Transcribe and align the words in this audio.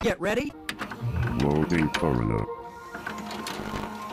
Get 0.00 0.20
ready. 0.20 0.52
Loading 1.42 1.88
Corona. 1.88 2.44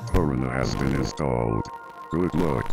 Corona 0.08 0.50
has 0.50 0.74
been 0.74 0.96
installed. 0.96 1.64
Good 2.10 2.34
luck. 2.34 2.66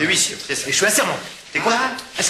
Et 0.00 0.06
oui, 0.06 0.16
c'est- 0.16 0.54
je 0.70 0.72
suis 0.72 0.86
un 0.86 0.90
serment. 0.90 1.16
C'est 1.52 1.60
quoi 1.60 1.74
Un 2.18 2.22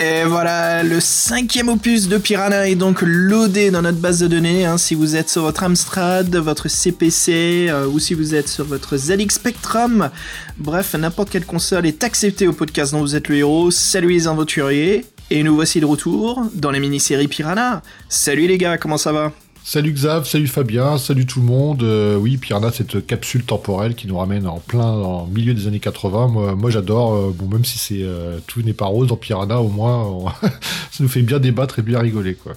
Et 0.00 0.22
voilà, 0.24 0.84
le 0.84 1.00
cinquième 1.00 1.68
opus 1.68 2.06
de 2.06 2.18
Piranha 2.18 2.68
est 2.68 2.76
donc 2.76 3.02
loadé 3.02 3.72
dans 3.72 3.82
notre 3.82 3.98
base 3.98 4.20
de 4.20 4.28
données. 4.28 4.64
hein, 4.64 4.78
si 4.78 4.94
vous 4.94 5.16
êtes 5.16 5.28
sur 5.28 5.42
votre 5.42 5.64
Amstrad, 5.64 6.36
votre 6.36 6.68
CPC 6.68 7.66
euh, 7.68 7.86
ou 7.88 7.98
si 7.98 8.14
vous 8.14 8.36
êtes 8.36 8.46
sur 8.46 8.64
votre 8.64 8.96
ZX 8.96 9.28
Spectrum. 9.30 10.08
Bref, 10.56 10.94
n'importe 10.94 11.30
quelle 11.30 11.44
console 11.44 11.84
est 11.84 12.04
acceptée 12.04 12.46
au 12.46 12.52
podcast 12.52 12.92
dont 12.92 13.00
vous 13.00 13.16
êtes 13.16 13.28
le 13.28 13.38
héros. 13.38 13.72
Salut 13.72 14.10
les 14.10 14.28
aventuriers. 14.28 15.04
Et 15.30 15.42
nous 15.42 15.56
voici 15.56 15.80
de 15.80 15.84
retour 15.84 16.44
dans 16.54 16.70
les 16.70 16.78
mini-séries 16.78 17.26
Piranha. 17.26 17.82
Salut 18.08 18.46
les 18.46 18.56
gars, 18.56 18.78
comment 18.78 18.98
ça 18.98 19.10
va? 19.10 19.32
Salut 19.70 19.92
Xav, 19.92 20.24
salut 20.26 20.46
Fabien, 20.46 20.96
salut 20.96 21.26
tout 21.26 21.40
le 21.40 21.46
monde. 21.46 21.82
Euh, 21.82 22.16
oui, 22.16 22.38
Piranha, 22.38 22.72
cette 22.72 23.06
capsule 23.06 23.44
temporelle 23.44 23.94
qui 23.94 24.06
nous 24.06 24.16
ramène 24.16 24.46
en 24.46 24.60
plein 24.60 24.80
en 24.86 25.26
milieu 25.26 25.52
des 25.52 25.66
années 25.66 25.78
80. 25.78 26.28
Moi, 26.28 26.54
moi 26.54 26.70
j'adore. 26.70 27.14
euh, 27.14 27.34
bon, 27.34 27.48
même 27.54 27.66
si 27.66 27.76
c'est 27.78 28.00
euh, 28.02 28.38
tout 28.46 28.62
n'est 28.62 28.72
pas 28.72 28.86
rose 28.86 29.08
dans 29.08 29.16
Piranha, 29.16 29.58
au 29.58 29.68
moins, 29.68 29.98
on- 30.04 30.28
ça 30.90 31.00
nous 31.00 31.08
fait 31.08 31.20
bien 31.20 31.38
débattre 31.38 31.80
et 31.80 31.82
bien 31.82 31.98
rigoler, 32.00 32.34
quoi. 32.34 32.54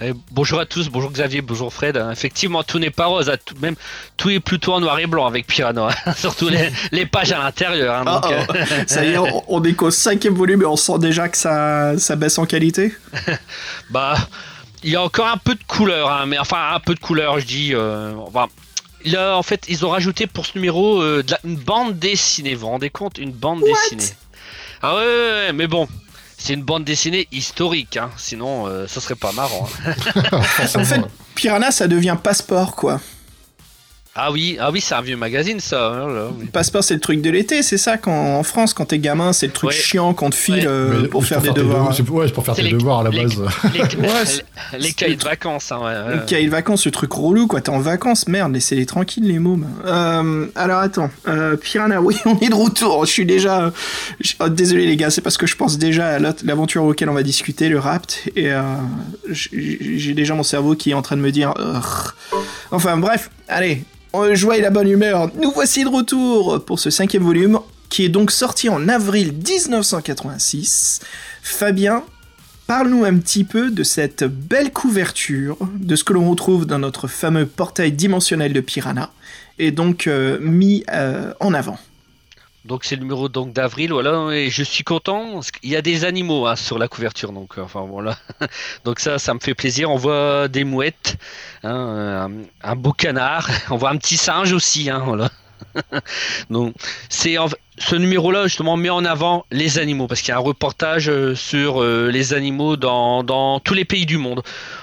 Eh, 0.00 0.12
bonjour 0.30 0.58
à 0.58 0.64
tous, 0.66 0.88
bonjour 0.88 1.10
Xavier, 1.12 1.42
bonjour 1.42 1.70
Fred. 1.72 2.02
Effectivement, 2.12 2.62
tout 2.62 2.78
n'est 2.78 2.90
pas 2.90 3.06
rose, 3.06 3.28
hein, 3.28 3.36
tout, 3.44 3.54
même 3.60 3.74
tout 4.16 4.30
est 4.30 4.40
plutôt 4.40 4.72
en 4.72 4.80
noir 4.80 4.98
et 4.98 5.06
blanc 5.06 5.26
avec 5.26 5.46
Piranha, 5.46 5.88
hein, 6.06 6.12
surtout 6.16 6.48
les, 6.48 6.70
les 6.92 7.04
pages 7.04 7.32
à 7.32 7.38
l'intérieur. 7.40 7.94
hein, 7.94 8.04
donc, 8.04 8.24
Oh, 8.26 8.52
oh. 8.52 8.54
Ça 8.86 9.04
y 9.04 9.10
est, 9.12 9.18
on- 9.18 9.42
on 9.48 9.62
est 9.64 9.74
qu'au 9.74 9.90
cinquième 9.90 10.34
volume 10.34 10.62
et 10.62 10.66
on 10.66 10.76
sent 10.76 10.98
déjà 10.98 11.28
que 11.28 11.36
ça, 11.36 11.98
ça 11.98 12.16
baisse 12.16 12.38
en 12.38 12.46
qualité 12.46 12.94
bah, 13.90 14.16
il 14.82 14.90
y 14.90 14.96
a 14.96 15.02
encore 15.02 15.26
un 15.28 15.36
peu 15.38 15.54
de 15.54 15.62
couleur, 15.66 16.10
hein, 16.10 16.26
mais 16.26 16.38
enfin 16.38 16.70
un 16.74 16.80
peu 16.80 16.94
de 16.94 17.00
couleur, 17.00 17.38
je 17.40 17.46
dis. 17.46 17.74
euh, 17.74 18.14
enfin, 18.16 18.46
là, 19.04 19.36
en 19.36 19.42
fait, 19.42 19.64
ils 19.68 19.84
ont 19.86 19.90
rajouté 19.90 20.26
pour 20.26 20.46
ce 20.46 20.52
numéro 20.56 21.00
euh, 21.02 21.22
de 21.22 21.30
la- 21.32 21.40
une 21.44 21.56
bande 21.56 21.98
dessinée. 21.98 22.54
Vous 22.54 22.62
vous 22.62 22.66
rendez 22.68 22.90
compte, 22.90 23.18
une 23.18 23.32
bande 23.32 23.62
dessinée. 23.62 24.14
Ah 24.82 24.94
ouais, 24.96 25.02
ouais, 25.02 25.06
ouais, 25.46 25.52
mais 25.52 25.66
bon. 25.66 25.88
C'est 26.38 26.52
une 26.52 26.62
bande 26.62 26.84
dessinée 26.84 27.26
historique, 27.32 27.96
hein, 27.96 28.10
sinon 28.18 28.66
euh, 28.66 28.86
ça 28.86 29.00
serait 29.00 29.14
pas 29.14 29.32
marrant. 29.32 29.68
hein. 29.86 29.94
En 30.32 30.42
fait, 30.42 31.00
Piranha, 31.34 31.70
ça 31.70 31.88
devient 31.88 32.16
passeport, 32.22 32.76
quoi. 32.76 33.00
Ah 34.18 34.32
oui, 34.32 34.56
ah 34.58 34.70
oui, 34.70 34.80
c'est 34.80 34.94
un 34.94 35.02
vieux 35.02 35.16
magazine 35.16 35.60
ça. 35.60 35.88
hein, 35.92 36.08
là, 36.08 36.28
oui. 36.38 36.46
Passeport, 36.46 36.82
c'est 36.82 36.94
le 36.94 37.00
truc 37.00 37.20
de 37.20 37.28
l'été, 37.28 37.62
c'est 37.62 37.76
ça 37.76 37.98
quand, 37.98 38.12
En 38.38 38.42
France, 38.42 38.72
quand 38.72 38.86
t'es 38.86 38.98
gamin, 38.98 39.32
c'est 39.34 39.46
le 39.46 39.52
truc 39.52 39.68
Ouais. 39.70 39.76
chiant 39.76 40.14
qu'on 40.14 40.30
te 40.30 40.34
file 40.34 40.54
Ouais. 40.60 40.66
euh, 40.66 41.08
pour 41.08 41.22
c'est 41.22 41.28
faire 41.34 41.42
des 41.42 41.48
tes 41.50 41.54
devoirs. 41.54 41.94
c'est- 41.94 42.08
Ouais, 42.08 42.26
c'est 42.26 42.32
pour 42.32 42.44
faire 42.44 42.54
tes 42.54 42.62
les- 42.62 42.70
devoirs 42.72 43.00
à 43.00 43.04
la 43.04 43.10
les- 43.10 43.22
base. 43.22 43.36
Les, 43.74 43.80
Ouais, 44.00 44.08
c'est- 44.24 44.44
les- 44.72 44.78
les 44.78 44.92
cahiers 44.92 45.16
de 45.16 45.22
vacances, 45.24 45.70
hein, 45.70 45.78
ouais, 45.80 45.84
ouais. 46.08 46.14
Le 46.16 46.20
cahier 46.26 46.46
de 46.46 46.50
vacances, 46.50 46.82
ce 46.82 46.88
truc 46.88 47.12
relou, 47.12 47.46
quoi. 47.46 47.60
T'es 47.60 47.68
en 47.70 47.78
vacances, 47.78 48.26
merde, 48.26 48.54
laissez-les 48.54 48.86
tranquilles, 48.86 49.26
les 49.28 49.38
mômes. 49.38 49.66
Euh, 49.84 50.46
alors 50.54 50.78
attends, 50.80 51.10
euh, 51.28 51.56
Piranha, 51.56 52.00
oui, 52.00 52.16
on 52.24 52.38
est 52.38 52.48
de 52.48 52.54
retour. 52.54 53.04
Je 53.04 53.10
suis 53.10 53.26
déjà. 53.26 53.70
oh, 54.40 54.48
désolé, 54.48 54.86
les 54.86 54.96
gars, 54.96 55.10
c'est 55.10 55.20
parce 55.20 55.36
que 55.36 55.46
je 55.46 55.56
pense 55.56 55.76
déjà 55.76 56.08
à 56.08 56.18
l'autre- 56.18 56.42
l'aventure 56.46 56.84
auquel 56.84 57.10
on 57.10 57.14
va 57.14 57.22
discuter, 57.22 57.68
le 57.68 57.78
rapt, 57.78 58.30
et 58.34 58.50
euh, 58.52 58.62
j'ai 59.30 60.14
déjà 60.14 60.34
mon 60.34 60.42
cerveau 60.42 60.74
qui 60.74 60.90
est 60.92 60.94
en 60.94 61.02
train 61.02 61.16
de 61.16 61.22
me 61.22 61.30
dire. 61.32 61.52
Ugh. 61.58 62.40
Enfin, 62.70 62.96
bref, 62.96 63.30
allez, 63.48 63.84
joie 64.32 64.56
et 64.56 64.60
la 64.60 64.70
bonne 64.70 64.88
humeur. 64.88 65.30
Nous 65.40 65.50
voici 65.50 65.84
de 65.84 65.88
retour 65.88 66.64
pour 66.64 66.78
ce 66.78 66.90
cinquième 66.90 67.22
volume, 67.22 67.60
qui 67.88 68.04
est 68.04 68.08
donc 68.08 68.30
sorti 68.30 68.68
en 68.68 68.88
avril 68.88 69.32
1986. 69.32 71.00
Fabien, 71.42 72.02
Parle-nous 72.66 73.04
un 73.04 73.16
petit 73.18 73.44
peu 73.44 73.70
de 73.70 73.84
cette 73.84 74.24
belle 74.24 74.72
couverture, 74.72 75.56
de 75.78 75.94
ce 75.94 76.02
que 76.02 76.12
l'on 76.12 76.28
retrouve 76.28 76.66
dans 76.66 76.80
notre 76.80 77.06
fameux 77.06 77.46
portail 77.46 77.92
dimensionnel 77.92 78.52
de 78.52 78.60
Piranha, 78.60 79.12
et 79.60 79.70
donc 79.70 80.08
euh, 80.08 80.38
mis 80.40 80.82
euh, 80.92 81.32
en 81.38 81.54
avant. 81.54 81.78
Donc 82.66 82.84
c'est 82.84 82.96
le 82.96 83.02
numéro 83.02 83.28
donc 83.28 83.52
d'avril, 83.52 83.92
voilà, 83.92 84.30
et 84.32 84.50
je 84.50 84.62
suis 84.62 84.84
content. 84.84 85.40
qu'il 85.60 85.70
y 85.70 85.76
a 85.76 85.82
des 85.82 86.04
animaux 86.04 86.46
hein, 86.46 86.56
sur 86.56 86.78
la 86.78 86.88
couverture, 86.88 87.32
donc 87.32 87.58
euh, 87.58 87.62
enfin 87.62 87.86
voilà. 87.88 88.16
donc 88.84 88.98
ça, 89.00 89.18
ça 89.18 89.34
me 89.34 89.40
fait 89.40 89.54
plaisir. 89.54 89.90
On 89.90 89.96
voit 89.96 90.48
des 90.48 90.64
mouettes, 90.64 91.16
hein, 91.62 92.28
un, 92.62 92.70
un 92.70 92.76
beau 92.76 92.92
canard, 92.92 93.48
on 93.70 93.76
voit 93.76 93.90
un 93.90 93.96
petit 93.96 94.16
singe 94.16 94.52
aussi, 94.52 94.90
hein, 94.90 95.02
voilà. 95.04 95.30
donc 96.50 96.74
c'est 97.08 97.38
en- 97.38 97.48
ce 97.78 97.94
numéro-là 97.94 98.44
justement 98.44 98.76
met 98.76 98.88
en 98.90 99.04
avant 99.04 99.44
les 99.50 99.78
animaux 99.78 100.06
parce 100.06 100.20
qu'il 100.22 100.30
y 100.30 100.32
a 100.32 100.36
un 100.36 100.40
reportage 100.40 101.08
euh, 101.10 101.34
sur 101.34 101.82
euh, 101.82 102.10
les 102.10 102.32
animaux 102.32 102.76
dans, 102.76 103.22
tous 103.60 103.74
les 103.74 103.84
pays 103.84 104.06
du 104.06 104.16
monde. 104.16 104.42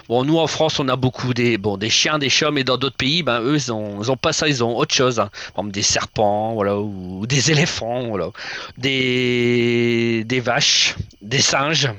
Bon, 0.09 0.23
nous 0.23 0.37
en 0.37 0.47
France, 0.47 0.79
on 0.79 0.87
a 0.89 0.95
beaucoup 0.95 1.33
des 1.33 1.57
bon 1.57 1.77
des 1.77 1.89
chiens, 1.89 2.19
des 2.19 2.29
chats, 2.29 2.51
mais 2.51 2.63
dans 2.63 2.77
d'autres 2.77 2.97
pays, 2.97 3.23
ben 3.23 3.41
eux, 3.41 3.55
ils 3.55 3.71
ont, 3.71 4.17
pas 4.17 4.33
ça, 4.33 4.47
ils 4.47 4.63
ont 4.63 4.77
autre 4.77 4.93
chose. 4.93 5.19
hein. 5.19 5.29
Des 5.65 5.81
serpents, 5.81 6.53
voilà, 6.53 6.77
ou 6.79 7.25
des 7.25 7.51
éléphants, 7.51 8.07
voilà, 8.07 8.29
des 8.77 10.23
des 10.25 10.39
vaches, 10.39 10.95
des 11.21 11.41
singes. 11.41 11.89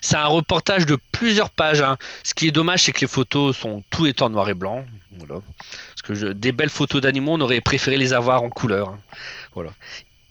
C'est 0.00 0.16
un 0.16 0.26
reportage 0.26 0.86
de 0.86 0.98
plusieurs 1.12 1.50
pages. 1.50 1.80
hein. 1.82 1.96
Ce 2.24 2.34
qui 2.34 2.46
est 2.48 2.52
dommage, 2.52 2.82
c'est 2.84 2.92
que 2.92 3.00
les 3.00 3.06
photos 3.06 3.56
sont 3.56 3.82
tout 3.90 4.06
est 4.06 4.22
en 4.22 4.30
noir 4.30 4.48
et 4.48 4.54
blanc. 4.54 4.84
Voilà. 5.18 5.40
Parce 5.68 6.02
que 6.04 6.14
je- 6.14 6.26
des 6.32 6.52
belles 6.52 6.70
photos 6.70 7.00
d'animaux, 7.00 7.32
on 7.34 7.40
aurait 7.40 7.60
préféré 7.60 7.96
les 7.96 8.12
avoir 8.12 8.42
en 8.42 8.50
couleur. 8.50 8.88
hein. 8.90 8.98
Voilà. 9.54 9.70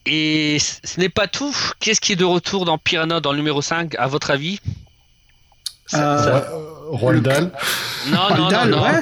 Et 0.05 0.57
ce 0.59 0.99
n'est 0.99 1.09
pas 1.09 1.27
tout. 1.27 1.55
Qu'est-ce 1.79 1.99
qui 1.99 2.11
est 2.11 2.15
de 2.15 2.25
retour 2.25 2.65
dans 2.65 2.77
Piranha 2.77 3.19
dans 3.21 3.31
le 3.31 3.37
numéro 3.37 3.61
5, 3.63 3.95
à 3.95 4.05
votre 4.07 4.29
avis? 4.29 4.59
Ça- 5.87 5.97
Euh, 6.13 6.23
ça- 6.23 6.49
Euh, 6.51 6.73
Roald 6.89 7.23
Dahl. 7.23 7.51
Non, 8.07 8.29
non, 8.37 8.49
non, 8.51 8.65
non. 8.67 8.83
ouais 8.83 9.01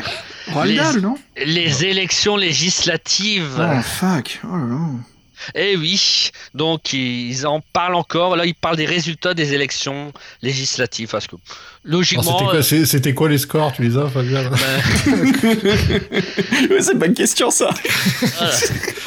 Roald 0.54 0.76
Dahl, 0.78 0.96
Les- 0.96 1.02
non? 1.02 1.18
Les 1.46 1.86
élections 1.86 2.38
législatives. 2.38 3.58
Oh, 3.60 3.82
fuck. 3.82 4.40
Oh 4.46 4.56
là 4.56 4.66
là. 4.66 4.80
Eh 5.56 5.76
oui, 5.78 6.30
donc 6.54 6.94
ils 6.94 7.46
en 7.48 7.62
parlent 7.74 7.96
encore. 7.96 8.36
Là, 8.36 8.46
ils 8.46 8.56
parlent 8.56 8.78
des 8.78 8.86
résultats 8.86 9.34
des 9.34 9.54
élections 9.54 10.12
législatives. 10.42 11.10
Parce 11.12 11.28
que 11.28 11.36
logiquement, 11.84 12.38
C'était 12.38 12.50
quoi, 12.52 12.64
c'est- 12.64 12.86
c'était 12.86 13.14
quoi 13.14 13.30
les 13.30 13.38
scores 13.38 13.74
Tu 13.74 13.84
les 13.84 13.98
as, 13.98 14.08
Fabien 14.10 14.44
euh, 14.44 14.50
c'est 16.82 17.00
pas 17.00 17.06
une 17.08 17.14
question, 17.14 17.50
ça. 17.52 17.70
voilà. 18.38 18.52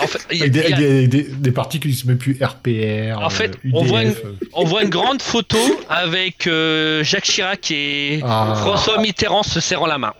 en 0.01 0.07
fait, 0.07 0.19
il 0.33 0.39
y 0.39 0.41
a- 0.41 0.45
Avec 0.45 0.53
des, 0.53 0.61
y 0.61 0.73
a- 0.73 0.77
avec 0.77 1.09
des- 1.41 1.53
partis 1.53 1.81
qui 1.81 1.89
ne 1.89 1.93
se 1.95 2.07
mettent 2.07 2.19
plus 2.19 2.39
RPR. 2.43 3.19
En 3.23 3.31
fait, 3.31 3.53
euh, 3.65 3.71
on 3.73 3.85
voit 3.85 4.03
UDF, 4.05 4.25
euh. 4.25 4.33
on 4.53 4.65
voit 4.65 4.83
une 4.83 4.91
grande 4.91 5.23
photo 5.23 5.59
avec 5.89 6.47
euh, 6.47 7.03
Jacques 7.03 7.25
Chirac 7.25 7.71
et 7.71 8.21
Ah. 8.25 8.55
François 8.59 9.01
Mitterrand 9.01 9.43
se 9.43 9.61
serrant 9.61 9.87
la 9.87 9.99
main. 9.99 10.13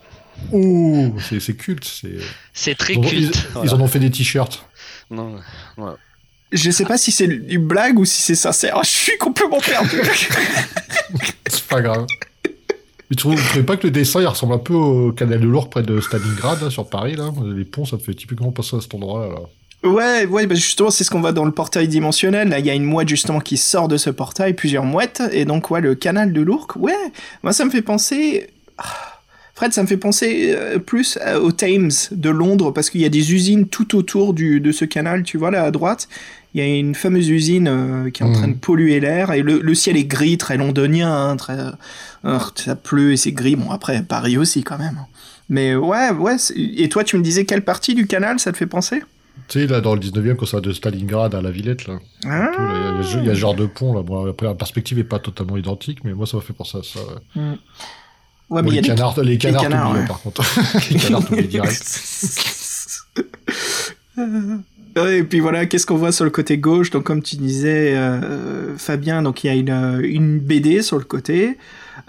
Ouh, 0.53 1.15
c'est 1.41 1.57
culte. 1.57 1.85
c'est- 1.85 2.19
C'est 2.53 2.75
très 2.75 2.95
Ils, 2.95 3.01
culte. 3.01 3.37
ils- 3.37 3.47
voilà. 3.53 3.71
ils 3.71 3.75
en 3.75 3.81
ont 3.81 3.89
fait 3.89 3.99
des 3.99 4.11
t-shirts. 4.11 4.67
Non, 5.11 5.37
voilà. 5.77 5.97
Je 6.53 6.71
sais 6.71 6.85
pas 6.85 6.97
si 6.97 7.11
c'est 7.11 7.25
une 7.25 7.67
blague 7.67 7.99
ou 7.99 8.05
si 8.05 8.23
c'est 8.23 8.35
sincère. 8.35 8.81
Je 8.85 8.89
suis 8.89 9.19
complètement 9.19 9.61
perdu. 9.61 10.01
C'est 11.49 11.65
pas 11.65 11.81
grave. 11.81 12.07
Mais 13.09 13.17
tu 13.17 13.17
trouvez 13.17 13.63
pas 13.63 13.77
que 13.77 13.87
le 13.87 13.93
dessin 13.93 14.21
il 14.21 14.27
ressemble 14.27 14.55
un 14.55 14.59
peu 14.59 14.75
au 14.75 15.13
canal 15.13 15.41
de 15.41 15.47
l'Our 15.47 15.71
près 15.71 15.83
de 15.83 16.01
Stalingrad, 16.01 16.61
là, 16.61 16.71
sur 16.71 16.89
Paris, 16.89 17.15
là? 17.15 17.33
Les 17.45 17.65
ponts, 17.65 17.85
ça 17.85 17.99
fait 17.99 18.15
typiquement 18.15 18.51
penser 18.51 18.77
à 18.77 18.81
cet 18.81 18.95
endroit, 18.95 19.29
là. 19.29 19.41
Ouais, 19.89 20.27
ouais, 20.27 20.47
bah 20.47 20.55
justement, 20.55 20.91
c'est 20.91 21.05
ce 21.05 21.11
qu'on 21.11 21.21
voit 21.21 21.33
dans 21.33 21.45
le 21.45 21.53
portail 21.53 21.87
dimensionnel. 21.87 22.49
Là, 22.49 22.59
il 22.59 22.67
y 22.67 22.71
a 22.71 22.75
une 22.75 22.85
mouette 22.85 23.09
justement 23.09 23.41
qui 23.41 23.57
sort 23.57 23.87
de 23.87 23.97
ce 23.97 24.11
portail, 24.11 24.55
plusieurs 24.55 24.85
mouettes, 24.85 25.23
et 25.31 25.45
donc 25.45 25.71
ouais, 25.71 25.81
le 25.81 25.95
canal 25.95 26.33
de 26.33 26.41
l'Ourcq. 26.41 26.75
Ouais, 26.77 26.95
moi 27.43 27.53
ça 27.53 27.65
me 27.65 27.71
fait 27.71 27.83
penser. 27.83 28.49
Ah, 28.79 29.17
Fred, 29.55 29.73
ça 29.73 29.83
me 29.83 29.87
fait 29.87 29.97
penser 29.97 30.53
euh, 30.55 30.79
plus 30.79 31.19
euh, 31.25 31.39
au 31.39 31.53
Thames 31.53 31.91
de 32.11 32.31
Londres 32.31 32.73
parce 32.73 32.91
qu'il 32.91 33.01
y 33.01 33.05
a 33.05 33.09
des 33.09 33.33
usines 33.33 33.69
tout 33.69 33.97
autour 33.97 34.35
du, 34.35 34.61
de 34.61 34.73
ce 34.73 34.85
canal. 34.85 35.23
Tu 35.23 35.39
vois 35.39 35.51
là 35.51 35.63
à 35.63 35.71
droite, 35.71 36.09
il 36.57 36.59
y 36.59 36.63
a 36.63 36.75
une 36.79 36.95
fameuse 36.95 37.29
usine 37.29 37.69
euh, 37.69 38.11
qui 38.11 38.23
est 38.23 38.27
en 38.27 38.33
train 38.33 38.49
de 38.49 38.55
polluer 38.55 38.99
l'air 38.99 39.31
et 39.33 39.43
le, 39.43 39.61
le 39.61 39.75
ciel 39.75 39.97
est 39.97 40.05
gris, 40.07 40.39
très 40.39 40.57
londonien, 40.57 41.13
hein, 41.13 41.37
très. 41.37 41.57
euh, 42.25 42.39
ça 42.55 42.75
pleut 42.77 43.13
et 43.13 43.17
c'est 43.19 43.33
gris. 43.33 43.57
Bon 43.57 43.71
après 43.71 44.03
Paris 44.03 44.39
aussi 44.39 44.63
quand 44.65 44.79
même. 44.79 44.99
Mais 45.51 45.77
ouais, 45.77 46.11
ouais. 46.11 46.37
Et 46.57 46.89
toi, 46.89 47.05
tu 47.05 47.17
me 47.19 47.23
disais 47.23 47.45
quelle 47.45 47.63
partie 47.63 47.95
du 47.95 48.07
canal 48.07 48.41
ça 48.41 48.51
te 48.53 48.57
fait 48.57 48.67
penser? 48.67 49.03
Tu 49.49 49.61
sais, 49.61 49.67
là, 49.69 49.81
dans 49.81 49.95
le 49.95 50.01
19e, 50.01 50.35
quand 50.35 50.47
ça 50.47 50.57
va 50.57 50.61
de 50.63 50.73
Stalingrad 50.73 51.35
à 51.35 51.41
la 51.43 51.51
Villette, 51.53 51.87
là. 51.87 51.99
Ah. 52.25 52.51
Il 53.21 53.27
y, 53.27 53.29
a- 53.31 53.35
ce 53.35 53.39
genre 53.39 53.55
de 53.55 53.67
pont, 53.67 53.93
là. 53.95 54.03
Bon, 54.03 54.27
après, 54.29 54.47
la 54.47 54.55
perspective 54.55 54.99
est 54.99 55.05
pas 55.05 55.19
totalement 55.21 55.57
identique, 55.57 56.03
mais 56.05 56.15
moi, 56.15 56.27
ça 56.27 56.37
m'a 56.39 56.43
fait 56.43 56.53
penser 56.55 56.79
à 56.79 56.83
ça. 56.83 56.99
ouais. 57.01 57.43
Ouais, 58.49 58.63
Bon, 58.63 58.63
mais 58.63 58.69
il 58.71 58.79
y 58.79 58.81
les, 58.81 58.91
a 58.91 58.95
canards, 58.95 59.21
les 59.23 59.39
canards, 59.39 59.63
canards, 59.63 59.87
t'oublies, 59.89 60.01
ouais. 60.01 60.07
par 60.09 60.21
contre. 60.23 60.43
les 60.91 60.99
canards, 60.99 61.23
direct. 61.49 62.01
Et 64.97 65.23
puis 65.25 65.41
voilà, 65.41 65.67
qu'est-ce 65.67 65.85
qu'on 65.87 65.97
voit 65.97 66.13
sur 66.13 66.25
le 66.25 66.31
côté 66.31 66.57
gauche? 66.59 66.91
Donc 66.91 67.05
comme 67.05 67.23
tu 67.23 67.37
disais, 67.37 67.95
euh, 67.97 68.77
Fabien, 68.79 69.23
donc 69.23 69.45
il 69.45 69.49
y 69.49 69.51
a 69.51 69.55
une, 69.55 70.01
une 70.05 70.39
BD 70.39 70.81
sur 70.83 70.97
le 70.99 71.05
côté. 71.05 71.59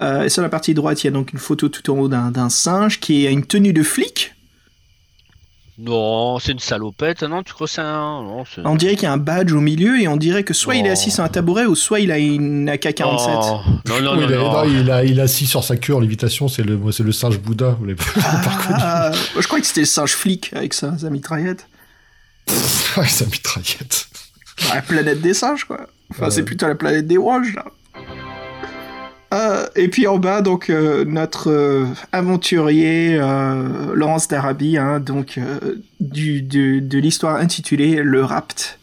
Euh, 0.02 0.24
et 0.24 0.30
sur 0.30 0.42
la 0.42 0.50
partie 0.50 0.74
droite, 0.74 1.04
il 1.04 1.08
y 1.08 1.10
a 1.10 1.12
donc 1.12 1.34
une 1.34 1.40
photo 1.40 1.68
tout 1.70 1.90
en 1.92 1.98
haut 2.00 2.08
d'un 2.08 2.32
d'un 2.32 2.50
singe 2.50 3.00
qui 3.00 3.28
a 3.28 3.30
une 3.32 3.46
tenue 3.46 3.74
de 3.74 3.84
flic. 3.84 4.34
Non, 5.80 6.40
c'est 6.40 6.54
une 6.54 6.60
salopette, 6.60 7.22
non 7.22 7.44
Tu 7.44 7.54
crois 7.54 7.68
que 7.68 7.74
c'est 7.74 7.82
un. 7.82 8.24
Non, 8.24 8.46
c'est- 8.46 8.62
On 8.66 8.76
dirait 8.76 8.96
qu'il 8.96 9.04
y 9.04 9.08
a 9.08 9.12
un 9.14 9.18
badge 9.18 9.52
au 9.54 9.60
milieu 9.62 10.00
et 10.02 10.08
on 10.08 10.18
dirait 10.18 10.44
que 10.44 10.56
soit 10.56 10.76
il 10.76 10.88
est 10.88 10.90
assis 10.90 11.12
sur 11.12 11.24
un 11.24 11.28
tabouret 11.30 11.66
ou 11.68 11.76
soit 11.76 12.00
il 12.00 12.12
a 12.12 12.18
une 12.18 12.68
AK-47. 12.68 13.04
Oh, 13.06 13.60
Non, 13.88 14.02
non, 14.02 14.14
Oui, 14.14 14.22
non, 14.22 14.28
il, 14.28 14.34
a, 14.34 14.38
non. 14.38 14.52
non, 14.54 14.64
il, 14.64 14.90
a, 14.92 15.04
il 15.04 15.20
a 15.20 15.24
assis 15.24 15.46
sur 15.46 15.64
sa 15.64 15.78
queue 15.78 15.94
en 15.94 16.00
lévitation, 16.00 16.48
c'est 16.48 16.64
le, 16.64 16.80
c'est 16.92 17.04
le 17.04 17.12
singe 17.12 17.38
Bouddha. 17.40 17.78
Vous 17.80 17.86
l'avez 17.86 17.96
pas 18.16 18.22
reconnu 18.22 18.80
Ah, 18.82 19.12
je 19.40 19.46
crois 19.48 19.60
que 19.60 19.68
c'était 19.68 19.82
le 19.82 19.86
singe 19.86 20.14
flic 20.14 20.52
avec 20.56 20.74
sa, 20.74 20.98
sa 20.98 21.12
mitraillette. 21.12 21.68
Ouais, 22.98 23.08
sa 23.08 23.26
mitraillette. 23.26 24.08
La 24.74 24.82
planète 24.82 25.22
des 25.22 25.34
singes, 25.34 25.66
quoi. 25.66 25.88
Enfin, 26.10 26.26
Ouais. 26.26 26.32
c'est 26.32 26.44
plutôt 26.44 26.68
la 26.68 26.76
planète 26.76 27.06
des 27.06 27.18
rouges, 27.18 27.54
là. 27.54 27.66
Euh, 29.34 29.68
et 29.76 29.90
puis 29.90 30.08
en 30.08 30.18
bas, 30.18 30.42
donc, 30.42 30.70
euh, 30.70 31.04
notre 31.06 31.52
euh, 31.52 31.86
aventurier 32.12 33.18
Laurence 33.94 34.28
d'Arabie, 34.28 34.78
hein, 34.78 35.00
donc, 35.00 35.40
du, 36.00 36.42
de, 36.42 36.98
l'histoire 36.98 37.36
intitulée 37.36 38.02
Le 38.04 38.24
Rapt. 38.24 38.80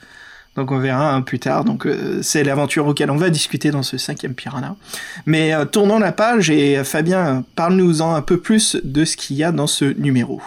Donc 0.56 0.70
on 0.70 0.78
verra 0.78 1.12
hein, 1.12 1.22
plus 1.22 1.40
tard. 1.40 1.64
Donc 1.64 1.88
c'est 2.22 2.44
l'aventure 2.44 2.86
auquel 2.86 3.10
on 3.10 3.16
va 3.16 3.28
discuter 3.28 3.72
dans 3.72 3.82
ce 3.82 3.98
cinquième 3.98 4.34
Piranha. 4.34 4.76
Mais 5.26 5.52
tournons 5.72 5.98
la 5.98 6.12
page 6.12 6.48
et 6.48 6.84
Fabien, 6.84 7.42
parle-nous-en 7.56 8.14
un 8.14 8.22
peu 8.22 8.36
plus 8.36 8.76
de 8.84 9.04
ce 9.04 9.16
qu'il 9.16 9.34
y 9.34 9.42
a 9.42 9.50
dans 9.50 9.66
ce 9.66 9.84
numéro. 9.84 10.40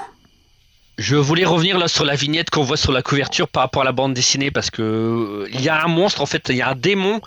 Je 0.97 1.15
voulais 1.15 1.45
revenir 1.45 1.77
là 1.77 1.87
sur 1.87 2.05
la 2.05 2.15
vignette 2.15 2.49
qu'on 2.49 2.63
voit 2.63 2.75
sur 2.75 2.91
la 2.91 3.03
couverture 3.03 3.47
par 3.47 3.61
rapport 3.61 3.83
à 3.83 3.85
la 3.85 3.91
bande 3.91 4.15
dessinée 4.15 4.49
parce 4.49 4.71
que 4.71 4.81
euh, 4.81 5.47
il 5.53 5.61
y 5.61 5.69
a 5.69 5.83
un 5.83 5.87
monstre 5.87 6.21
en 6.21 6.25
fait, 6.25 6.49
il 6.49 6.55
y 6.55 6.63
a 6.63 6.69
un 6.69 6.75
démon 6.75 7.21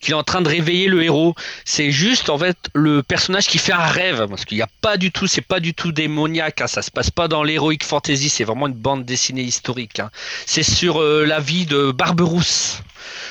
qui 0.00 0.10
est 0.10 0.14
en 0.14 0.24
train 0.24 0.40
de 0.40 0.48
réveiller 0.48 0.88
le 0.88 1.04
héros. 1.04 1.36
C'est 1.64 1.92
juste 1.92 2.30
en 2.30 2.38
fait 2.38 2.56
le 2.74 3.04
personnage 3.04 3.46
qui 3.46 3.58
fait 3.58 3.72
un 3.72 3.86
rêve 3.86 4.26
parce 4.28 4.44
qu'il 4.44 4.56
n'y 4.56 4.62
a 4.62 4.68
pas 4.80 4.96
du 4.96 5.12
tout, 5.12 5.28
c'est 5.28 5.40
pas 5.40 5.60
du 5.60 5.72
tout 5.72 5.92
démoniaque, 5.92 6.62
hein, 6.62 6.66
ça 6.66 6.82
se 6.82 6.90
passe 6.90 7.10
pas 7.10 7.28
dans 7.28 7.44
l'heroic 7.44 7.84
fantasy, 7.84 8.28
c'est 8.28 8.42
vraiment 8.42 8.66
une 8.66 8.74
bande 8.74 9.04
dessinée 9.04 9.42
historique. 9.42 10.00
hein. 10.00 10.10
C'est 10.44 10.64
sur 10.64 11.00
euh, 11.00 11.24
la 11.24 11.38
vie 11.38 11.64
de 11.64 11.92
Barberousse. 11.92 12.82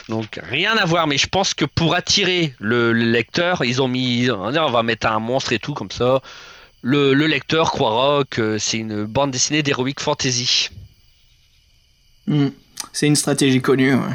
Donc 0.07 0.39
rien 0.41 0.77
à 0.77 0.85
voir, 0.85 1.05
mais 1.05 1.17
je 1.17 1.27
pense 1.27 1.53
que 1.53 1.65
pour 1.65 1.95
attirer 1.95 2.53
le 2.59 2.93
lecteur, 2.93 3.65
ils 3.65 3.81
ont 3.81 3.89
mis, 3.89 4.29
on 4.31 4.51
va 4.51 4.83
mettre 4.83 5.07
un 5.07 5.19
monstre 5.19 5.51
et 5.51 5.59
tout 5.59 5.73
comme 5.73 5.91
ça. 5.91 6.21
Le, 6.81 7.13
le 7.13 7.27
lecteur 7.27 7.71
croira 7.71 8.23
que 8.29 8.57
c'est 8.57 8.77
une 8.77 9.05
bande 9.05 9.31
dessinée 9.31 9.61
d'heroic 9.61 9.99
fantasy. 9.99 10.69
Hmm. 12.27 12.49
C'est 12.91 13.07
une 13.07 13.15
stratégie 13.15 13.61
connue, 13.61 13.93
ouais. 13.93 14.13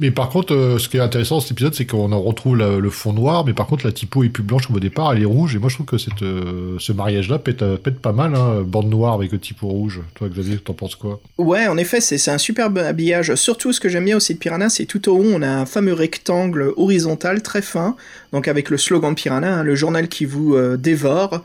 Mais 0.00 0.10
par 0.10 0.30
contre, 0.30 0.54
euh, 0.54 0.78
ce 0.78 0.88
qui 0.88 0.96
est 0.96 1.00
intéressant 1.00 1.36
dans 1.36 1.40
cet 1.40 1.52
épisode, 1.52 1.74
c'est 1.74 1.86
qu'on 1.86 2.12
en 2.12 2.20
retrouve 2.20 2.56
le 2.56 2.90
fond 2.90 3.12
noir, 3.12 3.44
mais 3.44 3.52
par 3.52 3.66
contre, 3.66 3.84
la 3.84 3.92
typo 3.92 4.24
est 4.24 4.28
plus 4.28 4.42
blanche 4.42 4.66
comme 4.66 4.76
au 4.76 4.80
départ, 4.80 5.12
elle 5.12 5.22
est 5.22 5.26
rouge, 5.26 5.54
et 5.54 5.58
moi 5.58 5.68
je 5.68 5.74
trouve 5.74 5.86
que 5.86 5.96
euh, 6.22 6.76
ce 6.78 6.92
mariage-là 6.92 7.38
pète, 7.38 7.62
euh, 7.62 7.76
pète 7.76 7.98
pas 7.98 8.12
mal, 8.12 8.34
hein, 8.34 8.62
bande 8.64 8.88
noire 8.88 9.14
avec 9.14 9.32
le 9.32 9.38
typo 9.38 9.66
rouge. 9.66 10.00
Toi, 10.14 10.28
Xavier, 10.28 10.58
t'en 10.58 10.72
penses 10.72 10.96
quoi? 10.96 11.20
Ouais, 11.38 11.66
en 11.66 11.76
effet, 11.76 12.00
c'est 12.00 12.30
un 12.30 12.38
superbe 12.38 12.78
habillage. 12.78 13.34
Surtout, 13.34 13.72
ce 13.72 13.80
que 13.80 13.88
j'aime 13.88 14.04
bien 14.04 14.16
aussi 14.16 14.34
de 14.34 14.38
Piranha, 14.38 14.68
c'est 14.68 14.86
tout 14.86 15.10
au 15.10 15.18
haut, 15.18 15.30
on 15.34 15.42
a 15.42 15.48
un 15.48 15.66
fameux 15.66 15.92
rectangle 15.92 16.72
horizontal 16.76 17.42
très 17.42 17.62
fin, 17.62 17.96
donc 18.32 18.48
avec 18.48 18.70
le 18.70 18.78
slogan 18.78 19.10
de 19.10 19.16
Piranha, 19.16 19.58
hein, 19.58 19.62
le 19.62 19.74
journal 19.74 20.08
qui 20.08 20.24
vous 20.24 20.56
dévore, 20.76 21.42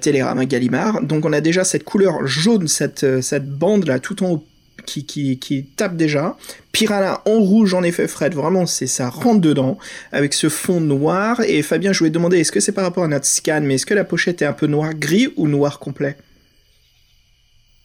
Télérama 0.00 0.44
Gallimard. 0.44 1.02
Donc 1.02 1.24
on 1.24 1.32
a 1.32 1.40
déjà 1.40 1.64
cette 1.64 1.84
couleur 1.84 2.26
jaune, 2.26 2.68
cette, 2.68 3.20
cette 3.22 3.50
bande 3.50 3.86
là 3.86 3.98
tout 3.98 4.22
en 4.22 4.32
haut 4.32 4.44
qui, 4.84 5.04
qui, 5.06 5.38
qui 5.38 5.64
tape 5.64 5.96
déjà. 5.96 6.36
Piranha 6.72 7.20
en 7.26 7.38
rouge, 7.40 7.74
en 7.74 7.82
effet, 7.82 8.08
Fred, 8.08 8.34
vraiment, 8.34 8.66
c'est 8.66 8.86
ça 8.86 9.08
rentre 9.08 9.40
dedans, 9.40 9.78
avec 10.12 10.32
ce 10.34 10.48
fond 10.48 10.80
noir. 10.80 11.40
Et 11.46 11.62
Fabien, 11.62 11.92
je 11.92 11.98
voulais 11.98 12.10
te 12.10 12.14
demander, 12.14 12.38
est-ce 12.38 12.52
que 12.52 12.60
c'est 12.60 12.72
par 12.72 12.84
rapport 12.84 13.04
à 13.04 13.08
notre 13.08 13.26
scan, 13.26 13.60
mais 13.62 13.74
est-ce 13.74 13.86
que 13.86 13.94
la 13.94 14.04
pochette 14.04 14.42
est 14.42 14.46
un 14.46 14.52
peu 14.52 14.66
noir-gris 14.66 15.28
ou 15.36 15.48
noir 15.48 15.78
complet? 15.78 16.16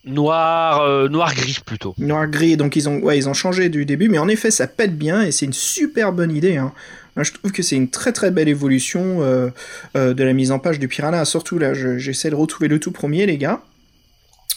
Noir, 0.06 0.82
euh, 0.84 1.10
noir 1.10 1.34
gris 1.36 1.58
plutôt. 1.66 1.94
Noir 1.98 2.28
gris, 2.28 2.56
donc 2.56 2.78
ils 2.78 2.88
ont, 2.88 3.00
ouais, 3.00 3.18
ils 3.18 3.28
ont 3.28 3.34
changé 3.34 3.68
du 3.68 3.86
début, 3.86 4.08
mais 4.08 4.20
en 4.20 4.30
effet, 4.30 4.52
ça 4.52 4.66
pète 4.68 4.98
bien 4.98 5.22
et 5.22 5.32
c'est 5.32 5.46
une 5.46 5.54
super 5.54 6.14
bonne 6.14 6.34
idée. 6.34 6.56
Hein. 6.56 6.72
Moi, 7.18 7.24
je 7.26 7.34
trouve 7.34 7.52
que 7.52 7.62
c'est 7.62 7.76
une 7.76 7.90
très 7.90 8.14
très 8.14 8.32
belle 8.32 8.48
évolution 8.48 9.22
euh, 9.22 9.50
euh, 9.98 10.14
de 10.14 10.24
la 10.24 10.32
mise 10.32 10.52
en 10.52 10.60
page 10.60 10.80
du 10.80 10.88
Piranha. 10.88 11.26
Surtout 11.26 11.60
là, 11.60 11.74
je- 11.74 11.98
j'essaie 11.98 12.30
de 12.30 12.36
retrouver 12.36 12.70
le 12.70 12.80
tout 12.80 12.92
premier, 12.92 13.26
les 13.26 13.38
gars. 13.38 13.62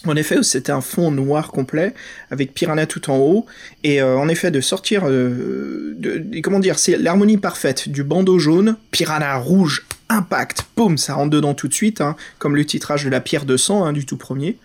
En 0.07 0.17
effet, 0.17 0.43
c'était 0.43 0.73
un 0.73 0.81
fond 0.81 1.11
noir 1.11 1.53
complet 1.53 1.93
avec 2.31 2.55
Piranha 2.55 2.87
tout 2.87 3.11
en 3.11 3.19
haut 3.19 3.47
et 3.85 4.01
euh, 4.01 4.17
en 4.17 4.29
effet 4.29 4.51
de 4.51 4.63
sortir, 4.63 5.03
euh, 5.07 5.95
de, 5.99 6.41
comment 6.41 6.59
dire, 6.59 6.79
c'est 6.79 6.97
l'harmonie 6.97 7.37
parfaite 7.37 7.89
du 7.91 8.03
bandeau 8.03 8.39
jaune, 8.39 8.77
Piranha 8.93 9.37
rouge, 9.37 9.87
impact, 10.09 10.65
boum, 10.75 10.97
ça 10.97 11.15
rentre 11.15 11.31
dedans 11.31 11.53
tout 11.53 11.69
de 11.69 11.75
suite, 11.75 12.01
hein, 12.01 12.17
comme 12.39 12.57
le 12.57 12.65
titrage 12.65 13.05
de 13.05 13.11
la 13.11 13.21
pierre 13.21 13.45
de 13.45 13.59
sang 13.59 13.85
hein, 13.85 13.93
du 13.93 14.07
tout 14.07 14.17
premier. 14.17 14.57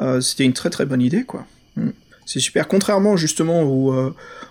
Euh, 0.00 0.20
c'était 0.20 0.44
une 0.44 0.54
très 0.54 0.70
très 0.70 0.86
bonne 0.86 1.02
idée, 1.02 1.22
quoi. 1.22 1.46
Mm. 1.76 1.90
C'est 2.26 2.40
super. 2.40 2.68
Contrairement 2.68 3.16
justement 3.16 3.64
où 3.64 3.92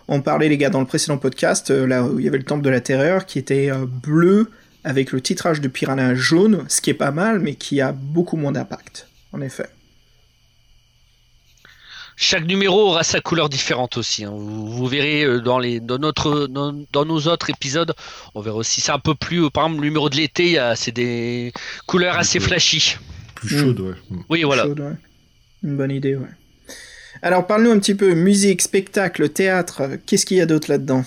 on 0.10 0.22
parlait 0.22 0.50
les 0.50 0.58
gars 0.58 0.70
dans 0.70 0.82
le 0.82 0.86
précédent 0.86 1.18
podcast, 1.18 1.70
là 1.70 2.04
où 2.04 2.20
il 2.20 2.26
y 2.26 2.28
avait 2.28 2.38
le 2.38 2.44
temple 2.44 2.62
de 2.62 2.70
la 2.70 2.82
terreur 2.82 3.26
qui 3.26 3.40
était 3.40 3.72
bleu 4.04 4.52
avec 4.84 5.14
le 5.14 5.22
titrage 5.22 5.62
de 5.62 5.70
Piranha 5.70 6.14
jaune, 6.14 6.66
ce 6.68 6.82
qui 6.82 6.90
est 6.90 6.94
pas 6.96 7.12
mal, 7.12 7.40
mais 7.40 7.56
qui 7.56 7.80
a 7.80 7.94
beaucoup 7.94 8.36
moins 8.36 8.52
d'impact. 8.52 9.08
En 9.32 9.40
effet. 9.40 9.70
Chaque 12.22 12.46
numéro 12.46 12.90
aura 12.90 13.04
sa 13.04 13.22
couleur 13.22 13.48
différente 13.48 13.96
aussi. 13.96 14.26
hein. 14.26 14.32
Vous, 14.34 14.68
vous 14.68 14.88
verrez 14.88 15.24
euh, 15.24 15.40
dans, 15.40 15.58
les, 15.58 15.80
dans, 15.80 15.98
notre, 15.98 16.48
dans, 16.48 16.76
dans 16.92 17.06
nos 17.06 17.22
autres 17.28 17.50
épisodes, 17.50 17.94
on 18.36 18.42
verra 18.42 18.58
aussi. 18.58 18.82
C'est 18.82 18.92
un 18.92 19.00
peu 19.00 19.16
plus. 19.16 19.46
euh, 19.46 19.50
Par 19.50 19.64
exemple, 19.66 19.82
le 19.82 19.88
numéro 19.88 20.10
de 20.10 20.18
l'été, 20.18 20.62
c'est 20.76 20.92
des 20.92 21.54
couleurs 21.88 22.18
assez 22.18 22.42
flashy. 22.42 22.98
Plus 23.36 23.58
chaude, 23.58 23.80
ouais. 23.80 23.94
Mm. 24.10 24.20
Oui, 24.30 24.44
voilà. 24.44 24.64
Chaude, 24.64 24.82
ouais. 24.82 24.96
Une 25.64 25.78
bonne 25.78 25.92
idée, 25.92 26.16
ouais. 26.16 26.28
Alors 27.22 27.48
parle-nous 27.48 27.72
un 27.72 27.80
petit 27.80 27.96
peu 27.96 28.14
musique, 28.14 28.62
spectacle, 28.62 29.30
théâtre. 29.30 29.84
Qu'est-ce 30.06 30.26
qu'il 30.26 30.38
y 30.38 30.42
a 30.42 30.46
d'autre 30.46 30.70
là-dedans? 30.70 31.06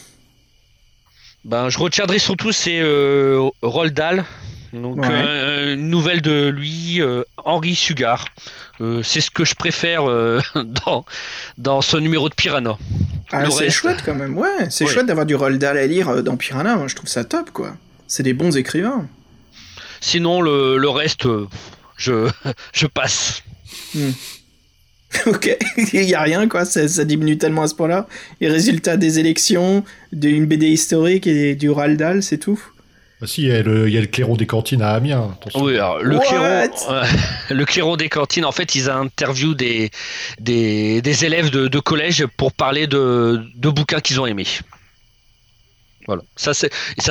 Ben, 1.44 1.68
je 1.68 1.78
retiendrai 1.78 2.18
surtout 2.18 2.52
c'est 2.52 2.80
euh, 2.80 3.50
Roald 3.62 3.92
Dahl. 3.94 4.24
Donc 4.72 4.96
Ouais. 4.96 5.08
euh, 5.10 5.74
une 5.74 5.90
nouvelle 5.90 6.22
de 6.22 6.48
lui, 6.48 7.00
euh, 7.02 7.24
Henri 7.36 7.74
Sugar. 7.74 8.24
Euh, 8.80 9.02
c'est 9.02 9.20
ce 9.20 9.30
que 9.30 9.44
je 9.44 9.54
préfère 9.54 10.08
euh, 10.08 10.40
dans 10.84 11.04
dans 11.58 11.82
ce 11.82 11.96
numéro 11.98 12.28
de 12.28 12.34
Piranha. 12.34 12.78
Ah, 13.30 13.50
c'est 13.50 13.64
reste. 13.64 13.76
chouette 13.76 14.02
quand 14.04 14.14
même, 14.14 14.36
ouais. 14.36 14.48
C'est 14.70 14.84
Ouais. 14.86 14.90
chouette 14.92 15.06
d'avoir 15.06 15.26
du 15.26 15.34
Roald 15.34 15.58
Dahl 15.60 15.76
à 15.78 15.86
lire 15.86 16.22
dans 16.22 16.36
Piranha. 16.36 16.76
Moi, 16.76 16.88
je 16.88 16.94
trouve 16.96 17.08
ça 17.08 17.24
top, 17.24 17.50
quoi. 17.50 17.76
C'est 18.06 18.22
des 18.22 18.32
bons 18.34 18.56
écrivains. 18.56 19.06
Sinon 20.00 20.40
le, 20.40 20.78
le 20.78 20.88
reste, 20.88 21.26
je 21.96 22.28
je 22.72 22.86
passe. 22.86 23.42
Ok, 25.26 25.54
il 25.92 26.04
y 26.08 26.14
a 26.14 26.22
rien 26.22 26.48
quoi, 26.48 26.64
ça, 26.64 26.88
ça 26.88 27.04
diminue 27.04 27.36
tellement 27.36 27.64
à 27.64 27.66
ce 27.68 27.74
point-là. 27.74 28.08
Les 28.40 28.48
résultats 28.48 28.96
des 28.96 29.18
élections, 29.18 29.84
d'une 30.10 30.46
BD 30.46 30.68
historique 30.68 31.26
et 31.26 31.54
du 31.54 31.68
Roald 31.68 31.98
Dahl, 31.98 32.22
c'est 32.22 32.38
tout. 32.38 32.58
Ah 33.22 33.26
si, 33.28 33.42
il 33.42 33.48
y, 33.48 33.52
a 33.52 33.62
le, 33.62 33.88
il 33.88 33.94
y 33.94 33.98
a 33.98 34.00
le 34.00 34.08
clairon 34.08 34.34
des 34.34 34.46
cantines 34.46 34.82
à 34.82 34.90
Amiens. 34.94 35.36
attention. 35.40 35.62
Oui, 35.62 35.74
alors, 35.76 36.02
le 36.02 36.18
clairon, 36.18 36.44
euh, 36.90 37.04
le 37.50 37.64
clairon 37.64 37.96
des 37.96 38.08
cantines, 38.08 38.44
en 38.44 38.50
fait, 38.50 38.74
ils 38.74 38.90
interviewent 38.90 39.54
des, 39.54 39.90
des, 40.40 41.00
des 41.02 41.24
élèves 41.24 41.50
de, 41.50 41.68
de 41.68 41.78
collège 41.78 42.26
pour 42.36 42.52
parler 42.52 42.88
de, 42.88 43.40
de 43.54 43.68
bouquins 43.70 44.00
qu'ils 44.00 44.20
ont 44.20 44.26
aimés. 44.26 44.46
Voilà. 46.08 46.22
Ça, 46.34 46.52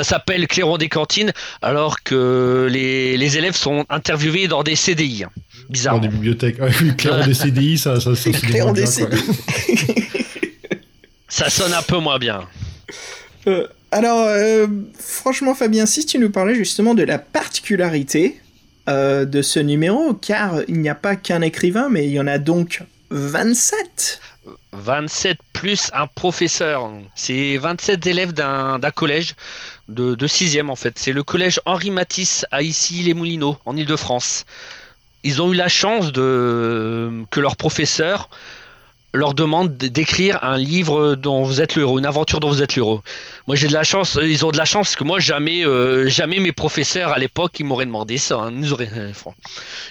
s'appelle 0.03 0.47
clairon 0.47 0.77
des 0.77 0.89
cantines, 0.89 1.31
alors 1.61 2.03
que 2.03 2.67
les, 2.69 3.15
les 3.15 3.37
élèves 3.37 3.55
sont 3.55 3.85
interviewés 3.89 4.49
dans 4.49 4.63
des 4.63 4.75
CDI. 4.75 5.23
hein. 5.23 5.29
Dans 5.35 5.69
Bizarre. 5.69 5.99
des 6.01 6.09
bibliothèques. 6.09 6.57
Ah 6.59 6.67
clairon 6.97 7.25
des 7.25 7.33
CDI, 7.33 7.77
ça, 7.77 8.01
ça, 8.01 8.13
ça, 8.13 8.21
c'est 8.21 8.31
Clairon 8.31 8.65
moins 8.65 8.73
des 8.73 8.81
bien. 8.81 8.91
CDI. 8.91 9.21
Ça 11.29 11.49
sonne 11.49 11.71
un 11.71 11.81
peu 11.81 11.99
moins 11.99 12.19
bien. 12.19 12.41
Alors, 13.91 14.25
euh, 14.25 14.67
franchement, 14.97 15.53
Fabien, 15.53 15.85
si 15.85 16.05
tu 16.05 16.17
nous 16.17 16.29
parlais 16.29 16.55
justement 16.55 16.93
de 16.93 17.03
la 17.03 17.19
particularité 17.19 18.39
euh, 18.87 19.25
de 19.25 19.41
ce 19.41 19.59
numéro, 19.59 20.13
car 20.13 20.61
il 20.69 20.79
n'y 20.79 20.87
a 20.87 20.95
pas 20.95 21.17
qu'un 21.17 21.41
écrivain, 21.41 21.89
mais 21.89 22.05
il 22.05 22.11
y 22.11 22.19
en 22.19 22.27
a 22.27 22.37
donc 22.37 22.83
27. 23.09 24.21
27 24.71 25.37
plus 25.51 25.91
un 25.93 26.07
professeur. 26.07 26.89
C'est 27.15 27.57
27 27.57 28.07
élèves 28.07 28.31
d'un, 28.31 28.79
collège 28.95 29.35
de, 29.89 30.15
de 30.15 30.27
6e 30.27 30.69
en 30.69 30.77
fait. 30.77 30.97
C'est 30.97 31.11
le 31.11 31.23
collège 31.23 31.59
Henri 31.65 31.91
Matisse 31.91 32.45
à 32.51 32.61
Issy-les-Moulineaux, 32.61 33.57
en 33.65 33.75
Ile-de-France. 33.75 34.45
Ils 35.23 35.41
ont 35.41 35.51
eu 35.51 35.55
la 35.55 35.67
chance 35.67 36.13
que 36.13 37.39
leur 37.39 37.57
professeur 37.57 38.29
leur 39.13 39.33
demande 39.33 39.75
d'écrire 39.77 40.39
un 40.43 40.57
livre 40.57 41.15
dont 41.15 41.43
vous 41.43 41.59
êtes 41.61 41.75
le 41.75 41.81
héros, 41.83 41.99
une 41.99 42.05
aventure 42.05 42.39
dont 42.39 42.49
vous 42.49 42.61
êtes 42.63 42.75
le 42.75 42.81
héros. 42.81 43.01
Moi 43.47 43.55
j'ai 43.55 43.67
de 43.67 43.73
la 43.73 43.83
chance, 43.83 44.17
ils 44.21 44.45
ont 44.45 44.51
de 44.51 44.57
la 44.57 44.65
chance 44.65 44.87
parce 44.89 44.95
que 44.95 45.03
moi 45.03 45.19
jamais, 45.19 45.65
euh, 45.65 46.07
jamais 46.07 46.39
mes 46.39 46.51
professeurs 46.53 47.11
à 47.11 47.19
l'époque 47.19 47.59
ils 47.59 47.65
m'auraient 47.65 47.85
demandé 47.85 48.17
ça. 48.17 48.37
hein, 48.37 48.51
nous 48.51 48.71
auraient, 48.73 48.89
euh, 48.95 49.11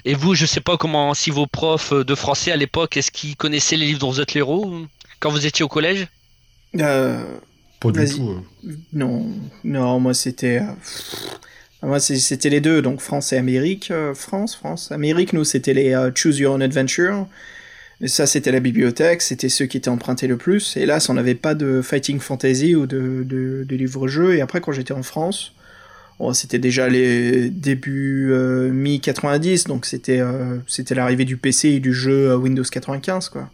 et 0.04 0.14
vous, 0.14 0.34
je 0.34 0.46
sais 0.46 0.60
pas 0.60 0.76
comment, 0.76 1.12
si 1.14 1.30
vos 1.30 1.46
profs 1.46 1.92
de 1.92 2.14
français 2.14 2.52
à 2.52 2.56
l'époque, 2.56 2.96
est-ce 2.96 3.10
qu'ils 3.10 3.36
connaissaient 3.36 3.76
les 3.76 3.86
livres 3.86 4.00
dont 4.00 4.10
vous 4.10 4.20
êtes 4.20 4.34
le 4.34 4.38
héros 4.40 4.74
quand 5.20 5.30
vous 5.30 5.44
étiez 5.46 5.64
au 5.64 5.68
collège? 5.68 6.06
Euh, 6.78 7.22
Pas 7.80 7.90
du 7.90 8.06
tout. 8.06 8.30
euh. 8.64 8.70
Non, 8.92 9.26
non, 9.64 10.00
moi 10.00 10.14
c'était. 10.14 10.60
euh, 10.60 10.72
Moi 11.82 11.98
c'était 12.00 12.50
les 12.50 12.60
deux, 12.60 12.82
donc 12.82 13.00
France 13.00 13.32
et 13.32 13.36
Amérique. 13.38 13.90
euh, 13.90 14.14
France, 14.14 14.54
France. 14.54 14.92
Amérique, 14.92 15.32
nous 15.32 15.44
c'était 15.44 15.74
les 15.74 15.94
euh, 15.94 16.10
Choose 16.14 16.38
Your 16.38 16.54
Own 16.54 16.62
Adventure. 16.62 17.26
Ça 18.06 18.26
c'était 18.26 18.52
la 18.52 18.60
bibliothèque, 18.60 19.20
c'était 19.20 19.50
ceux 19.50 19.66
qui 19.66 19.76
étaient 19.76 19.90
empruntés 19.90 20.26
le 20.26 20.38
plus. 20.38 20.76
Hélas, 20.76 21.08
on 21.10 21.14
n'avait 21.14 21.34
pas 21.34 21.54
de 21.54 21.82
Fighting 21.82 22.18
Fantasy 22.18 22.74
ou 22.74 22.86
de, 22.86 23.66
livre-jeu. 23.68 24.36
Et 24.36 24.40
après, 24.40 24.62
quand 24.62 24.72
j'étais 24.72 24.94
en 24.94 25.02
France, 25.02 25.52
bon, 26.18 26.32
c'était 26.32 26.58
déjà 26.58 26.88
les 26.88 27.50
débuts 27.50 28.30
euh, 28.32 28.70
mi-90, 28.70 29.66
donc 29.66 29.84
c'était 29.84 30.20
euh, 30.20 30.56
c'était 30.66 30.94
l'arrivée 30.94 31.26
du 31.26 31.36
PC 31.36 31.68
et 31.68 31.80
du 31.80 31.92
jeu 31.92 32.30
euh, 32.30 32.36
Windows 32.36 32.64
95, 32.64 33.28
quoi. 33.28 33.50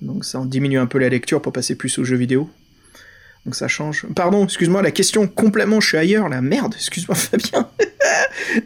Donc 0.00 0.24
ça 0.24 0.40
en 0.40 0.46
diminue 0.46 0.78
un 0.78 0.86
peu 0.86 0.98
la 0.98 1.10
lecture 1.10 1.42
pour 1.42 1.52
passer 1.52 1.74
plus 1.74 1.98
aux 1.98 2.04
jeux 2.04 2.16
vidéo. 2.16 2.48
Donc 3.46 3.54
ça 3.54 3.68
change. 3.68 4.06
Pardon, 4.14 4.44
excuse-moi, 4.44 4.82
la 4.82 4.90
question 4.90 5.26
complètement, 5.26 5.80
je 5.80 5.88
suis 5.88 5.96
ailleurs, 5.96 6.28
la 6.28 6.42
merde, 6.42 6.74
excuse-moi 6.76 7.14
Fabien. 7.16 7.68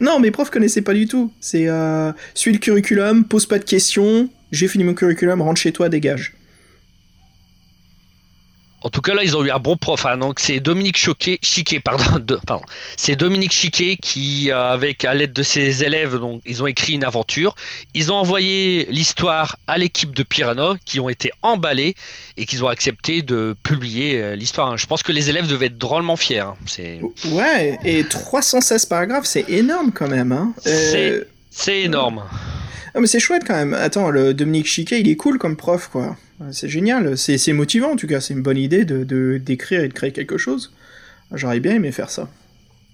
non, 0.00 0.18
mes 0.18 0.30
profs 0.30 0.50
connaissaient 0.50 0.82
pas 0.82 0.94
du 0.94 1.06
tout. 1.06 1.32
C'est 1.40 1.68
euh, 1.68 2.12
suis 2.34 2.52
le 2.52 2.58
curriculum, 2.58 3.24
pose 3.24 3.46
pas 3.46 3.58
de 3.58 3.64
questions, 3.64 4.28
j'ai 4.54 4.68
fini 4.68 4.84
mon 4.84 4.94
curriculum, 4.94 5.42
rentre 5.42 5.60
chez 5.60 5.72
toi, 5.72 5.88
dégage. 5.88 6.32
En 8.86 8.90
tout 8.90 9.00
cas, 9.00 9.14
là, 9.14 9.24
ils 9.24 9.34
ont 9.34 9.42
eu 9.42 9.50
un 9.50 9.58
bon 9.58 9.78
prof. 9.78 10.04
hein. 10.04 10.18
Donc, 10.18 10.38
c'est 10.40 10.60
Dominique 10.60 10.98
Choquet, 10.98 11.38
Chiquet, 11.40 11.80
pardon, 11.80 12.18
de- 12.18 12.38
pardon. 12.46 12.66
C'est 12.98 13.16
Dominique 13.16 13.52
Chiquet 13.52 13.96
qui, 13.96 14.50
euh, 14.50 14.72
avec 14.72 15.06
à 15.06 15.14
l'aide 15.14 15.32
de 15.32 15.42
ses 15.42 15.84
élèves, 15.84 16.16
donc, 16.18 16.42
ils 16.44 16.62
ont 16.62 16.66
écrit 16.66 16.92
une 16.92 17.02
aventure. 17.04 17.54
Ils 17.94 18.12
ont 18.12 18.16
envoyé 18.16 18.86
l'histoire 18.90 19.56
à 19.66 19.78
l'équipe 19.78 20.14
de 20.14 20.22
Piranha, 20.22 20.74
qui 20.84 21.00
ont 21.00 21.08
été 21.08 21.30
emballés 21.40 21.94
et 22.36 22.44
qu'ils 22.44 22.62
ont 22.62 22.68
accepté 22.68 23.22
de 23.22 23.56
publier 23.62 24.20
euh, 24.20 24.36
l'histoire. 24.36 24.70
hein. 24.72 24.76
Je 24.76 24.84
pense 24.84 25.02
que 25.02 25.12
les 25.12 25.30
élèves 25.30 25.46
devaient 25.46 25.66
être 25.66 25.78
drôlement 25.78 26.16
fiers. 26.16 26.40
hein. 26.40 26.54
C'est, 26.66 27.00
Ouais, 27.30 27.78
et 27.86 28.04
316 28.04 28.84
paragraphes, 28.84 29.24
c'est 29.24 29.48
énorme 29.48 29.92
quand 29.92 30.08
même. 30.08 30.30
Hein. 30.30 30.52
Euh, 30.66 30.90
C'est- 30.92 31.28
c'est 31.56 31.82
énorme. 31.82 32.22
Ah, 32.94 33.00
mais 33.00 33.06
c'est 33.06 33.20
chouette 33.20 33.42
quand 33.46 33.54
même. 33.54 33.74
Attends, 33.74 34.10
le 34.10 34.34
Dominique 34.34 34.66
Chiquet, 34.66 35.00
il 35.00 35.08
est 35.08 35.16
cool 35.16 35.38
comme 35.38 35.56
prof, 35.56 35.88
quoi. 35.90 36.16
C'est 36.52 36.68
génial. 36.68 37.16
C'est 37.16 37.52
motivant, 37.52 37.92
en 37.92 37.96
tout 37.96 38.06
cas. 38.06 38.20
C'est 38.20 38.34
une 38.34 38.42
bonne 38.42 38.58
idée 38.58 38.84
de 38.84 39.38
d'écrire 39.38 39.82
et 39.82 39.88
de 39.88 39.92
créer 39.92 40.12
quelque 40.12 40.36
chose. 40.38 40.72
J'aurais 41.32 41.60
bien 41.60 41.74
aimé 41.74 41.90
faire 41.92 42.10
ça. 42.10 42.28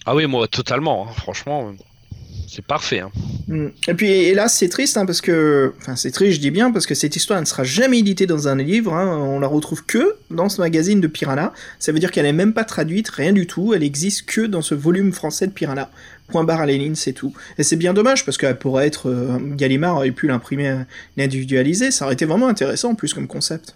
Ah 0.06 0.14
oui, 0.14 0.26
moi, 0.26 0.46
totalement. 0.48 1.06
hein. 1.08 1.12
Franchement, 1.16 1.72
c'est 2.48 2.64
parfait. 2.64 3.00
hein. 3.00 3.10
Mm. 3.48 3.66
Et 3.88 3.94
puis, 3.94 4.08
hélas, 4.10 4.54
c'est 4.54 4.68
triste, 4.70 4.96
hein, 4.96 5.04
parce 5.04 5.20
que... 5.20 5.74
Enfin, 5.80 5.96
c'est 5.96 6.10
triste, 6.10 6.36
je 6.36 6.40
dis 6.40 6.50
bien, 6.50 6.70
parce 6.70 6.86
que 6.86 6.94
cette 6.94 7.16
histoire 7.16 7.38
ne 7.40 7.44
sera 7.44 7.64
jamais 7.64 7.98
éditée 7.98 8.26
dans 8.26 8.48
un 8.48 8.56
livre. 8.56 8.92
On 8.92 9.40
la 9.40 9.46
retrouve 9.48 9.84
que 9.84 10.16
dans 10.30 10.48
ce 10.48 10.60
magazine 10.60 11.00
de 11.00 11.06
Piranha. 11.08 11.52
Ça 11.78 11.92
veut 11.92 11.98
dire 11.98 12.10
qu'elle 12.10 12.24
n'est 12.24 12.32
même 12.32 12.54
pas 12.54 12.64
traduite, 12.64 13.08
rien 13.10 13.32
du 13.34 13.46
tout. 13.46 13.74
Elle 13.74 13.82
existe 13.82 14.24
que 14.26 14.40
dans 14.42 14.62
ce 14.62 14.74
volume 14.74 15.12
français 15.12 15.46
de 15.46 15.52
Piranha. 15.52 15.90
Point 16.30 16.44
barre 16.44 16.60
à 16.60 16.66
Lénine, 16.66 16.94
c'est 16.94 17.12
tout. 17.12 17.32
Et 17.58 17.62
c'est 17.62 17.76
bien 17.76 17.92
dommage, 17.92 18.24
parce 18.24 18.38
qu'elle 18.38 18.58
pourrait 18.58 18.86
être... 18.86 19.08
euh, 19.08 19.38
Gallimard 19.40 19.96
aurait 19.96 20.10
pu 20.10 20.26
l'imprimer, 20.28 20.68
euh, 20.68 20.84
l'individualiser. 21.16 21.90
Ça 21.90 22.04
aurait 22.04 22.14
été 22.14 22.24
vraiment 22.24 22.48
intéressant, 22.48 22.90
en 22.90 22.94
plus, 22.94 23.12
comme 23.14 23.26
concept. 23.26 23.74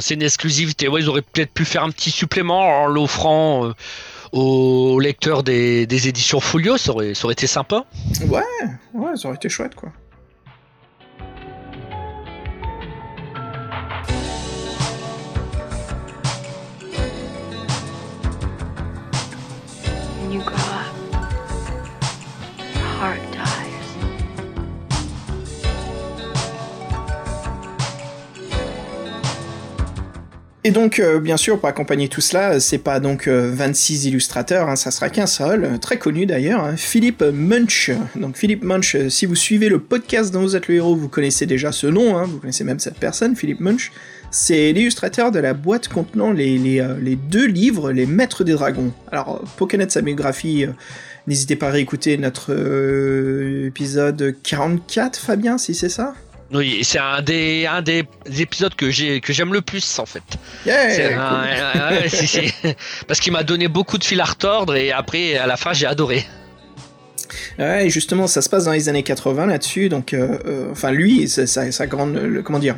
C'est 0.00 0.14
une 0.14 0.22
exclusivité. 0.22 0.86
Ouais, 0.86 1.00
ils 1.00 1.08
auraient 1.08 1.22
peut-être 1.22 1.52
pu 1.52 1.64
faire 1.64 1.82
un 1.82 1.90
petit 1.90 2.10
supplément 2.10 2.82
en 2.82 2.86
l'offrant 2.86 3.66
euh, 3.66 3.72
aux 4.32 5.00
lecteurs 5.00 5.42
des, 5.42 5.86
des 5.86 6.08
éditions 6.08 6.40
Folio. 6.40 6.76
Ça 6.76 6.92
aurait, 6.92 7.14
ça 7.14 7.24
aurait 7.24 7.32
été 7.32 7.46
sympa. 7.46 7.86
Ouais, 8.28 8.42
ouais, 8.92 9.16
ça 9.16 9.28
aurait 9.28 9.36
été 9.36 9.48
chouette, 9.48 9.74
quoi. 9.74 9.90
Et 30.68 30.70
donc, 30.70 30.98
euh, 30.98 31.18
bien 31.18 31.38
sûr, 31.38 31.58
pour 31.58 31.66
accompagner 31.66 32.08
tout 32.08 32.20
cela, 32.20 32.60
c'est 32.60 32.76
pas 32.76 33.00
donc 33.00 33.26
euh, 33.26 33.50
26 33.50 34.04
illustrateurs, 34.04 34.68
hein, 34.68 34.76
ça 34.76 34.90
sera 34.90 35.08
qu'un 35.08 35.26
seul, 35.26 35.64
euh, 35.64 35.78
très 35.78 35.96
connu 35.96 36.26
d'ailleurs, 36.26 36.62
hein, 36.62 36.76
Philippe 36.76 37.22
Munch. 37.22 37.90
Donc 38.16 38.36
Philippe 38.36 38.62
Munch, 38.62 38.94
euh, 38.94 39.08
si 39.08 39.24
vous 39.24 39.34
suivez 39.34 39.70
le 39.70 39.78
podcast 39.78 40.30
dont 40.30 40.42
vous 40.42 40.56
êtes 40.56 40.68
le 40.68 40.74
héros, 40.74 40.94
vous 40.94 41.08
connaissez 41.08 41.46
déjà 41.46 41.72
ce 41.72 41.86
nom, 41.86 42.18
hein, 42.18 42.24
vous 42.28 42.36
connaissez 42.36 42.64
même 42.64 42.80
cette 42.80 42.98
personne, 42.98 43.34
Philippe 43.34 43.60
Munch. 43.60 43.92
C'est 44.30 44.72
l'illustrateur 44.72 45.30
de 45.30 45.38
la 45.38 45.54
boîte 45.54 45.88
contenant 45.88 46.32
les, 46.32 46.58
les, 46.58 46.80
euh, 46.80 47.16
deux 47.30 47.46
livres, 47.46 47.90
Les 47.90 48.04
Maîtres 48.04 48.44
des 48.44 48.52
Dragons. 48.52 48.92
Alors, 49.10 49.36
euh, 49.36 49.46
pour 49.56 49.68
connaître 49.68 49.94
sa 49.94 50.02
biographie, 50.02 50.66
euh, 50.66 50.72
n'hésitez 51.26 51.56
pas 51.56 51.68
à 51.68 51.70
réécouter 51.70 52.18
notre 52.18 52.52
euh, 52.52 53.68
épisode 53.68 54.36
44, 54.42 55.18
Fabien, 55.18 55.56
si 55.56 55.74
c'est 55.74 55.88
ça? 55.88 56.12
Oui, 56.52 56.80
c'est 56.82 56.98
un 56.98 57.20
des, 57.20 57.66
un 57.66 57.82
des 57.82 58.04
épisodes 58.38 58.74
que 58.74 58.90
j'ai 58.90 59.20
que 59.20 59.32
j'aime 59.34 59.52
le 59.52 59.60
plus 59.60 59.98
en 59.98 60.06
fait. 60.06 60.22
Yeah, 60.64 60.88
C'est 60.90 61.08
cool. 61.10 61.18
un- 61.18 61.90
ouais, 61.92 62.00
ouais, 62.02 62.08
si, 62.08 62.26
si. 62.26 62.54
Parce 63.06 63.20
qu'il 63.20 63.32
m'a 63.34 63.42
donné 63.42 63.68
beaucoup 63.68 63.98
de 63.98 64.04
fil 64.04 64.18
à 64.20 64.24
retordre 64.24 64.74
et 64.74 64.90
après 64.90 65.36
à 65.36 65.46
la 65.46 65.56
fin 65.58 65.72
j'ai 65.74 65.86
adoré. 65.86 66.24
Ouais, 67.58 67.86
et 67.86 67.90
justement, 67.90 68.26
ça 68.26 68.40
se 68.40 68.48
passe 68.48 68.64
dans 68.64 68.72
les 68.72 68.88
années 68.88 69.02
80 69.02 69.46
là-dessus. 69.46 69.88
Donc, 69.88 70.14
euh, 70.14 70.38
euh, 70.46 70.68
enfin, 70.72 70.90
lui, 70.92 71.28
sa 71.28 71.86
grande, 71.86 72.14
le- 72.16 72.42
comment 72.42 72.58
dire, 72.60 72.76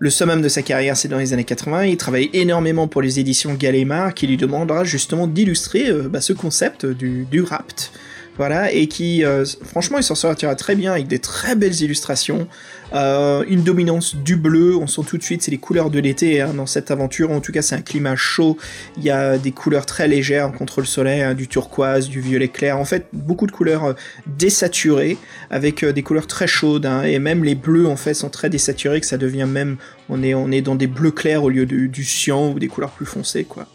le 0.00 0.10
summum 0.10 0.42
de 0.42 0.48
sa 0.48 0.62
carrière, 0.62 0.96
c'est 0.96 1.08
dans 1.08 1.18
les 1.18 1.32
années 1.32 1.44
80. 1.44 1.84
Il 1.86 1.96
travaille 1.96 2.28
énormément 2.34 2.88
pour 2.88 3.00
les 3.00 3.18
éditions 3.20 3.54
Gallimard, 3.54 4.12
qui 4.14 4.26
lui 4.26 4.36
demandera 4.36 4.84
justement 4.84 5.26
d'illustrer 5.26 5.88
euh, 5.88 6.08
bah, 6.08 6.20
ce 6.20 6.32
concept 6.32 6.84
du, 6.84 7.26
du 7.30 7.42
rapt. 7.42 7.92
Voilà, 8.38 8.72
et 8.72 8.86
qui, 8.86 9.24
euh, 9.24 9.44
franchement, 9.64 9.98
il 9.98 10.04
s'en 10.04 10.14
sortira 10.14 10.54
très 10.54 10.76
bien 10.76 10.92
avec 10.92 11.08
des 11.08 11.18
très 11.18 11.56
belles 11.56 11.82
illustrations, 11.82 12.46
euh, 12.94 13.44
une 13.48 13.64
dominance 13.64 14.14
du 14.14 14.36
bleu. 14.36 14.76
On 14.76 14.86
sent 14.86 15.02
tout 15.08 15.18
de 15.18 15.24
suite, 15.24 15.42
c'est 15.42 15.50
les 15.50 15.58
couleurs 15.58 15.90
de 15.90 15.98
l'été 15.98 16.40
hein, 16.40 16.54
dans 16.54 16.64
cette 16.66 16.92
aventure. 16.92 17.32
En 17.32 17.40
tout 17.40 17.50
cas, 17.50 17.62
c'est 17.62 17.74
un 17.74 17.82
climat 17.82 18.14
chaud. 18.14 18.56
Il 18.96 19.02
y 19.02 19.10
a 19.10 19.38
des 19.38 19.50
couleurs 19.50 19.86
très 19.86 20.06
légères 20.06 20.52
contre 20.52 20.78
le 20.80 20.86
soleil, 20.86 21.20
hein, 21.20 21.34
du 21.34 21.48
turquoise, 21.48 22.08
du 22.08 22.20
violet 22.20 22.46
clair. 22.46 22.78
En 22.78 22.84
fait, 22.84 23.06
beaucoup 23.12 23.48
de 23.48 23.52
couleurs 23.52 23.84
euh, 23.86 23.92
désaturées 24.28 25.18
avec 25.50 25.84
des 25.84 26.02
couleurs 26.04 26.28
très 26.28 26.46
chaudes. 26.46 26.86
hein, 26.86 27.02
et 27.02 27.18
même 27.18 27.42
les 27.42 27.56
bleus, 27.56 27.88
en 27.88 27.96
fait, 27.96 28.14
sont 28.14 28.30
très 28.30 28.50
désaturés, 28.50 29.00
que 29.00 29.06
ça 29.06 29.18
devient 29.18 29.48
même, 29.48 29.78
on 30.08 30.22
est, 30.22 30.34
on 30.34 30.52
est 30.52 30.62
dans 30.62 30.76
des 30.76 30.86
bleus 30.86 31.10
clairs 31.10 31.42
au 31.42 31.48
lieu 31.48 31.66
du 31.66 32.04
cyan 32.04 32.52
ou 32.52 32.60
des 32.60 32.68
couleurs 32.68 32.92
plus 32.92 33.06
foncées, 33.06 33.42
quoi. 33.42 33.66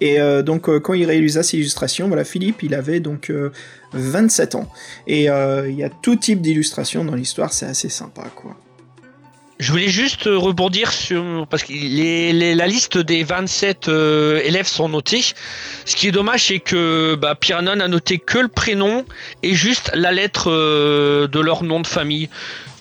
Et 0.00 0.20
euh, 0.20 0.42
donc, 0.42 0.68
euh, 0.68 0.80
quand 0.80 0.94
il 0.94 1.04
réalisa 1.04 1.42
ces 1.42 1.58
illustrations, 1.58 2.08
voilà, 2.08 2.24
Philippe, 2.24 2.62
il 2.62 2.74
avait 2.74 3.00
donc 3.00 3.30
euh, 3.30 3.50
27 3.92 4.54
ans. 4.54 4.68
Et 5.06 5.30
euh, 5.30 5.68
il 5.68 5.76
y 5.76 5.84
a 5.84 5.90
tout 5.90 6.16
type 6.16 6.40
d'illustrations 6.40 7.04
dans 7.04 7.14
l'histoire, 7.14 7.52
c'est 7.52 7.66
assez 7.66 7.88
sympa, 7.88 8.24
quoi. 8.34 8.56
Je 9.60 9.72
voulais 9.72 9.88
juste 9.88 10.26
euh, 10.26 10.38
rebondir 10.38 10.90
sur 10.90 11.46
parce 11.50 11.64
que 11.64 11.74
la 12.54 12.66
liste 12.66 12.96
des 12.96 13.22
27 13.24 13.88
euh, 13.88 14.40
élèves 14.42 14.66
sont 14.66 14.88
notés. 14.88 15.22
Ce 15.84 15.94
qui 15.94 16.08
est 16.08 16.12
dommage, 16.12 16.46
c'est 16.46 16.60
que 16.60 17.14
bah, 17.14 17.34
Piranha 17.34 17.76
n'a 17.76 17.86
noté 17.86 18.16
que 18.18 18.38
le 18.38 18.48
prénom 18.48 19.04
et 19.42 19.52
juste 19.52 19.90
la 19.92 20.12
lettre 20.12 20.50
euh, 20.50 21.28
de 21.28 21.40
leur 21.40 21.62
nom 21.62 21.80
de 21.80 21.86
famille. 21.86 22.30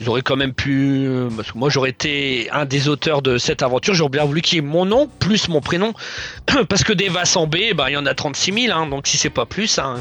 Ils 0.01 0.07
auraient 0.07 0.21
quand 0.21 0.37
même 0.37 0.53
pu. 0.53 1.05
euh, 1.07 1.29
Parce 1.35 1.51
que 1.51 1.57
moi, 1.57 1.69
j'aurais 1.69 1.89
été 1.89 2.49
un 2.51 2.63
des 2.65 2.87
auteurs 2.87 3.21
de 3.21 3.37
cette 3.37 3.61
aventure. 3.63 3.93
J'aurais 3.93 4.09
bien 4.11 4.23
voulu 4.23 4.41
qu'il 4.41 4.55
y 4.55 4.59
ait 4.59 4.61
mon 4.61 4.85
nom 4.85 5.07
plus 5.19 5.49
mon 5.49 5.59
prénom. 5.59 5.93
Parce 6.69 6.85
que 6.85 6.93
des 6.93 7.09
Vassant 7.09 7.47
B, 7.47 7.57
bah, 7.75 7.89
il 7.89 7.93
y 7.93 7.97
en 7.97 8.05
a 8.05 8.13
36 8.13 8.53
000. 8.67 8.77
hein, 8.77 8.87
donc 8.87 9.07
si 9.07 9.17
c'est 9.17 9.29
pas 9.29 9.45
plus. 9.45 9.77
hein, 9.77 9.95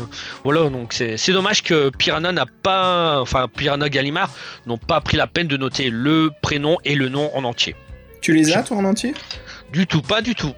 voilà, 0.44 0.70
donc 0.70 0.92
c'est 0.92 1.32
dommage 1.32 1.62
que 1.64 1.90
Piranha 1.90 2.30
n'a 2.30 2.46
pas. 2.62 3.20
Enfin, 3.20 3.48
Piranha 3.48 3.88
Gallimard 3.88 4.30
n'ont 4.66 4.78
pas 4.78 5.00
pris 5.00 5.16
la 5.16 5.26
peine 5.26 5.48
de 5.48 5.56
noter 5.56 5.90
le 5.90 6.30
prénom 6.42 6.76
et 6.84 6.94
le 6.94 7.08
nom 7.08 7.30
en 7.36 7.42
entier. 7.42 7.74
Tu 8.20 8.32
les 8.34 8.52
as, 8.52 8.62
toi, 8.62 8.76
en 8.76 8.84
entier? 8.84 9.14
Du 9.72 9.86
tout, 9.88 10.02
pas 10.02 10.22
du 10.22 10.34
tout. 10.36 10.52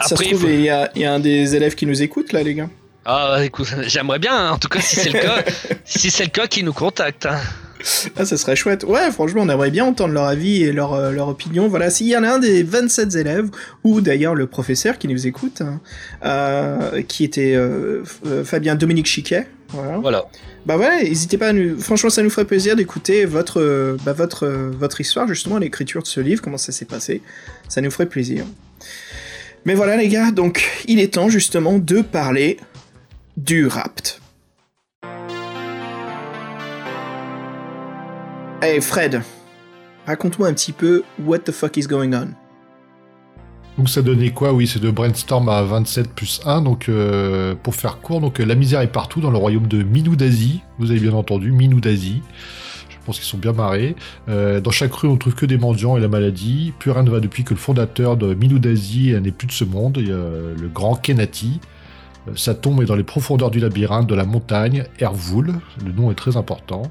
Ça 0.00 0.08
se 0.08 0.14
trouve, 0.14 0.40
faut- 0.40 0.48
il 0.48 0.62
y, 0.62 0.70
a, 0.70 0.90
il 0.94 1.02
y 1.02 1.04
a 1.04 1.12
un 1.12 1.20
des 1.20 1.54
élèves 1.54 1.74
qui 1.74 1.84
nous 1.84 2.00
écoute, 2.02 2.32
là, 2.32 2.42
les 2.42 2.54
gars. 2.54 2.70
Ah, 3.04 3.38
écoute, 3.42 3.68
j'aimerais 3.86 4.18
bien, 4.18 4.34
hein, 4.34 4.50
en 4.52 4.58
tout 4.58 4.68
cas, 4.68 4.80
si 4.80 4.96
c'est 4.96 5.10
le 5.12 5.20
cas, 5.22 5.44
si 5.84 6.10
c'est 6.10 6.24
le 6.24 6.30
cas, 6.30 6.46
qu'ils 6.46 6.64
nous 6.64 6.72
contactent. 6.72 7.26
hein. 7.26 7.38
Ah, 8.16 8.24
ça 8.24 8.36
serait 8.36 8.56
chouette. 8.56 8.84
Ouais, 8.84 9.10
franchement, 9.10 9.42
on 9.42 9.48
aimerait 9.48 9.70
bien 9.70 9.84
entendre 9.84 10.12
leur 10.14 10.24
avis 10.24 10.62
et 10.62 10.72
leur, 10.72 10.94
euh, 10.94 11.10
leur 11.10 11.28
opinion. 11.28 11.68
Voilà, 11.68 11.90
s'il 11.90 12.08
y 12.08 12.16
en 12.16 12.22
a 12.22 12.30
un 12.30 12.38
des 12.38 12.62
27 12.62 13.14
élèves, 13.14 13.50
ou 13.84 14.00
d'ailleurs 14.00 14.34
le 14.34 14.46
professeur 14.46 14.98
qui 14.98 15.08
nous 15.08 15.26
écoute, 15.26 15.62
hein, 15.62 15.80
euh, 16.24 17.02
qui 17.02 17.24
était 17.24 17.54
euh, 17.54 18.04
Fabien 18.44 18.74
Dominique 18.74 19.06
Chiquet. 19.06 19.46
Voilà. 19.68 19.98
Voilà. 19.98 20.24
Bah 20.66 20.76
ouais, 20.76 21.04
n'hésitez 21.04 21.38
pas 21.38 21.48
à 21.48 21.52
nous... 21.52 21.78
Franchement, 21.78 22.10
ça 22.10 22.22
nous 22.22 22.30
ferait 22.30 22.44
plaisir 22.44 22.76
d'écouter 22.76 23.24
votre, 23.24 23.96
bah, 24.04 24.12
votre, 24.12 24.46
votre 24.46 25.00
histoire, 25.00 25.26
justement, 25.26 25.56
à 25.56 25.60
l'écriture 25.60 26.02
de 26.02 26.06
ce 26.06 26.20
livre, 26.20 26.42
comment 26.42 26.58
ça 26.58 26.72
s'est 26.72 26.84
passé. 26.84 27.22
Ça 27.68 27.80
nous 27.80 27.90
ferait 27.90 28.06
plaisir. 28.06 28.44
Mais 29.64 29.74
voilà, 29.74 29.96
les 29.96 30.08
gars, 30.08 30.32
donc, 30.32 30.68
il 30.86 31.00
est 31.00 31.14
temps, 31.14 31.28
justement, 31.28 31.78
de 31.78 32.02
parler 32.02 32.58
du 33.36 33.66
rapt. 33.66 34.19
Hey 38.62 38.78
Fred, 38.82 39.22
raconte-moi 40.06 40.46
un 40.46 40.52
petit 40.52 40.72
peu 40.72 41.02
what 41.24 41.38
the 41.38 41.50
fuck 41.50 41.78
is 41.78 41.86
going 41.86 42.12
on. 42.12 42.28
Donc 43.78 43.88
ça 43.88 44.02
donnait 44.02 44.32
quoi? 44.32 44.52
Oui, 44.52 44.66
c'est 44.66 44.80
de 44.80 44.90
Brainstorm 44.90 45.48
à 45.48 45.62
27 45.62 46.12
plus 46.12 46.42
1. 46.44 46.60
Donc 46.60 46.90
euh, 46.90 47.54
pour 47.62 47.74
faire 47.74 48.00
court, 48.00 48.20
donc 48.20 48.38
la 48.38 48.54
misère 48.54 48.82
est 48.82 48.92
partout 48.92 49.22
dans 49.22 49.30
le 49.30 49.38
royaume 49.38 49.66
de 49.66 49.82
Minou 49.82 50.14
d'Asie. 50.14 50.60
Vous 50.78 50.90
avez 50.90 51.00
bien 51.00 51.14
entendu, 51.14 51.52
Minou 51.52 51.80
d'Asie. 51.80 52.20
Je 52.90 52.96
pense 53.06 53.16
qu'ils 53.16 53.28
sont 53.28 53.38
bien 53.38 53.54
marrés. 53.54 53.96
Euh, 54.28 54.60
dans 54.60 54.70
chaque 54.70 54.92
rue, 54.92 55.08
on 55.08 55.16
trouve 55.16 55.34
que 55.34 55.46
des 55.46 55.56
mendiants 55.56 55.96
et 55.96 56.00
la 56.00 56.08
maladie. 56.08 56.74
Plus 56.78 56.90
rien 56.90 57.02
ne 57.02 57.10
va 57.10 57.20
depuis 57.20 57.44
que 57.44 57.54
le 57.54 57.60
fondateur 57.60 58.18
de 58.18 58.34
Minou 58.34 58.58
d'Asie 58.58 59.14
n'est 59.22 59.32
plus 59.32 59.46
de 59.46 59.52
ce 59.52 59.64
monde, 59.64 59.96
le 59.96 60.68
grand 60.68 60.96
Kenati. 60.96 61.60
Euh, 62.28 62.32
Sa 62.36 62.54
tombe 62.54 62.82
est 62.82 62.86
dans 62.86 62.94
les 62.94 63.04
profondeurs 63.04 63.50
du 63.50 63.58
labyrinthe 63.58 64.06
de 64.06 64.14
la 64.14 64.26
montagne, 64.26 64.84
Hervoul. 64.98 65.54
Le 65.82 65.92
nom 65.92 66.10
est 66.10 66.14
très 66.14 66.36
important. 66.36 66.82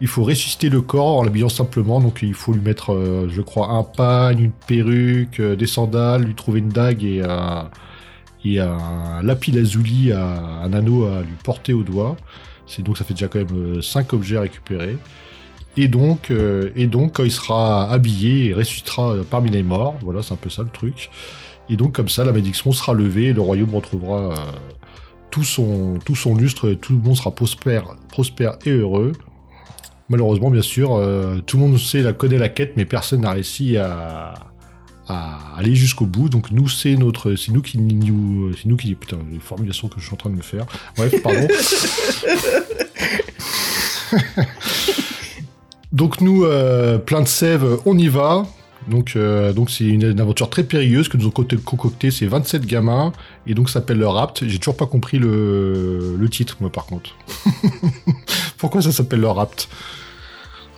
Il 0.00 0.08
faut 0.08 0.24
ressusciter 0.24 0.68
le 0.68 0.82
corps 0.82 1.18
en 1.18 1.22
l'habillant 1.22 1.48
simplement, 1.48 2.00
donc 2.00 2.20
il 2.22 2.34
faut 2.34 2.52
lui 2.52 2.60
mettre, 2.60 2.92
euh, 2.92 3.28
je 3.30 3.40
crois, 3.40 3.70
un 3.70 3.82
pagne, 3.82 4.40
une 4.40 4.52
perruque, 4.52 5.40
euh, 5.40 5.56
des 5.56 5.66
sandales, 5.66 6.24
lui 6.24 6.34
trouver 6.34 6.60
une 6.60 6.68
dague 6.68 7.02
et 7.02 7.22
un, 7.22 7.70
et 8.44 8.60
un 8.60 9.26
anneau 10.72 11.06
à 11.06 11.22
lui 11.22 11.34
porter 11.42 11.72
au 11.72 11.82
doigt. 11.82 12.16
C'est 12.66 12.82
donc 12.82 12.98
ça 12.98 13.04
fait 13.04 13.14
déjà 13.14 13.28
quand 13.28 13.38
même 13.38 13.82
5 13.82 14.12
objets 14.12 14.36
à 14.36 14.42
récupérer. 14.42 14.98
Et 15.76 15.88
donc, 15.88 16.30
euh, 16.30 16.70
et 16.74 16.86
donc 16.86 17.16
quand 17.16 17.24
il 17.24 17.30
sera 17.30 17.90
habillé, 17.90 18.46
il 18.46 18.54
ressuscitera 18.54 19.12
euh, 19.12 19.24
parmi 19.28 19.50
les 19.50 19.62
morts. 19.62 19.96
Voilà, 20.02 20.22
c'est 20.22 20.32
un 20.32 20.38
peu 20.38 20.48
ça 20.48 20.62
le 20.62 20.70
truc. 20.70 21.10
Et 21.68 21.76
donc 21.76 21.94
comme 21.94 22.08
ça, 22.08 22.24
la 22.24 22.32
malédiction 22.32 22.72
sera 22.72 22.94
levée 22.94 23.26
et 23.26 23.32
le 23.34 23.42
royaume 23.42 23.74
retrouvera 23.74 24.32
euh, 24.32 24.34
tout 25.30 25.44
son 25.44 25.98
tout 26.04 26.14
son 26.14 26.34
lustre 26.34 26.72
tout 26.72 26.94
le 26.94 27.00
monde 27.00 27.16
sera 27.16 27.30
prospère, 27.30 27.96
prospère 28.08 28.56
et 28.64 28.70
heureux. 28.70 29.12
Malheureusement, 30.08 30.50
bien 30.50 30.62
sûr, 30.62 30.94
euh, 30.94 31.38
tout 31.44 31.56
le 31.56 31.64
monde 31.64 31.78
sait, 31.78 32.02
la 32.02 32.12
connaît 32.12 32.38
la 32.38 32.48
quête, 32.48 32.74
mais 32.76 32.84
personne 32.84 33.22
n'a 33.22 33.32
réussi 33.32 33.76
à, 33.76 34.34
à 35.08 35.38
aller 35.56 35.74
jusqu'au 35.74 36.06
bout. 36.06 36.28
Donc 36.28 36.50
nous, 36.50 36.68
c'est 36.68 36.94
notre, 36.94 37.34
c'est 37.34 37.52
nous 37.52 37.62
qui 37.62 37.78
nous, 37.78 38.52
c'est 38.54 38.66
nous 38.66 38.76
qui, 38.76 38.94
putain, 38.94 39.18
les 39.32 39.40
formulations 39.40 39.88
que 39.88 40.00
je 40.00 40.06
suis 40.06 40.14
en 40.14 40.18
train 40.18 40.30
de 40.30 40.36
me 40.36 40.42
faire. 40.42 40.66
Bref, 40.96 41.14
pardon. 41.22 41.48
donc 45.92 46.20
nous, 46.20 46.44
euh, 46.44 46.98
plein 46.98 47.22
de 47.22 47.28
sève, 47.28 47.78
on 47.84 47.98
y 47.98 48.08
va. 48.08 48.46
Donc, 48.88 49.14
euh, 49.16 49.52
donc 49.52 49.70
c'est 49.70 49.84
une, 49.84 50.04
une 50.12 50.20
aventure 50.20 50.48
très 50.48 50.62
périlleuse 50.62 51.08
que 51.08 51.16
nous 51.16 51.26
ont 51.26 51.30
co- 51.30 51.44
concocté 51.64 52.10
ces 52.12 52.26
27 52.26 52.64
gamins 52.66 53.12
et 53.46 53.54
donc 53.54 53.68
ça 53.68 53.74
s'appelle 53.80 53.98
le 53.98 54.06
Rapt. 54.06 54.46
J'ai 54.46 54.58
toujours 54.58 54.76
pas 54.76 54.86
compris 54.86 55.18
le, 55.18 56.14
le 56.16 56.28
titre, 56.28 56.56
moi 56.60 56.70
par 56.70 56.86
contre. 56.86 57.10
Pourquoi 58.58 58.82
ça 58.82 58.92
s'appelle 58.92 59.20
le 59.20 59.28
Rapt? 59.28 59.68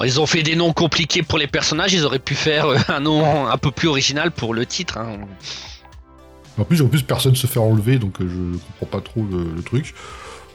Ils 0.05 0.21
ont 0.21 0.27
fait 0.27 0.43
des 0.43 0.55
noms 0.57 0.73
compliqués 0.73 1.23
pour 1.23 1.39
les 1.39 1.49
personnages, 1.49 1.93
ils 1.93 2.05
auraient 2.05 2.19
pu 2.21 2.35
faire 2.35 2.67
euh, 2.67 2.79
un 2.89 3.01
nom 3.01 3.47
un 3.49 3.57
peu 3.59 3.71
plus 3.73 3.89
original 3.89 4.31
pour 4.31 4.55
le 4.55 4.65
titre. 4.65 4.97
hein. 4.99 5.19
En 6.57 6.65
plus, 6.65 6.81
en 6.83 6.89
plus, 6.89 7.03
personne 7.03 7.37
se 7.37 7.47
fait 7.47 7.61
enlever, 7.61 7.99
donc 7.99 8.21
euh, 8.21 8.29
je 8.29 8.59
comprends 8.81 8.99
pas 8.99 9.05
trop 9.05 9.25
le, 9.31 9.45
le 9.55 9.63
truc. 9.63 9.95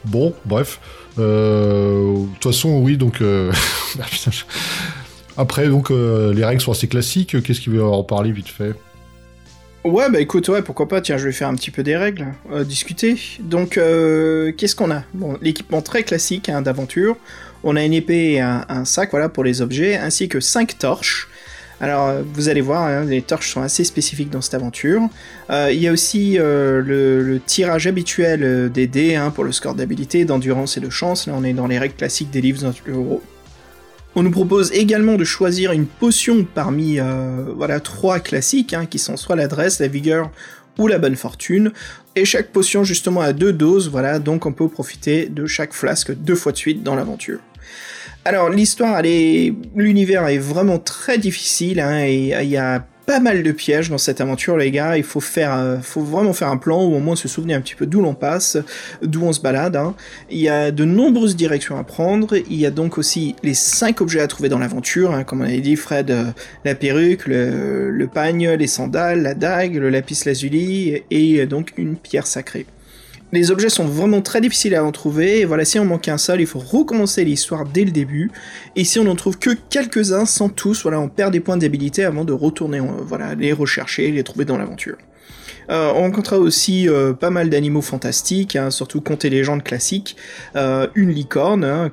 Bon, 0.05 0.33
bref. 0.45 0.79
Euh, 1.19 2.13
De 2.13 2.25
toute 2.39 2.53
façon, 2.53 2.79
oui, 2.79 2.98
donc... 2.98 3.22
euh, 3.22 3.51
ah, 4.01 4.05
Après, 5.38 5.68
donc, 5.68 5.90
euh, 5.90 6.34
les 6.34 6.46
règles 6.46 6.62
sont 6.62 6.72
assez 6.72 6.88
classiques. 6.88 7.42
Qu'est-ce 7.44 7.60
qu'il 7.60 7.74
veut 7.74 7.84
en 7.84 8.04
parler 8.04 8.32
vite 8.32 8.50
fait? 8.50 8.74
Ouais, 9.84 10.10
bah 10.10 10.22
écoute, 10.22 10.48
ouais, 10.48 10.62
pourquoi 10.62 10.88
pas, 10.88 11.02
tiens, 11.02 11.18
je 11.18 11.25
vais 11.25 11.34
faire 11.34 11.50
un 11.50 11.56
petit 11.56 11.72
peu 11.72 11.84
des 11.84 11.98
règles, 11.98 12.28
euh, 12.52 12.63
discuter. 12.63 13.18
Donc, 13.42 13.78
euh, 13.78 14.54
qu'est-ce 14.56 14.75
qu'on 14.75 14.92
a? 14.92 15.04
L'équipement 15.42 15.82
très 15.82 16.04
classique 16.04 16.48
hein, 16.48 16.62
d'aventure. 16.62 17.18
On 17.66 17.75
a 17.75 17.84
une 17.84 17.94
épée 17.94 18.34
et 18.34 18.42
un, 18.42 18.86
sac, 18.86 19.12
voilà, 19.12 19.30
pour 19.30 19.44
les 19.44 19.62
objets, 19.62 19.98
ainsi 19.98 20.30
que 20.30 20.40
5 20.40 20.78
torches. 20.78 21.30
Alors, 21.80 22.13
vous 22.34 22.48
allez 22.48 22.62
voir, 22.62 22.84
hein, 22.84 23.06
les 23.06 23.22
torches 23.22 23.52
sont 23.52 23.62
assez 23.62 23.84
spécifiques 23.84 24.30
dans 24.30 24.42
cette 24.42 24.54
aventure. 24.54 25.02
Il 25.50 25.80
y 25.80 25.88
a 25.88 25.92
aussi 25.92 26.36
le, 26.38 27.40
tirage 27.46 27.88
habituel 27.88 28.70
des 28.72 28.88
dés 28.88 29.16
hein, 29.16 29.32
pour 29.32 29.46
le 29.46 29.54
score 29.54 29.75
d'habilité, 29.75 30.25
d'endurance 30.25 30.78
et 30.78 30.82
de 30.82 30.90
chance. 30.90 31.25
Là, 31.25 31.34
on 31.38 31.44
est 31.44 31.54
dans 31.54 31.68
les 31.68 31.80
règles 31.80 31.96
classiques 31.96 32.32
des 32.32 32.42
livres. 32.42 32.74
On 34.15 34.22
nous 34.22 34.32
propose 34.32 34.72
également 34.74 35.15
de 35.15 35.24
choisir 35.24 35.72
une 35.72 35.88
potion 35.88 36.45
parmi 36.45 36.99
euh, 36.99 37.45
voilà 37.56 37.80
trois 37.80 38.19
classiques 38.19 38.73
hein, 38.73 38.86
qui 38.86 38.99
sont 38.99 39.17
soit 39.17 39.36
l'adresse, 39.36 39.80
la 39.80 39.88
vigueur 39.88 40.30
ou 40.78 40.88
la 40.88 40.99
bonne 40.99 41.15
fortune. 41.15 41.71
Et 42.15 42.26
chaque 42.26 42.52
potion 42.52 42.84
justement 42.84 43.21
a 43.21 43.34
deux 43.34 43.54
doses, 43.54 43.89
voilà, 43.89 44.19
donc 44.19 44.45
on 44.45 44.52
peut 44.52 44.67
profiter 44.67 45.28
de 45.28 45.47
chaque 45.47 45.73
flasque 45.73 46.13
deux 46.13 46.36
fois 46.36 46.52
de 46.52 46.58
suite 46.58 46.84
dans 46.84 46.95
l'aventure. 46.95 47.39
Alors 48.23 48.49
l'histoire, 48.49 48.99
elle 48.99 49.08
est, 49.08 49.54
l'univers 49.76 50.28
est 50.28 50.38
vraiment 50.38 50.78
très 50.78 51.17
difficile, 51.17 51.80
hein, 51.80 52.06
et 52.06 52.36
il 52.41 52.49
y 52.49 52.58
a 52.58 52.86
pas 53.06 53.20
mal 53.20 53.44
de 53.44 53.52
pièges 53.52 53.89
dans 53.89 53.98
cette 53.98 54.22
aventure, 54.22 54.58
les 54.58 54.72
gars. 54.72 54.98
Il 54.98 55.04
faut 55.04 55.20
faire, 55.20 55.54
euh, 55.56 55.78
faut 55.82 56.02
vraiment 56.02 56.34
faire 56.34 56.50
un 56.50 56.58
plan 56.58 56.84
ou 56.84 56.96
au 56.96 57.00
moins 57.00 57.16
se 57.16 57.28
souvenir 57.28 57.58
un 57.58 57.62
petit 57.62 57.76
peu 57.76 57.86
d'où 57.86 58.02
l'on 58.02 58.13
passe, 58.16 58.58
d'où 59.02 59.24
on 59.24 59.34
se 59.34 59.42
balade. 59.42 59.76
hein. 59.76 59.96
Il 60.30 60.39
y 60.39 60.50
a 60.50 60.72
de 60.72 60.86
nombreuses 60.86 61.36
directions 61.36 61.78
à 61.78 61.84
prendre. 61.84 62.36
Il 62.50 62.58
y 62.58 62.66
a 62.66 62.72
donc 62.72 62.98
aussi 62.98 63.36
les 63.44 63.54
cinq 63.54 64.02
objets 64.02 64.22
à 64.22 64.28
trouver 64.28 64.50
dans 64.50 64.60
l'aventure, 64.60 65.13
hein, 65.13 65.24
comme 65.24 65.42
on 65.42 65.46
avait 65.46 65.60
dit, 65.62 65.76
Fred, 65.76 66.12
euh, 66.12 66.26
la 66.66 66.76
perruque, 66.76 67.28
le, 67.28 67.92
le 67.92 68.08
pagne, 68.08 68.50
les 68.52 68.68
sandales, 68.68 69.22
la 69.22 69.34
dague, 69.34 69.76
le 69.76 69.89
lapis 69.89 70.24
lazuli 70.26 71.02
et 71.12 71.42
euh, 71.42 71.46
donc 71.46 71.74
une 71.78 71.98
pierre 71.98 72.28
sacrée. 72.28 72.66
Les 73.34 73.50
objets 73.50 73.69
sont 73.69 73.86
vraiment 73.86 74.22
très 74.22 74.41
difficiles 74.41 74.76
à 74.76 74.86
en 74.86 74.91
trouver, 74.91 75.39
et 75.39 75.46
voilà, 75.46 75.65
si 75.65 75.80
on 75.80 75.86
manque 75.86 76.08
un 76.08 76.19
seul, 76.19 76.39
il 76.39 76.46
faut 76.46 76.60
recommencer 76.60 77.26
l'histoire 77.26 77.65
dès 77.65 77.84
le 77.84 77.89
début, 77.89 78.30
et 78.76 78.84
si 78.84 79.00
on 79.00 79.06
n'en 79.06 79.15
trouve 79.15 79.39
que 79.39 79.50
quelques-uns, 79.72 80.26
sans 80.26 80.50
tous, 80.50 80.84
voilà, 80.84 81.00
on 81.00 81.10
perd 81.10 81.34
des 81.34 81.39
points 81.39 81.58
d'habilité 81.58 82.04
avant 82.04 82.26
de 82.26 82.32
retourner, 82.32 82.80
euh, 82.80 83.02
voilà, 83.02 83.34
les 83.34 83.52
rechercher, 83.52 84.12
les 84.12 84.22
trouver 84.22 84.46
dans 84.46 84.60
l'aventure. 84.60 84.98
Euh, 85.69 85.91
on 85.95 86.02
rencontrera 86.02 86.39
aussi 86.39 86.88
euh, 86.88 87.13
pas 87.13 87.30
mal 87.30 87.49
d'animaux 87.49 87.82
fantastiques, 87.82 88.56
hein, 88.56 88.69
surtout 88.69 89.02
contes 89.02 89.26
et 89.26 89.30
légendes 89.30 89.63
classiques. 89.63 90.15
Euh, 90.56 90.88
une 90.95 91.12
licorne 91.12 91.63
hein, 91.63 91.91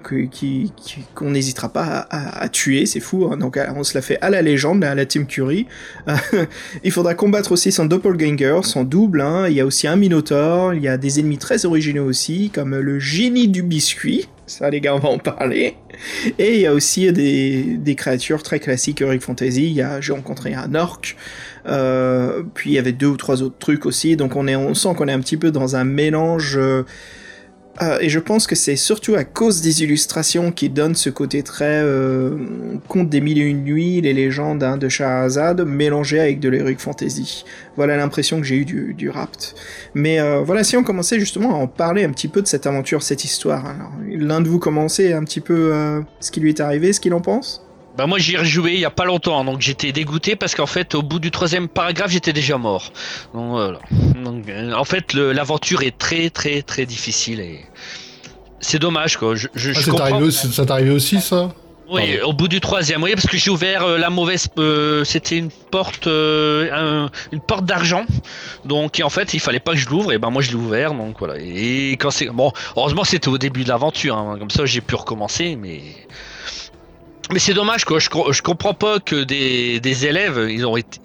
qu'on 1.15 1.31
n'hésitera 1.31 1.69
pas 1.69 2.07
à, 2.11 2.49
tuer, 2.49 2.87
c'est 2.87 3.01
fou. 3.01 3.29
hein, 3.31 3.37
donc 3.37 3.59
on 3.77 3.85
se 3.85 3.95
la 3.95 4.03
fait 4.03 4.19
à 4.21 4.31
la 4.31 4.43
légende, 4.43 4.85
à 4.85 4.95
la 4.95 5.07
Team 5.07 5.27
Curie. 5.27 5.67
Il 6.85 6.93
faudra 6.93 7.15
combattre 7.15 7.53
aussi 7.53 7.73
son 7.73 7.87
doppelganger, 7.87 8.61
son 8.63 8.85
double. 8.85 9.25
Il 9.49 9.55
y 9.55 9.61
a 9.61 9.67
aussi 9.67 9.87
un 9.87 9.97
minotaure. 9.97 10.75
Il 10.75 10.83
y 10.83 10.89
a 10.89 10.97
des 10.97 11.21
ennemis 11.21 11.39
très 11.39 11.65
originaux 11.65 12.05
aussi, 12.05 12.51
comme 12.51 12.77
le 12.77 12.99
génie 12.99 13.49
du 13.49 13.63
biscuit. 13.63 14.29
Ça, 14.47 14.69
les 14.71 14.81
gars, 14.81 14.95
on 14.95 14.99
va 14.99 15.09
en 15.11 15.19
parler. 15.19 15.77
Et 16.39 16.55
il 16.57 16.61
y 16.61 16.67
a 16.67 16.73
aussi 16.73 17.13
des, 17.13 17.95
créatures 17.97 18.43
très 18.43 18.61
classiques 18.61 19.01
Heroic 19.01 19.21
Fantasy. 19.21 19.81
J'ai 20.01 20.13
rencontré 20.13 20.55
un 20.55 20.75
orc. 20.75 21.17
Euh, 21.67 22.43
puis 22.55 22.71
il 22.71 22.73
y 22.75 22.79
avait 22.79 22.93
deux 22.93 23.09
ou 23.09 23.17
trois 23.17 23.43
autres 23.43 23.59
trucs 23.59 23.87
aussi. 23.87 24.17
Donc 24.17 24.37
on, 24.37 24.75
sent 24.75 24.95
qu'on 24.97 25.09
est 25.09 25.13
un 25.13 25.21
petit 25.21 25.37
peu 25.37 25.51
dans 25.51 25.77
un 25.77 25.85
mélange. 25.85 26.59
Euh, 27.83 27.99
et 28.01 28.09
je 28.09 28.19
pense 28.19 28.47
que 28.47 28.55
c'est 28.55 28.77
surtout 28.77 29.15
à 29.15 29.25
cause 29.25 29.63
des 29.63 29.83
illustrations 29.83 30.53
qui 30.53 30.69
donnent 30.69 30.95
ce 30.95 31.09
côté 31.09 31.43
très 31.43 31.83
euh, 31.83 32.37
conte 32.89 33.09
des 33.09 33.21
mille 33.21 33.39
et 33.39 33.43
une 33.43 33.65
nuits, 33.65 34.01
les 34.01 34.13
légendes 34.13 34.63
hein, 34.63 34.77
de 34.77 34.89
Shahrazad, 34.89 35.63
mélangé 35.63 36.21
avec 36.21 36.41
de 36.41 36.49
l'heroic 36.49 36.79
fantasy. 36.79 37.45
Voilà 37.77 37.97
l'impression 37.97 38.39
que 38.39 38.47
j'ai 38.47 38.57
eue 38.57 38.65
du, 38.65 39.09
rapt. 39.09 39.55
Mais 39.95 40.21
euh, 40.21 40.43
voilà, 40.43 40.65
si 40.65 40.77
on 40.77 40.83
commençait 40.83 41.19
justement 41.19 41.55
à 41.55 41.59
en 41.59 41.67
parler 41.67 42.05
un 42.05 42.11
petit 42.11 42.29
peu 42.29 42.43
de 42.43 42.47
cette 42.47 42.67
aventure, 42.67 43.03
cette 43.03 43.25
histoire. 43.25 43.65
Alors, 43.65 43.93
L'un 44.07 44.41
de 44.41 44.49
vous 44.49 44.59
commençait 44.59 45.13
un 45.15 45.25
petit 45.25 45.41
peu 45.41 45.73
euh, 45.73 46.01
ce 46.21 46.31
qui 46.31 46.41
lui 46.41 46.51
est 46.51 46.61
arrivé, 46.61 46.93
ce 46.93 47.01
qu'il 47.01 47.15
en 47.15 47.21
pense? 47.21 47.65
Bah 47.97 48.07
moi 48.07 48.19
j'y 48.19 48.35
ai 48.35 48.39
rejoué 48.39 48.75
il 48.75 48.81
y 48.81 48.85
a 48.85 48.91
pas 48.91 49.05
longtemps, 49.05 49.45
donc 49.45 49.61
j'étais 49.61 49.91
dégoûté 49.93 50.37
parce 50.37 50.55
qu'en 50.55 50.67
fait 50.67 50.95
au 50.95 51.03
bout 51.03 51.19
du 51.19 51.31
troisième 51.31 51.69
paragraphe 51.69 52.11
j'étais 52.13 52.33
déjà 52.33 52.57
mort. 52.57 52.93
Donc 53.35 53.51
voilà. 53.51 53.81
Donc, 54.25 54.49
euh, 54.49 54.73
en 54.73 54.85
fait 54.85 55.13
l'aventure 55.13 55.83
est 55.83 55.99
très 55.99 56.31
très 56.31 56.63
très 56.63 56.87
difficile 56.87 57.41
et 57.41 57.65
c'est 58.61 58.79
dommage 58.79 59.17
quoi. 59.17 59.35
Je, 59.35 59.49
je, 59.55 59.71
Ah, 59.71 59.73
je 59.75 59.81
c'est 59.81 59.91
comprends. 59.91 60.05
arrivé, 60.07 60.23
aussi- 60.23 60.53
ça 60.53 60.65
arrivé 60.69 60.91
aussi, 60.91 61.21
ça? 61.21 61.51
Oui, 61.93 62.03
Pardon. 62.19 62.29
au 62.29 62.33
bout 62.35 62.47
du 62.47 62.61
troisième, 62.61 63.03
oui, 63.03 63.11
parce 63.15 63.27
que 63.27 63.37
j'ai 63.37 63.51
ouvert 63.51 63.83
euh, 63.83 63.99
la 63.99 64.11
mauvaise. 64.11 64.47
euh, 64.61 65.03
C'était 65.03 65.37
une 65.37 65.51
porte, 65.73 66.07
euh, 66.07 66.69
un- 66.73 67.11
une 67.33 67.41
porte 67.41 67.65
d'argent. 67.65 68.05
Donc, 68.65 69.01
et 69.01 69.03
en 69.03 69.11
fait, 69.11 69.35
il 69.35 69.41
fallait 69.41 69.59
pas 69.59 69.73
que 69.73 69.79
je 69.79 69.89
l'ouvre. 69.89 70.13
Et 70.13 70.19
ben, 70.19 70.31
moi, 70.31 70.41
je 70.41 70.51
l'ai 70.51 70.55
ouvert. 70.57 70.95
Donc 70.95 71.17
voilà. 71.19 71.35
Et 71.41 71.97
quand 71.99 72.13
c'est 72.13 72.27
bon, 72.27 72.53
heureusement, 72.77 73.03
c'était 73.03 73.27
au 73.27 73.39
début 73.39 73.65
de 73.65 73.69
l'aventure. 73.71 74.17
hein, 74.17 74.37
comme 74.39 74.51
ça, 74.51 74.67
j'ai 74.67 74.81
pu 74.81 74.95
recommencer. 74.95 75.57
Mais 75.57 75.81
mais 77.33 77.39
c'est 77.39 77.55
dommage, 77.55 77.85
quoi. 77.85 77.99
Je, 77.99 78.09
co- 78.09 78.33
je 78.33 78.43
comprends 78.43 78.75
pas 78.75 78.99
que 79.01 79.23
des, 79.25 80.07
élèves, 80.07 80.49
ils 80.51 80.67
ont 80.67 80.77
été, 80.77 81.01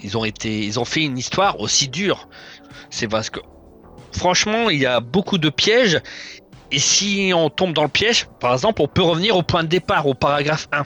ils 0.65 0.79
ont 0.79 0.85
fait 0.85 1.01
une 1.01 1.17
histoire 1.17 1.59
aussi 1.59 1.88
dure. 1.88 2.27
C'est 2.89 3.07
parce 3.07 3.29
que 3.29 3.39
franchement, 4.11 4.69
il 4.69 4.79
y 4.79 4.85
a 4.85 4.99
beaucoup 4.99 5.38
de 5.38 5.49
pièges. 5.49 6.01
Et 6.71 6.79
si 6.79 7.31
on 7.35 7.49
tombe 7.49 7.73
dans 7.73 7.83
le 7.83 7.89
piège, 7.89 8.27
par 8.39 8.53
exemple, 8.53 8.81
on 8.81 8.88
peut 8.88 9.03
revenir 9.03 9.38
au 9.38 9.43
point 9.43 9.63
de 9.63 9.67
départ, 9.69 10.07
au 10.07 10.13
paragraphe 10.13 10.67
1. 10.71 10.83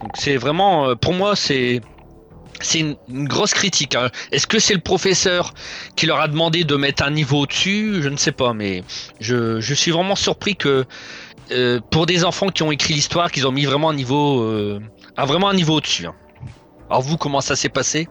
Donc 0.00 0.12
c'est 0.16 0.36
vraiment, 0.36 0.88
euh, 0.88 0.94
pour 0.94 1.12
moi, 1.12 1.34
c'est 1.36 1.80
c'est 2.60 2.78
une, 2.78 2.96
grosse 3.08 3.52
critique. 3.52 3.96
hein. 3.96 4.10
Est-ce 4.30 4.46
que 4.46 4.60
c'est 4.60 4.74
le 4.74 4.80
professeur 4.80 5.52
qui 5.96 6.06
leur 6.06 6.20
a 6.20 6.28
demandé 6.28 6.62
de 6.64 6.76
mettre 6.76 7.02
un 7.02 7.10
niveau 7.10 7.40
au-dessus? 7.40 8.00
Je 8.00 8.08
ne 8.08 8.16
sais 8.16 8.32
pas, 8.32 8.54
mais 8.54 8.84
je 9.20 9.74
suis 9.74 9.90
vraiment 9.90 10.14
surpris 10.14 10.56
que 10.56 10.86
euh, 11.52 11.80
pour 11.90 12.06
des 12.06 12.24
enfants 12.24 12.48
qui 12.48 12.62
ont 12.62 12.72
écrit 12.72 12.94
l'histoire, 12.94 13.30
qu'ils 13.30 13.46
ont 13.46 13.52
mis 13.52 13.64
vraiment 13.64 13.90
un 13.90 13.94
niveau, 13.94 14.40
euh, 14.42 14.80
un 15.16 15.24
vraiment 15.24 15.48
un 15.48 15.54
niveau 15.54 15.74
au-dessus. 15.74 16.06
hein. 16.06 16.14
Alors 16.90 17.02
vous, 17.02 17.16
comment 17.16 17.40
ça 17.40 17.56
s'est 17.56 17.68
passé? 17.68 18.08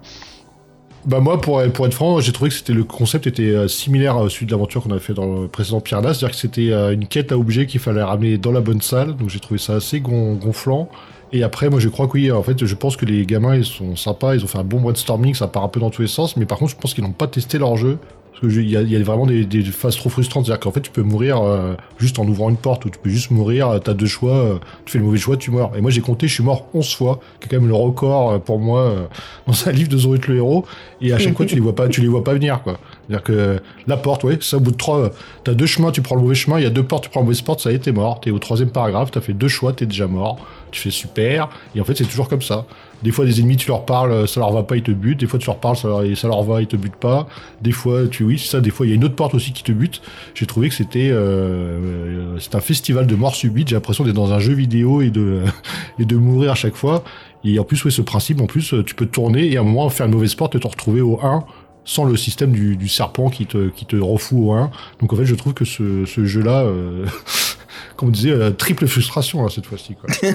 Bah 1.05 1.19
moi, 1.19 1.41
pour, 1.41 1.61
pour 1.73 1.85
être 1.85 1.93
franc, 1.93 2.21
j'ai 2.21 2.31
trouvé 2.31 2.49
que 2.49 2.55
c'était 2.55 2.71
le 2.71 2.85
concept 2.85 3.27
était 3.27 3.43
euh, 3.43 3.67
similaire 3.67 4.17
à 4.17 4.29
celui 4.29 4.45
de 4.45 4.51
l'aventure 4.51 4.81
qu'on 4.83 4.91
avait 4.91 5.01
fait 5.01 5.13
dans 5.13 5.41
le 5.41 5.47
précédent 5.49 5.81
Piranha, 5.81 6.13
c'est-à-dire 6.13 6.29
que 6.29 6.41
c'était 6.41 6.71
euh, 6.71 6.93
une 6.93 7.07
quête 7.07 7.33
à 7.33 7.37
objet 7.37 7.65
qu'il 7.65 7.81
fallait 7.81 8.01
ramener 8.01 8.37
dans 8.37 8.53
la 8.53 8.61
bonne 8.61 8.81
salle, 8.81 9.15
donc 9.17 9.29
j'ai 9.29 9.41
trouvé 9.41 9.57
ça 9.57 9.75
assez 9.75 9.99
gon- 9.99 10.35
gonflant. 10.35 10.87
Et 11.33 11.43
après, 11.43 11.69
moi, 11.69 11.79
je 11.79 11.89
crois 11.89 12.07
que 12.07 12.13
oui, 12.13 12.31
en 12.31 12.41
fait, 12.43 12.63
je 12.63 12.75
pense 12.75 12.95
que 12.95 13.05
les 13.05 13.25
gamins, 13.25 13.55
ils 13.55 13.65
sont 13.65 13.95
sympas, 13.95 14.35
ils 14.35 14.43
ont 14.45 14.47
fait 14.47 14.59
un 14.59 14.63
bon 14.63 14.79
brainstorming, 14.79 15.33
ça 15.33 15.47
part 15.47 15.63
un 15.63 15.67
peu 15.67 15.81
dans 15.81 15.89
tous 15.89 16.03
les 16.03 16.07
sens, 16.07 16.37
mais 16.37 16.45
par 16.45 16.57
contre, 16.57 16.71
je 16.71 16.77
pense 16.77 16.93
qu'ils 16.93 17.03
n'ont 17.03 17.11
pas 17.11 17.27
testé 17.27 17.57
leur 17.57 17.75
jeu. 17.75 17.97
Il 18.43 18.69
y, 18.69 18.75
a- 18.75 19.03
vraiment 19.03 19.25
des, 19.25 19.63
phases 19.63 19.95
trop 19.95 20.09
frustrantes, 20.09 20.45
c'est-à-dire 20.45 20.59
qu'en 20.59 20.71
fait, 20.71 20.81
tu 20.81 20.91
peux 20.91 21.01
mourir 21.01 21.41
euh, 21.41 21.75
juste 21.97 22.19
en 22.19 22.27
ouvrant 22.27 22.49
une 22.49 22.57
porte, 22.57 22.85
ou 22.85 22.89
tu 22.89 22.99
peux 22.99 23.09
juste 23.09 23.31
mourir, 23.31 23.69
euh, 23.69 23.79
t'as 23.79 23.93
deux 23.93 24.05
choix, 24.05 24.33
euh, 24.33 24.55
tu 24.85 24.93
fais 24.93 24.97
le 24.99 25.05
mauvais 25.05 25.17
choix, 25.17 25.37
tu 25.37 25.51
meurs. 25.51 25.71
Et 25.77 25.81
moi, 25.81 25.91
j'ai 25.91 26.01
compté, 26.01 26.27
je 26.27 26.33
suis 26.33 26.43
mort 26.43 26.67
11 26.73 26.93
fois, 26.93 27.19
qui 27.39 27.47
est 27.47 27.49
quand 27.49 27.61
même 27.61 27.69
le 27.69 27.75
record 27.75 28.41
pour 28.41 28.59
moi 28.59 29.09
dans 29.47 29.53
un 29.65 29.71
livre 29.71 29.89
de 29.89 29.97
Zorut 29.97 30.19
le 30.27 30.37
héros, 30.37 30.65
et 31.01 31.13
à 31.13 31.19
chaque 31.19 31.35
fois, 31.35 31.45
tu 31.45 31.55
les 31.55 31.61
vois 31.61 31.75
pas, 31.75 31.87
tu 31.87 32.01
les 32.01 32.07
vois 32.07 32.23
pas 32.23 32.33
venir, 32.33 32.61
quoi. 32.63 32.77
C'est-à-dire 33.07 33.23
que 33.23 33.61
la 33.87 33.97
porte, 33.97 34.23
ouais, 34.23 34.37
ça, 34.41 34.57
au 34.57 34.59
bout 34.59 34.71
de 34.71 34.77
trois, 34.77 35.11
t'as 35.43 35.53
deux 35.53 35.65
chemins, 35.65 35.91
tu 35.91 36.01
prends 36.01 36.15
le 36.15 36.21
mauvais 36.21 36.35
chemin, 36.35 36.57
il 36.59 36.63
y 36.63 36.67
a 36.67 36.69
deux 36.69 36.83
portes, 36.83 37.05
tu 37.05 37.09
prends 37.09 37.19
la 37.19 37.25
mauvaise 37.25 37.41
porte, 37.41 37.59
ça 37.61 37.71
y 37.71 37.75
est, 37.75 37.79
t'es 37.79 37.91
mort. 37.91 38.19
T'es 38.21 38.31
au 38.31 38.39
troisième 38.39 38.69
paragraphe, 38.69 39.11
t'as 39.11 39.21
fait 39.21 39.33
deux 39.33 39.47
choix, 39.47 39.73
t'es 39.73 39.85
déjà 39.85 40.07
mort. 40.07 40.37
Tu 40.71 40.81
fais 40.81 40.91
super, 40.91 41.49
et 41.75 41.81
en 41.81 41.83
fait, 41.83 41.95
c'est 41.97 42.05
toujours 42.05 42.29
comme 42.29 42.41
ça. 42.41 42.65
Des 43.03 43.11
fois, 43.11 43.25
des 43.25 43.39
ennemis, 43.39 43.57
tu 43.57 43.67
leur 43.67 43.85
parles, 43.85 44.27
ça 44.27 44.39
leur 44.39 44.51
va 44.51 44.63
pas, 44.63 44.77
ils 44.77 44.83
te 44.83 44.91
butent. 44.91 45.19
Des 45.19 45.27
fois, 45.27 45.39
tu 45.39 45.47
leur 45.47 45.57
parles, 45.57 45.77
ça 45.77 45.87
leur, 45.87 46.01
ça 46.17 46.27
leur 46.27 46.43
va, 46.43 46.61
ils 46.61 46.67
te 46.67 46.75
butent 46.75 46.95
pas. 46.95 47.27
Des 47.61 47.71
fois, 47.71 48.07
tu, 48.07 48.23
oui, 48.23 48.39
ça. 48.39 48.61
Des 48.61 48.69
fois, 48.69 48.85
il 48.85 48.89
y 48.89 48.91
a 48.93 48.95
une 48.95 49.03
autre 49.03 49.15
porte 49.15 49.33
aussi 49.33 49.51
qui 49.53 49.63
te 49.63 49.71
bute. 49.71 50.01
J'ai 50.33 50.45
trouvé 50.45 50.69
que 50.69 50.75
c'était, 50.75 51.09
euh, 51.11 51.15
euh, 51.15 52.37
c'est 52.39 52.55
un 52.55 52.61
festival 52.61 53.07
de 53.07 53.15
mort 53.15 53.35
subite. 53.35 53.67
J'ai 53.69 53.75
l'impression 53.75 54.03
d'être 54.03 54.15
dans 54.15 54.33
un 54.33 54.39
jeu 54.39 54.53
vidéo 54.53 55.01
et 55.01 55.09
de, 55.09 55.41
et 55.99 56.05
de 56.05 56.15
mourir 56.15 56.51
à 56.51 56.55
chaque 56.55 56.75
fois. 56.75 57.03
Et 57.43 57.59
en 57.59 57.63
plus, 57.63 57.83
ouais, 57.83 57.91
ce 57.91 58.01
principe, 58.01 58.39
en 58.41 58.45
plus, 58.45 58.73
tu 58.85 58.95
peux 58.95 59.05
tourner 59.05 59.51
et 59.51 59.57
à 59.57 59.61
un 59.61 59.63
moment 59.63 59.89
faire 59.89 60.05
une 60.05 60.13
mauvaise 60.13 60.35
porte 60.35 60.55
et 60.55 60.59
te 60.59 60.67
retrouver 60.67 61.01
au 61.01 61.19
1 61.21 61.43
sans 61.85 62.05
le 62.05 62.15
système 62.15 62.51
du, 62.51 62.77
du 62.77 62.87
serpent 62.87 63.29
qui 63.29 63.45
te, 63.45 63.69
qui 63.69 63.85
te 63.85 63.95
refout 63.95 64.37
au 64.39 64.53
1. 64.53 64.71
Donc 64.99 65.13
en 65.13 65.15
fait, 65.15 65.25
je 65.25 65.35
trouve 65.35 65.53
que 65.53 65.65
ce, 65.65 66.05
ce 66.05 66.25
jeu-là, 66.25 66.63
euh, 66.63 67.05
comme 67.95 68.09
on 68.09 68.11
disait, 68.11 68.31
euh, 68.31 68.51
triple 68.51 68.87
frustration 68.87 69.45
hein, 69.45 69.49
cette 69.49 69.65
fois-ci. 69.65 69.95
quoi. 69.95 70.09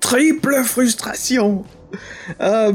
Triple 0.00 0.62
frustration. 0.64 1.64
Euh, 2.40 2.72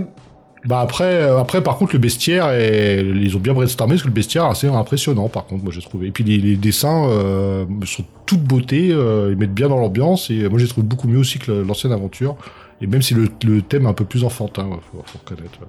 Bah 0.65 0.79
après, 0.79 1.03
euh, 1.15 1.39
après 1.39 1.61
par 1.61 1.77
contre 1.77 1.93
le 1.93 1.99
bestiaire, 1.99 2.49
est- 2.51 3.03
ils 3.03 3.35
ont 3.35 3.39
bien 3.39 3.53
brainstormé 3.53 3.95
parce 3.95 4.03
que 4.03 4.07
le 4.07 4.13
bestiaire 4.13 4.45
est 4.45 4.49
assez 4.51 4.67
impressionnant 4.67 5.27
par 5.27 5.45
contre 5.45 5.63
moi 5.63 5.73
j'ai 5.73 5.81
trouvé. 5.81 6.07
Et 6.07 6.11
puis 6.11 6.23
les, 6.23 6.55
dessins 6.55 7.05
euh, 7.09 7.65
sont 7.85 8.05
toute 8.25 8.41
beauté, 8.43 8.91
euh, 8.91 9.29
ils 9.31 9.37
mettent 9.37 9.53
bien 9.53 9.67
dans 9.67 9.77
l'ambiance 9.77 10.29
et 10.29 10.47
moi 10.47 10.59
j'ai 10.59 10.67
trouvé 10.67 10.87
beaucoup 10.87 11.07
mieux 11.09 11.17
aussi 11.19 11.37
que 11.39 11.51
l'ancienne 11.51 11.91
aventure. 11.91 12.37
Et 12.81 12.87
même 12.87 13.01
si 13.01 13.13
le, 13.13 13.27
thème 13.61 13.85
est 13.85 13.89
un 13.89 13.93
peu 13.93 14.05
plus 14.05 14.23
enfantin, 14.23 14.65
ouais, 14.67 14.79
faut, 14.91 15.03
faut 15.05 15.19
reconnaître. 15.19 15.59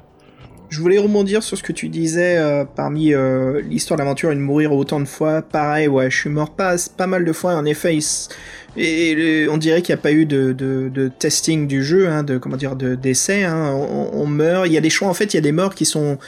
Je 0.75 0.81
voulais 0.81 0.99
rebondir 0.99 1.45
sur 1.45 1.57
ce 1.57 1.63
que 1.63 1.71
tu 1.71 1.89
disais 1.89 2.37
euh, 2.37 2.65
parmi 2.65 3.15
euh, 3.15 3.61
l'histoire 3.61 3.97
de 3.97 4.03
l'aventure 4.03 4.33
et 4.33 4.35
de 4.35 4.41
mourir 4.41 4.73
autant 4.73 4.99
de 4.99 5.05
fois. 5.05 5.41
Pareil, 5.41 5.87
ouais, 5.87 6.11
je 6.11 6.17
suis 6.19 6.31
mort 6.31 6.51
pas, 6.51 6.75
pas 6.97 7.07
mal 7.07 7.25
de 7.25 7.33
fois. 7.33 7.55
En 7.55 7.65
effet, 7.65 7.97
on 8.77 9.57
dirait 9.57 9.83
qu'il 9.83 9.95
n'y 9.95 10.01
a 10.01 10.03
pas 10.03 10.11
eu 10.11 10.27
de, 10.27 10.53
de, 10.53 10.91
de 10.93 11.13
testing 11.17 11.69
du 11.69 11.85
jeu, 11.85 12.09
hein, 12.09 12.25
de 12.25 12.39
comment 12.39 12.57
dire, 12.57 12.75
de 12.75 12.97
d'essai. 12.97 13.45
Hein. 13.45 13.71
On, 13.73 14.27
meurt. 14.27 14.67
Il 14.67 14.73
y 14.73 14.77
a 14.77 14.81
des 14.81 14.91
choix. 14.91 15.07
En 15.07 15.15
fait, 15.15 15.33
il 15.33 15.37
y 15.37 15.39
a 15.39 15.43
des 15.43 15.53
morts 15.53 15.77
qui 15.77 15.85
sont 15.85 16.19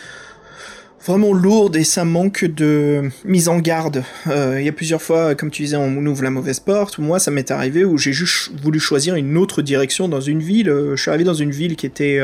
vraiment 1.05 1.33
lourdes 1.33 1.75
et 1.75 1.83
ça 1.83 2.05
manque 2.05 2.45
de 2.45 3.11
mise 3.25 3.49
en 3.49 3.59
garde. 3.59 4.05
Euh, 4.29 4.61
Il 4.61 4.65
y 4.65 4.69
a 4.69 4.73
plusieurs 4.73 5.03
fois, 5.03 5.35
comme 5.35 5.51
tu 5.51 5.63
disais, 5.63 5.77
on 5.77 6.07
ouvre 6.07 6.23
la 6.23 6.31
mauvaise 6.31 6.61
porte. 6.61 7.01
Moi, 7.01 7.19
ça 7.19 7.33
m'est 7.33 7.51
arrivé 7.51 7.85
où 7.85 7.99
j'ai 7.99 8.13
juste 8.13 8.53
voulu 8.63 8.79
choisir 8.79 9.17
une 9.17 9.37
autre 9.39 9.61
direction 9.61 10.09
dans 10.09 10.21
une 10.21 10.39
ville. 10.39 10.71
Euh, 10.71 10.95
Je 10.95 11.03
suis 11.03 11.11
arrivé 11.11 11.25
dans 11.25 11.35
une 11.35 11.51
ville 11.51 11.75
qui 11.75 11.87
était 11.87 12.21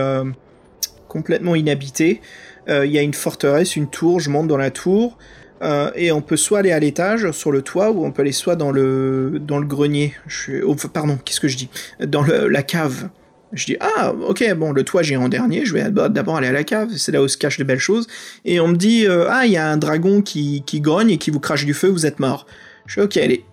complètement 1.13 1.55
inhabitée. 1.55 2.21
Euh, 2.69 2.87
Il 2.87 2.93
y 2.93 2.99
a 2.99 3.03
une 3.03 3.15
forteresse, 3.15 3.77
une 3.77 3.89
tour. 3.89 4.19
Je 4.21 4.31
monte 4.31 4.49
dans 4.49 4.57
la 4.57 4.71
tour. 4.71 5.19
euh, 5.63 5.91
et 5.95 6.11
on 6.11 6.23
peut 6.23 6.37
soit 6.37 6.59
aller 6.61 6.73
à 6.73 6.81
l'étage 6.81 7.31
sur 7.31 7.53
le 7.53 7.63
toit 7.63 7.91
ou 7.93 8.05
on 8.05 8.11
peut 8.11 8.23
aller 8.23 8.33
soit 8.33 8.57
dans 8.57 8.73
le 8.73 9.39
grenier. 9.75 10.15
Je 10.27 10.37
suis, 10.41 10.63
oh, 10.63 10.75
pardon, 10.93 11.19
qu'est-ce 11.25 11.39
que 11.41 11.49
je 11.49 11.57
dis? 11.57 11.69
Dans 12.15 12.23
le, 12.23 12.49
la 12.49 12.63
cave. 12.65 13.09
Je 13.53 13.67
dis 13.67 13.77
ah 13.81 14.15
ok 14.33 14.41
bon 14.55 14.73
le 14.73 14.83
toit 14.83 15.03
j'ai 15.03 15.17
en 15.19 15.29
dernier. 15.29 15.67
Je 15.67 15.75
vais 15.75 15.91
d'abord 15.91 16.37
aller 16.39 16.49
à 16.49 16.53
la 16.53 16.65
cave. 16.65 16.89
C'est 16.97 17.13
là 17.13 17.21
où 17.23 17.29
se 17.29 17.37
cachent 17.37 17.59
de 17.59 17.65
belles 17.65 17.79
choses. 17.91 18.07
Et 18.47 18.59
on 18.61 18.69
me 18.69 18.77
dit 18.77 19.07
euh, 19.07 19.27
ah 19.29 19.45
il 19.45 19.53
y 19.53 19.59
a 19.59 19.69
un 19.69 19.77
dragon 19.77 20.23
qui 20.23 20.63
qui 20.65 20.81
grogne 20.81 21.11
et 21.11 21.19
qui 21.19 21.31
vous 21.31 21.39
crache 21.39 21.67
du 21.67 21.75
feu. 21.75 21.89
Vous 21.89 22.07
êtes 22.07 22.19
mort. 22.19 22.47
Je 22.87 22.95
dis 23.01 23.05
ok 23.05 23.15
les, 23.17 23.45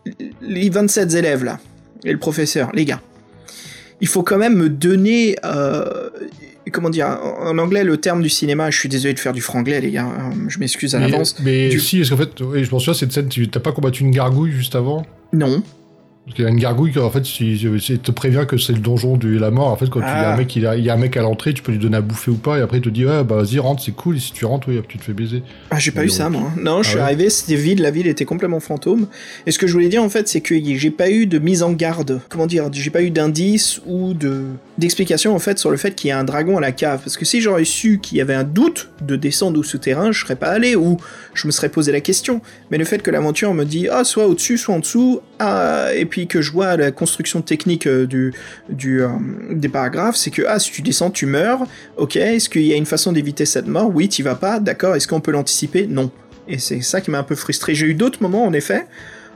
les 0.42 0.70
27 0.70 1.14
élèves 1.16 1.44
là 1.44 1.60
et 2.06 2.14
le 2.14 2.18
professeur 2.18 2.72
les 2.74 2.86
gars. 2.86 3.02
Il 4.02 4.08
faut 4.08 4.24
quand 4.24 4.38
même 4.38 4.56
me 4.56 4.70
donner 4.70 5.36
comment 6.72 6.90
dire 6.90 7.08
en 7.42 7.58
anglais 7.58 7.84
le 7.84 7.98
terme 7.98 8.22
du 8.22 8.30
cinéma. 8.30 8.70
Je 8.72 8.78
suis 8.80 8.90
désolé 8.90 9.14
de 9.14 9.20
faire 9.20 9.34
du 9.34 9.42
franglais 9.42 9.82
les 9.82 9.92
gars. 9.92 10.04
hein, 10.06 10.32
Je 10.48 10.60
m'excuse 10.60 10.96
à 10.96 11.00
Mais, 11.00 11.10
l'avance. 11.10 11.36
mais 11.42 11.70
Du- 11.70 11.80
si, 11.80 11.98
parce 11.98 12.10
qu'en 12.10 12.18
fait, 12.18 12.30
je 12.40 12.72
m'en 12.72 12.80
souviens, 12.80 12.94
cette 12.94 13.12
scène, 13.12 13.30
tu 13.30 13.48
t'as 13.50 13.60
pas 13.60 13.72
combattu 13.72 14.04
une 14.04 14.12
gargouille 14.12 14.52
juste 14.52 14.76
avant? 14.76 15.06
Non. 15.34 15.62
Parce 16.26 16.36
qu'il 16.36 16.46
y 16.46 16.48
a 16.48 16.52
une 16.52 16.60
gargouille 16.60 16.92
qui, 16.92 17.00
en 17.00 17.10
fait, 17.10 17.22
te 17.24 18.12
prévient 18.12 18.46
que 18.48 18.56
c'est 18.58 18.74
le 18.74 18.78
donjon 18.80 19.18
de 19.18 19.30
la 19.36 19.50
mort. 19.50 19.70
En 19.70 19.76
fait, 19.76 19.90
quand 19.90 20.00
il 20.00 20.04
y 20.04 20.06
a 20.06 20.30
Ah. 20.30 20.34
un 20.36 20.38
mec, 20.38 20.56
il, 20.56 20.68
a- 20.68 20.76
il 20.78 20.84
y 20.86 20.90
a 20.92 20.94
un 20.94 20.98
mec 20.98 21.18
à 21.18 21.22
l'entrée, 21.24 21.54
tu 21.56 21.64
peux 21.64 21.72
lui 21.72 21.80
donner 21.80 21.98
à 21.98 22.02
bouffer 22.02 22.30
ou 22.30 22.36
pas, 22.36 22.60
et 22.60 22.62
après 22.62 22.78
il 22.78 22.82
te 22.84 22.90
dit, 22.90 23.04
ouais, 23.04 23.24
bah 23.24 23.38
vas-y, 23.38 23.58
rentre, 23.58 23.82
c'est 23.82 23.94
cool, 23.94 24.18
et 24.18 24.20
si 24.20 24.32
tu 24.32 24.46
rentres, 24.46 24.68
oui, 24.70 24.80
tu 24.88 25.00
te 25.00 25.04
fais 25.04 25.14
baiser. 25.14 25.42
Ah, 25.72 25.80
j'ai 25.80 25.90
pas 25.90 26.04
eu 26.06 26.10
ça, 26.10 26.30
moi. 26.30 26.52
Non, 26.56 26.84
je 26.84 26.90
Ah 26.90 26.90
suis 26.90 26.96
ouais 26.98 27.02
arrivé, 27.02 27.30
c'était 27.32 27.56
vide, 27.56 27.80
la 27.80 27.90
ville 27.90 28.06
était 28.06 28.26
complètement 28.26 28.60
fantôme. 28.60 29.08
Et 29.48 29.52
ce 29.52 29.58
que 29.58 29.66
je 29.66 29.74
voulais 29.74 29.90
dire, 29.90 30.04
en 30.04 30.10
fait, 30.10 30.28
c'est 30.28 30.42
que 30.42 30.54
j'ai 30.64 30.92
pas 30.92 31.10
eu 31.10 31.26
de 31.26 31.40
mise 31.40 31.64
en 31.64 31.72
garde. 31.72 32.22
Comment 32.30 32.46
dire 32.46 32.70
J'ai 32.72 32.92
pas 32.92 33.02
eu 33.02 33.10
d'indice 33.10 33.82
ou 33.88 34.14
de 34.14 34.44
d'explication, 34.78 35.36
en 35.36 35.40
fait, 35.40 35.60
sur 35.60 35.72
le 35.72 35.78
fait 35.78 35.94
qu'il 35.94 36.08
y 36.08 36.12
a 36.12 36.20
un 36.20 36.24
dragon 36.24 36.58
à 36.58 36.62
la 36.62 36.72
cave. 36.72 37.02
Parce 37.04 37.18
que 37.18 37.26
si 37.26 37.42
j'aurais 37.42 37.66
su 37.66 38.00
qu'il 38.02 38.18
y 38.18 38.22
avait 38.22 38.34
un 38.36 38.46
doute 38.46 38.90
de 39.02 39.16
descendre 39.18 39.60
au 39.60 39.64
souterrain, 39.64 40.12
je 40.14 40.22
serais 40.22 40.38
pas 40.38 40.48
allé, 40.48 40.76
ou 40.78 40.98
je 41.34 41.48
me 41.48 41.52
serais 41.52 41.68
posé 41.70 41.92
la 41.92 42.00
question. 42.02 42.40
Mais 42.72 42.78
le 42.78 42.86
fait 42.86 43.02
que 43.02 43.12
l'aventure 43.12 43.54
me 43.54 43.66
dit, 43.66 43.88
ah, 43.92 44.04
soit 44.06 44.28
au-dessus, 44.28 44.58
soit 44.58 44.76
en 44.76 44.80
dessous, 44.80 45.20
ah, 45.40 45.88
et 45.94 46.06
puis 46.06 46.19
que 46.28 46.42
je 46.42 46.52
vois 46.52 46.78
la 46.78 46.92
construction 46.92 47.42
technique 47.42 47.88
euh, 47.88 48.06
du, 48.06 48.34
du, 48.70 49.02
euh, 49.02 49.10
des 49.52 49.70
paragraphes, 49.70 50.16
c'est 50.16 50.32
que, 50.32 50.44
ah, 50.48 50.60
si 50.60 50.72
tu 50.72 50.82
descends, 50.82 51.12
tu 51.12 51.26
meurs. 51.26 51.62
Ok, 51.98 52.16
est-ce 52.16 52.50
qu'il 52.50 52.64
y 52.64 52.74
a 52.74 52.76
une 52.76 52.86
façon 52.86 53.12
d'éviter 53.12 53.46
cette 53.46 53.68
mort? 53.68 53.92
Oui, 53.94 54.10
t'y 54.10 54.22
vas 54.22 54.36
pas, 54.36 54.60
d'accord. 54.60 54.96
Est-ce 54.96 55.08
qu'on 55.08 55.22
peut 55.22 55.32
l'anticiper? 55.32 55.88
Non. 55.88 56.12
Et 56.48 56.58
c'est 56.58 56.82
ça 56.82 57.02
qui 57.02 57.12
m'a 57.12 57.20
un 57.20 57.24
peu 57.24 57.36
frustré. 57.36 57.76
J'ai 57.76 57.88
eu 57.88 57.94
d'autres 57.94 58.22
moments, 58.22 58.46
en 58.46 58.54
effet, 58.54 58.86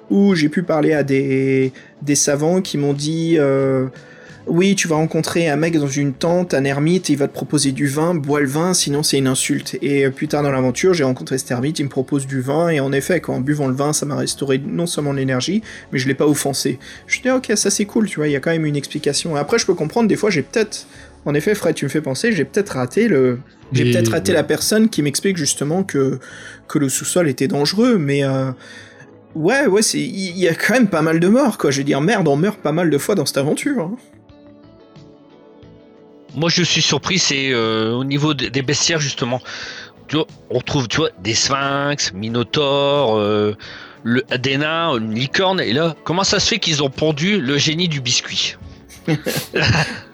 où 0.10 0.36
j'ai 0.36 0.50
pu 0.50 0.64
parler 0.64 0.94
à 0.94 1.04
des, 1.04 1.72
des 2.02 2.16
savants 2.16 2.62
qui 2.62 2.78
m'ont 2.78 2.94
dit 2.94 3.36
euh, 3.38 3.88
Oui, 4.46 4.76
tu 4.76 4.90
vas 4.90 4.98
rencontrer 4.98 5.48
un 5.48 5.56
mec 5.56 5.78
dans 5.80 5.88
une 5.88 6.12
tente, 6.14 6.54
un 6.54 6.66
ermite, 6.66 7.08
il 7.08 7.16
va 7.16 7.30
te 7.30 7.34
proposer 7.34 7.72
du 7.72 7.88
vin, 7.88 8.14
bois 8.14 8.42
le 8.42 8.46
vin, 8.46 8.74
sinon 8.74 9.02
c'est 9.02 9.18
une 9.18 9.28
insulte. 9.28 9.78
Et 9.82 10.06
euh, 10.06 10.10
plus 10.12 10.28
tard 10.28 10.44
dans 10.44 10.52
l'aventure, 10.52 10.94
j'ai 10.94 11.06
rencontré 11.06 11.38
cet 11.38 11.50
ermite, 11.52 11.80
il 11.80 11.86
me 11.86 11.90
propose 11.90 12.28
du 12.28 12.42
vin, 12.42 12.68
et 12.68 12.82
en 12.82 12.92
effet, 12.92 13.22
quand 13.22 13.36
en 13.36 13.40
buvant 13.40 13.68
le 13.68 13.74
vin, 13.74 13.94
ça 13.94 14.06
m'a 14.06 14.18
restauré 14.18 14.62
non 14.64 14.86
seulement 14.86 15.14
l'énergie, 15.14 15.64
mais 15.92 16.00
je 16.00 16.10
l'ai 16.10 16.14
pas 16.14 16.28
offensé. 16.28 16.78
Je 17.08 17.22
dis 17.22 17.30
Ok, 17.32 17.54
ça 17.56 17.70
c'est 17.70 17.86
cool, 17.86 18.08
tu 18.08 18.18
vois, 18.18 18.28
il 18.28 18.32
y 18.32 18.36
a 18.36 18.42
quand 18.42 18.52
même 18.52 18.66
une 18.66 18.76
explication. 18.76 19.38
Et 19.38 19.40
après, 19.40 19.58
je 19.60 19.66
peux 19.66 19.76
comprendre, 19.76 20.10
des 20.10 20.18
fois, 20.18 20.30
j'ai 20.30 20.42
peut-être. 20.42 20.88
En 21.26 21.34
effet, 21.36 21.56
Fred, 21.56 21.74
tu 21.74 21.86
me 21.86 21.90
fais 21.90 22.02
penser, 22.02 22.34
j'ai 22.34 22.44
peut-être 22.44 22.72
raté 22.72 23.08
le. 23.08 23.40
J'ai 23.72 23.92
peut-être 23.92 24.10
raté 24.12 24.34
ouais. 24.34 24.38
la 24.38 24.44
personne 24.44 24.90
qui 24.90 25.02
m'explique 25.02 25.38
justement 25.38 25.84
que, 25.84 26.20
que 26.68 26.80
le 26.80 26.90
sous-sol 26.90 27.30
était 27.30 27.48
dangereux, 27.48 27.98
mais 27.98 28.26
euh, 28.26 28.52
ouais, 29.36 29.68
ouais, 29.68 29.82
c'est 29.82 30.02
il 30.02 30.38
y 30.38 30.50
a 30.50 30.54
quand 30.54 30.74
même 30.74 30.90
pas 30.90 31.02
mal 31.02 31.22
de 31.22 31.30
morts, 31.30 31.58
quoi. 31.58 31.72
Je 31.72 31.78
veux 31.78 31.86
dire, 31.86 32.02
merde, 32.02 32.28
on 32.28 32.36
meurt 32.36 32.60
pas 32.60 32.74
mal 32.74 32.90
de 32.90 32.98
fois 32.98 33.16
dans 33.16 33.26
cette 33.26 33.38
aventure. 33.38 33.80
hein. 33.80 33.96
Moi, 36.36 36.50
je 36.50 36.64
suis 36.64 36.82
surpris, 36.82 37.20
c'est 37.20 37.52
euh, 37.52 37.92
au 37.92 38.04
niveau 38.04 38.34
des 38.34 38.50
des 38.50 38.62
bestiaires, 38.62 39.00
justement. 39.00 39.42
On 40.50 40.62
trouve, 40.62 40.88
des 41.20 41.34
sphinx, 41.34 42.14
minotaures, 42.14 43.18
euh, 43.18 43.56
le 44.04 44.24
Adena, 44.30 44.90
une 44.92 45.16
licorne, 45.16 45.60
et 45.60 45.74
là, 45.74 45.96
comment 46.04 46.24
ça 46.24 46.40
se 46.40 46.50
fait 46.50 46.60
qu'ils 46.60 46.84
ont 46.84 46.90
pondu 46.90 47.40
le 47.40 47.58
génie 47.58 47.88
du 47.88 48.02
biscuit? 48.02 48.58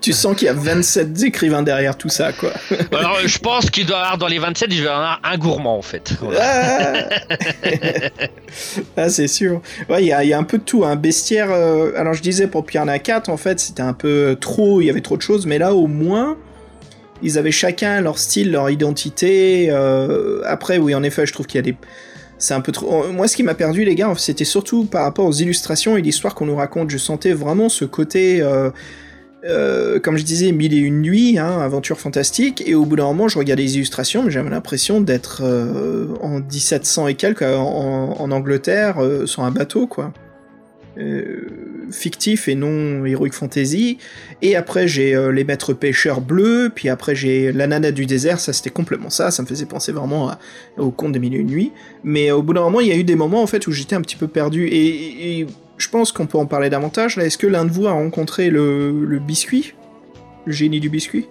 Tu 0.02 0.14
sens 0.14 0.36
qu'il 0.36 0.46
y 0.46 0.50
a 0.50 0.54
27 0.54 1.24
écrivains 1.24 1.62
derrière 1.62 1.98
tout 1.98 2.08
ça, 2.08 2.32
quoi. 2.32 2.52
Alors, 2.98 3.18
je 3.26 3.38
pense 3.38 3.70
qu'il 3.70 3.86
doit 3.86 3.98
y 3.98 4.00
avoir 4.00 4.18
dans 4.18 4.28
les 4.28 4.40
27, 4.40 4.70
il 4.72 4.78
doit 4.82 4.86
y 4.92 4.94
avoir 4.94 5.20
un 5.24 5.38
gourmand, 5.38 5.78
en 5.78 5.82
fait. 5.82 6.14
Voilà. 6.22 6.40
Ah, 6.42 7.10
Ah, 8.98 9.10
c'est 9.10 9.28
sûr. 9.28 9.62
Ouais, 9.90 10.04
il 10.04 10.08
y 10.08 10.14
a, 10.14 10.24
il 10.24 10.30
y 10.30 10.34
a 10.34 10.38
un 10.38 10.44
peu 10.44 10.58
de 10.58 10.64
tout. 10.64 10.86
Un 10.86 10.96
bestiaire. 10.96 11.50
euh, 11.52 11.92
Alors, 11.98 12.14
je 12.14 12.22
disais 12.22 12.48
pour 12.48 12.66
Piranha 12.66 12.98
4, 13.00 13.30
en 13.30 13.38
fait, 13.38 13.60
c'était 13.60 13.82
un 13.82 13.94
peu 13.94 14.38
trop. 14.40 14.80
Il 14.82 14.86
y 14.86 14.90
avait 14.90 15.02
trop 15.02 15.18
de 15.18 15.22
choses, 15.22 15.46
mais 15.46 15.58
là, 15.58 15.74
au 15.74 15.88
moins. 15.88 16.38
Ils 17.22 17.38
avaient 17.38 17.52
chacun 17.52 18.00
leur 18.00 18.18
style, 18.18 18.52
leur 18.52 18.70
identité. 18.70 19.68
euh, 19.70 20.42
Après, 20.46 20.78
oui, 20.78 20.96
en 20.96 21.04
effet, 21.04 21.26
je 21.26 21.34
trouve 21.34 21.46
qu'il 21.46 21.58
y 21.58 21.60
a 21.60 21.64
des. 21.64 21.76
C'est 22.40 22.54
un 22.54 22.62
peu 22.62 22.72
trop. 22.72 23.12
Moi, 23.12 23.28
ce 23.28 23.36
qui 23.36 23.44
m'a 23.44 23.54
perdu, 23.54 23.84
les 23.84 23.96
gars, 23.96 24.14
c'était 24.18 24.46
surtout 24.46 24.86
par 24.86 25.04
rapport 25.04 25.26
aux 25.26 25.34
illustrations 25.34 25.98
et 25.98 26.02
l'histoire 26.02 26.34
qu'on 26.34 26.46
nous 26.46 26.56
raconte. 26.56 26.90
Je 26.90 26.98
sentais 26.98 27.34
vraiment 27.34 27.70
ce 27.70 27.86
côté. 27.86 28.42
euh, 28.42 28.72
euh, 29.46 30.00
comme 30.02 30.18
je 30.18 30.24
disais, 30.24 30.52
mille 30.52 30.74
et 30.74 30.78
une 30.78 31.02
nuits, 31.02 31.38
hein, 31.38 31.62
aventure 31.62 31.98
fantastique, 31.98 32.62
et 32.66 32.76
au 32.76 32.84
bout 32.86 32.98
d'un 32.98 33.06
moment, 33.06 33.30
je 33.30 33.40
regardais 33.40 33.64
les 33.64 33.76
illustrations, 33.76 34.24
mais 34.24 34.32
j'avais 34.32 34.50
l'impression 34.50 35.00
d'être 35.00 35.44
euh, 35.46 36.08
en 36.22 36.40
1700 36.42 37.08
et 37.08 37.16
quelques, 37.16 37.44
en, 37.44 38.16
en 38.20 38.32
Angleterre, 38.32 38.98
sur 39.26 39.44
un 39.44 39.52
bateau, 39.52 39.88
quoi. 39.88 40.12
Euh, 41.00 41.48
fictif 41.92 42.48
et 42.48 42.56
non 42.56 43.06
Heroic 43.06 43.32
Fantasy. 43.32 43.98
Et 44.42 44.56
après, 44.56 44.88
j'ai 44.88 45.16
euh, 45.16 45.32
les 45.32 45.44
maîtres 45.44 45.74
pêcheurs 45.74 46.22
bleus, 46.22 46.72
puis 46.74 46.90
après, 46.90 47.16
j'ai 47.16 47.52
la 47.52 47.68
nana 47.68 47.92
du 47.92 48.06
désert, 48.06 48.40
ça 48.40 48.54
c'était 48.54 48.70
complètement 48.70 49.10
ça, 49.10 49.32
ça 49.32 49.42
me 49.42 49.48
faisait 49.48 49.66
penser 49.66 49.92
vraiment 49.92 50.30
à- 50.30 50.40
au 50.78 50.92
conte 50.92 51.14
des 51.14 51.20
milieux 51.20 51.44
de 51.44 51.50
nuit. 51.50 51.72
Mais 52.04 52.32
au 52.32 52.44
bout 52.44 52.54
d'un 52.54 52.62
moment, 52.62 52.80
il 52.82 52.88
y 52.88 52.92
a 52.92 52.96
eu 52.96 53.04
des 53.04 53.16
moments 53.16 53.42
en 53.42 53.48
fait 53.48 53.66
où 53.68 53.72
j'étais 53.72 53.96
un 53.96 54.02
petit 54.02 54.18
peu 54.18 54.28
perdu. 54.28 54.68
Et, 54.68 55.40
et 55.40 55.48
je 55.78 55.88
pense 55.90 56.12
qu'on 56.12 56.28
peut 56.28 56.38
en 56.38 56.46
parler 56.46 56.70
davantage. 56.70 57.16
Là, 57.16 57.26
est-ce 57.26 57.38
que 57.38 57.48
l'un 57.48 57.66
de 57.66 57.72
vous 57.72 57.88
a 57.88 57.92
rencontré 57.92 58.50
le, 58.50 59.06
le 59.06 59.20
biscuit? 59.20 59.74
Le 60.46 60.52
génie 60.52 60.80
du 60.80 60.90
biscuit? 60.90 61.28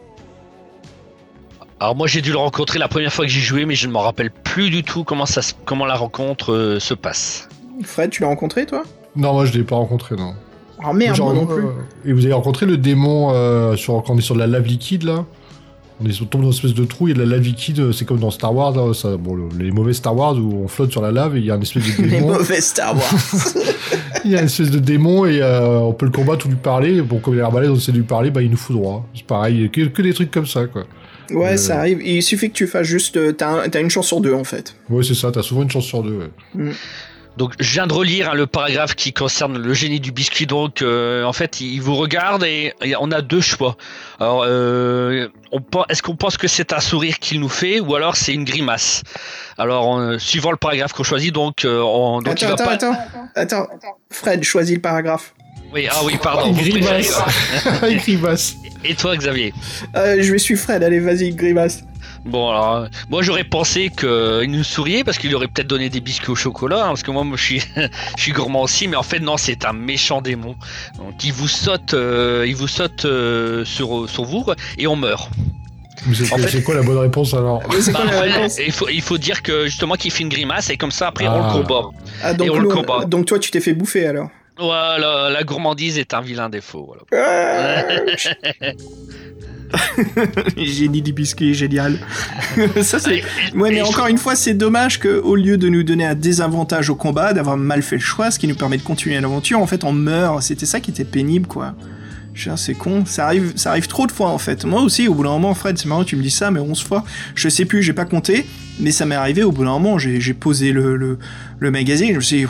Alors 1.80 1.94
moi 1.94 2.08
j'ai 2.08 2.22
dû 2.22 2.32
le 2.32 2.38
rencontrer 2.38 2.80
la 2.80 2.88
première 2.88 3.12
fois 3.12 3.24
que 3.24 3.30
j'ai 3.30 3.40
joué, 3.40 3.64
mais 3.64 3.76
je 3.76 3.86
ne 3.86 3.92
me 3.92 3.98
rappelle 3.98 4.30
plus 4.32 4.68
du 4.68 4.82
tout 4.82 5.04
comment 5.04 5.26
ça, 5.26 5.42
se- 5.42 5.54
comment 5.64 5.86
la 5.86 5.94
rencontre 5.94 6.52
euh, 6.52 6.80
se 6.80 6.92
passe. 6.92 7.48
Fred, 7.84 8.10
tu 8.10 8.22
l'as 8.22 8.28
rencontré 8.28 8.66
toi? 8.66 8.82
Non, 9.18 9.32
moi 9.34 9.44
je 9.44 9.52
l'ai 9.52 9.64
pas 9.64 9.76
rencontré, 9.76 10.16
non. 10.16 10.32
Oh 10.88 10.92
merde, 10.94 11.16
Genre, 11.16 11.34
moi 11.34 11.42
non 11.42 11.46
plus. 11.46 11.64
euh, 11.64 11.70
Et 12.06 12.12
vous 12.12 12.24
avez 12.24 12.32
rencontré 12.34 12.64
le 12.64 12.76
démon 12.76 13.30
euh, 13.34 13.76
sur, 13.76 13.94
quand 14.06 14.14
on 14.14 14.18
est 14.18 14.22
sur 14.22 14.34
de 14.36 14.40
la 14.40 14.46
lave 14.46 14.64
liquide 14.66 15.02
là? 15.02 15.24
On 16.00 16.06
est 16.08 16.16
tombe 16.30 16.42
dans 16.42 16.52
une 16.52 16.54
espèce 16.54 16.74
de 16.74 16.84
trou, 16.84 17.08
il 17.08 17.10
y 17.10 17.20
a 17.20 17.24
de 17.24 17.28
la 17.28 17.34
lave 17.36 17.44
liquide, 17.44 17.80
euh, 17.80 17.90
c'est 17.92 18.04
comme 18.04 18.20
dans 18.20 18.30
Star 18.30 18.54
Wars, 18.54 18.70
là, 18.76 18.94
ça- 18.94 19.16
bon, 19.16 19.34
le- 19.34 19.48
les 19.58 19.72
mauvais 19.72 19.92
Star 19.92 20.16
Wars 20.16 20.36
où 20.36 20.62
on 20.64 20.68
flotte 20.68 20.92
sur 20.92 21.02
la 21.02 21.10
lave 21.10 21.36
et 21.36 21.40
il 21.40 21.46
y 21.46 21.50
a 21.50 21.56
une 21.56 21.62
espèce 21.62 21.82
de 21.96 22.02
Les 22.04 22.08
démon. 22.20 22.28
mauvais 22.34 22.60
Star 22.60 22.94
Wars. 22.94 23.14
il 24.24 24.30
y 24.30 24.36
a 24.36 24.38
une 24.38 24.46
espèce 24.46 24.70
de 24.70 24.78
démon 24.78 25.26
et 25.26 25.42
euh, 25.42 25.78
on 25.80 25.92
peut 25.92 26.06
le 26.06 26.12
combattre 26.12 26.46
ou 26.46 26.50
lui 26.50 26.56
parler. 26.56 27.02
Bon, 27.02 27.18
comme 27.18 27.34
il 27.34 27.40
a 27.40 27.42
l'air 27.42 27.50
balèze, 27.50 27.70
on 27.70 27.74
essaie 27.74 27.90
de 27.90 27.96
lui 27.96 28.04
parler, 28.04 28.30
bah 28.30 28.42
il 28.42 28.50
nous 28.52 28.56
fout 28.56 28.76
droit. 28.76 29.04
C'est 29.16 29.24
pareil, 29.26 29.68
que, 29.72 29.80
que 29.86 30.02
des 30.02 30.14
trucs 30.14 30.30
comme 30.30 30.46
ça 30.46 30.66
quoi. 30.68 30.84
ouais, 31.32 31.54
Euh. 31.54 31.56
ça 31.56 31.80
arrive. 31.80 32.00
Il 32.06 32.22
suffit 32.22 32.50
que 32.50 32.54
tu 32.54 32.68
fasses 32.68 32.86
juste. 32.86 33.18
T'as 33.36 33.64
un- 33.64 33.68
t'as 33.68 33.80
une 33.80 33.90
chance 33.90 34.06
sur 34.06 34.20
deux 34.20 34.34
en 34.34 34.44
fait. 34.44 34.76
Ouais, 34.88 35.02
c'est 35.02 35.14
ça, 35.14 35.32
t'as 35.32 35.42
souvent 35.42 35.62
une 35.62 35.70
chance 35.72 35.86
sur 35.86 36.04
deux. 36.04 36.16
ouais. 36.54 36.70
Donc 37.38 37.54
je 37.60 37.72
viens 37.72 37.86
de 37.86 37.92
relire 37.92 38.30
hein, 38.30 38.34
le 38.34 38.46
paragraphe 38.46 38.94
qui 38.96 39.12
concerne 39.12 39.56
le 39.56 39.72
génie 39.72 40.00
du 40.00 40.10
biscuit. 40.12 40.46
Donc 40.46 40.82
euh, 40.82 41.22
en 41.24 41.32
fait 41.32 41.60
il 41.60 41.80
vous 41.80 41.94
regarde 41.94 42.42
et, 42.44 42.74
et 42.82 42.94
on 43.00 43.10
a 43.12 43.22
deux 43.22 43.40
choix. 43.40 43.76
Alors 44.18 44.44
euh, 44.44 45.28
est-ce 45.88 46.02
qu'on 46.02 46.16
pense 46.16 46.36
que 46.36 46.48
c'est 46.48 46.72
un 46.72 46.80
sourire 46.80 47.18
qu'il 47.20 47.40
nous 47.40 47.48
fait 47.48 47.78
ou 47.80 47.94
alors 47.94 48.16
c'est 48.16 48.34
une 48.34 48.44
grimace? 48.44 49.04
Alors 49.56 49.98
euh, 49.98 50.18
suivant 50.18 50.50
le 50.50 50.56
paragraphe 50.56 50.92
qu'on 50.92 51.04
choisit 51.04 51.32
donc, 51.32 51.64
euh, 51.64 51.80
on, 51.80 52.20
donc 52.20 52.42
il 52.42 52.46
attends, 52.46 52.64
va 52.64 52.72
attends, 52.72 52.92
pas. 52.92 53.40
attends, 53.40 53.62
attends. 53.62 53.98
Fred, 54.10 54.42
choisis 54.42 54.74
le 54.74 54.82
paragraphe. 54.82 55.32
Oui 55.72 55.86
ah 55.90 56.00
oui 56.04 56.18
pardon. 56.20 56.48
Une 56.48 56.56
grimace. 56.56 57.20
Une 57.88 57.98
grimace. 57.98 58.54
Et 58.84 58.94
toi 58.94 59.16
Xavier? 59.16 59.54
Euh, 59.94 60.16
je 60.20 60.32
vais 60.32 60.38
suivre 60.38 60.60
Fred, 60.60 60.82
allez, 60.82 60.98
vas-y, 60.98 61.30
grimace. 61.34 61.84
Bon 62.24 62.50
alors, 62.50 62.74
euh, 62.76 62.86
moi 63.10 63.22
j'aurais 63.22 63.44
pensé 63.44 63.90
qu'il 63.90 64.50
nous 64.50 64.64
souriait 64.64 65.04
parce 65.04 65.18
qu'il 65.18 65.34
aurait 65.34 65.48
peut-être 65.48 65.66
donné 65.68 65.88
des 65.88 66.00
biscuits 66.00 66.30
au 66.30 66.34
chocolat, 66.34 66.84
hein, 66.84 66.88
parce 66.88 67.02
que 67.02 67.10
moi, 67.10 67.24
moi, 67.24 67.36
je 67.36 67.42
suis, 67.44 67.60
je 68.16 68.22
suis 68.22 68.32
gourmand 68.32 68.62
aussi, 68.62 68.88
mais 68.88 68.96
en 68.96 69.02
fait 69.02 69.20
non, 69.20 69.36
c'est 69.36 69.64
un 69.64 69.72
méchant 69.72 70.20
démon. 70.20 70.56
Donc 70.98 71.22
il 71.24 71.32
vous 71.32 71.48
saute, 71.48 71.94
euh, 71.94 72.44
il 72.46 72.54
vous 72.56 72.68
saute 72.68 73.04
euh, 73.04 73.64
sur, 73.64 74.08
sur 74.10 74.24
vous 74.24 74.42
quoi, 74.42 74.56
et 74.76 74.86
on 74.86 74.96
meurt. 74.96 75.30
Mais 76.06 76.14
c'est 76.14 76.32
En 76.32 76.38
fait- 76.38 76.48
c'est 76.48 76.62
quoi 76.62 76.74
la 76.76 76.82
bonne 76.82 76.98
réponse 76.98 77.34
alors 77.34 77.60
Bah, 77.60 78.04
la 78.04 78.20
réponse 78.22 78.58
il 78.64 78.72
faut, 78.72 78.88
il 78.88 79.02
faut 79.02 79.18
dire 79.18 79.42
que 79.42 79.64
justement 79.66 79.94
qu'il 79.94 80.10
fait 80.12 80.22
une 80.22 80.28
grimace 80.28 80.70
et 80.70 80.76
comme 80.76 80.92
ça 80.92 81.08
après 81.08 81.26
on 81.26 81.32
Ah. 81.42 81.52
le 81.56 81.62
combat. 81.62 81.88
Ah, 82.22 82.34
donc, 82.34 82.46
et 82.46 82.50
on 82.50 82.56
le 82.58 82.62
nous, 82.62 82.68
combat. 82.70 83.04
donc 83.04 83.26
toi, 83.26 83.38
tu 83.38 83.50
t'es 83.50 83.60
fait 83.60 83.74
bouffer 83.74 84.06
alors. 84.06 84.28
Voilà, 84.60 85.30
la 85.30 85.44
gourmandise 85.44 85.98
est 85.98 86.14
un 86.14 86.20
vilain 86.20 86.48
défaut. 86.50 86.92
Voilà. 87.10 87.82
Ah, 87.82 87.82
Génie 90.56 91.02
du 91.02 91.12
biscuit, 91.12 91.54
génial. 91.54 91.98
Ça, 92.82 92.98
c'est. 92.98 93.22
Ouais, 93.54 93.70
mais 93.70 93.82
encore 93.82 94.06
une 94.06 94.18
fois, 94.18 94.34
c'est 94.34 94.54
dommage 94.54 94.98
que 94.98 95.20
au 95.20 95.36
lieu 95.36 95.56
de 95.56 95.68
nous 95.68 95.82
donner 95.82 96.06
un 96.06 96.14
désavantage 96.14 96.90
au 96.90 96.94
combat, 96.94 97.32
d'avoir 97.32 97.56
mal 97.56 97.82
fait 97.82 97.96
le 97.96 98.02
choix, 98.02 98.30
ce 98.30 98.38
qui 98.38 98.48
nous 98.48 98.54
permet 98.54 98.78
de 98.78 98.82
continuer 98.82 99.20
l'aventure, 99.20 99.60
en 99.60 99.66
fait, 99.66 99.84
on 99.84 99.92
meurt. 99.92 100.42
C'était 100.42 100.66
ça 100.66 100.80
qui 100.80 100.90
était 100.90 101.04
pénible, 101.04 101.46
quoi. 101.46 101.74
C'est 102.56 102.74
con, 102.74 103.04
ça 103.04 103.26
arrive, 103.26 103.52
ça 103.56 103.70
arrive 103.70 103.88
trop 103.88 104.06
de 104.06 104.12
fois 104.12 104.30
en 104.30 104.38
fait. 104.38 104.64
Moi 104.64 104.80
aussi, 104.80 105.08
au 105.08 105.14
bout 105.14 105.24
d'un 105.24 105.30
moment, 105.30 105.54
Fred, 105.54 105.76
c'est 105.76 105.86
marrant, 105.86 106.04
tu 106.04 106.14
me 106.14 106.22
dis 106.22 106.30
ça, 106.30 106.52
mais 106.52 106.60
11 106.60 106.82
fois, 106.84 107.04
je 107.34 107.48
sais 107.48 107.64
plus, 107.64 107.82
j'ai 107.82 107.92
pas 107.92 108.04
compté, 108.04 108.46
mais 108.78 108.92
ça 108.92 109.06
m'est 109.06 109.16
arrivé 109.16 109.42
au 109.42 109.50
bout 109.50 109.64
d'un 109.64 109.72
moment, 109.72 109.98
j'ai 109.98 110.34
posé 110.34 110.70
le, 110.70 110.96
le, 110.96 111.18
le 111.58 111.70
magazine, 111.72 112.10
je 112.10 112.16
me 112.16 112.20
suis 112.20 112.36
dit, 112.38 112.46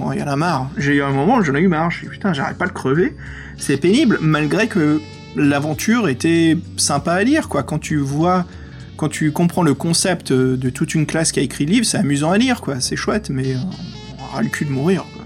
oh, 0.00 0.12
il 0.12 0.18
y 0.18 0.22
en 0.22 0.26
a 0.26 0.34
marre. 0.34 0.70
J'ai 0.76 0.94
eu 0.94 1.02
un 1.02 1.12
moment, 1.12 1.40
j'en 1.42 1.54
ai 1.54 1.60
eu 1.60 1.68
marre, 1.68 1.90
je 1.90 1.98
me 1.98 2.00
suis 2.00 2.08
dit, 2.08 2.12
putain, 2.14 2.32
j'arrête 2.32 2.58
pas 2.58 2.66
de 2.66 2.72
crever. 2.72 3.14
C'est 3.58 3.76
pénible, 3.76 4.18
malgré 4.20 4.66
que 4.66 5.00
l'aventure 5.36 6.08
était 6.08 6.56
sympa 6.76 7.12
à 7.12 7.22
lire, 7.24 7.48
quoi. 7.48 7.62
Quand 7.62 7.78
tu 7.78 7.98
vois, 7.98 8.44
quand 8.96 9.08
tu 9.08 9.32
comprends 9.32 9.62
le 9.62 9.74
concept 9.74 10.30
euh, 10.30 10.56
de 10.56 10.70
toute 10.70 10.94
une 10.94 11.06
classe 11.06 11.32
qui 11.32 11.40
a 11.40 11.42
écrit 11.42 11.66
le 11.66 11.72
livre, 11.72 11.86
c'est 11.86 11.98
amusant 11.98 12.30
à 12.30 12.38
lire, 12.38 12.60
quoi. 12.60 12.80
C'est 12.80 12.96
chouette, 12.96 13.30
mais 13.30 13.54
euh, 13.54 13.58
on 14.18 14.24
aura 14.24 14.42
le 14.42 14.48
cul 14.48 14.64
de 14.64 14.70
mourir, 14.70 15.04
quoi. 15.14 15.24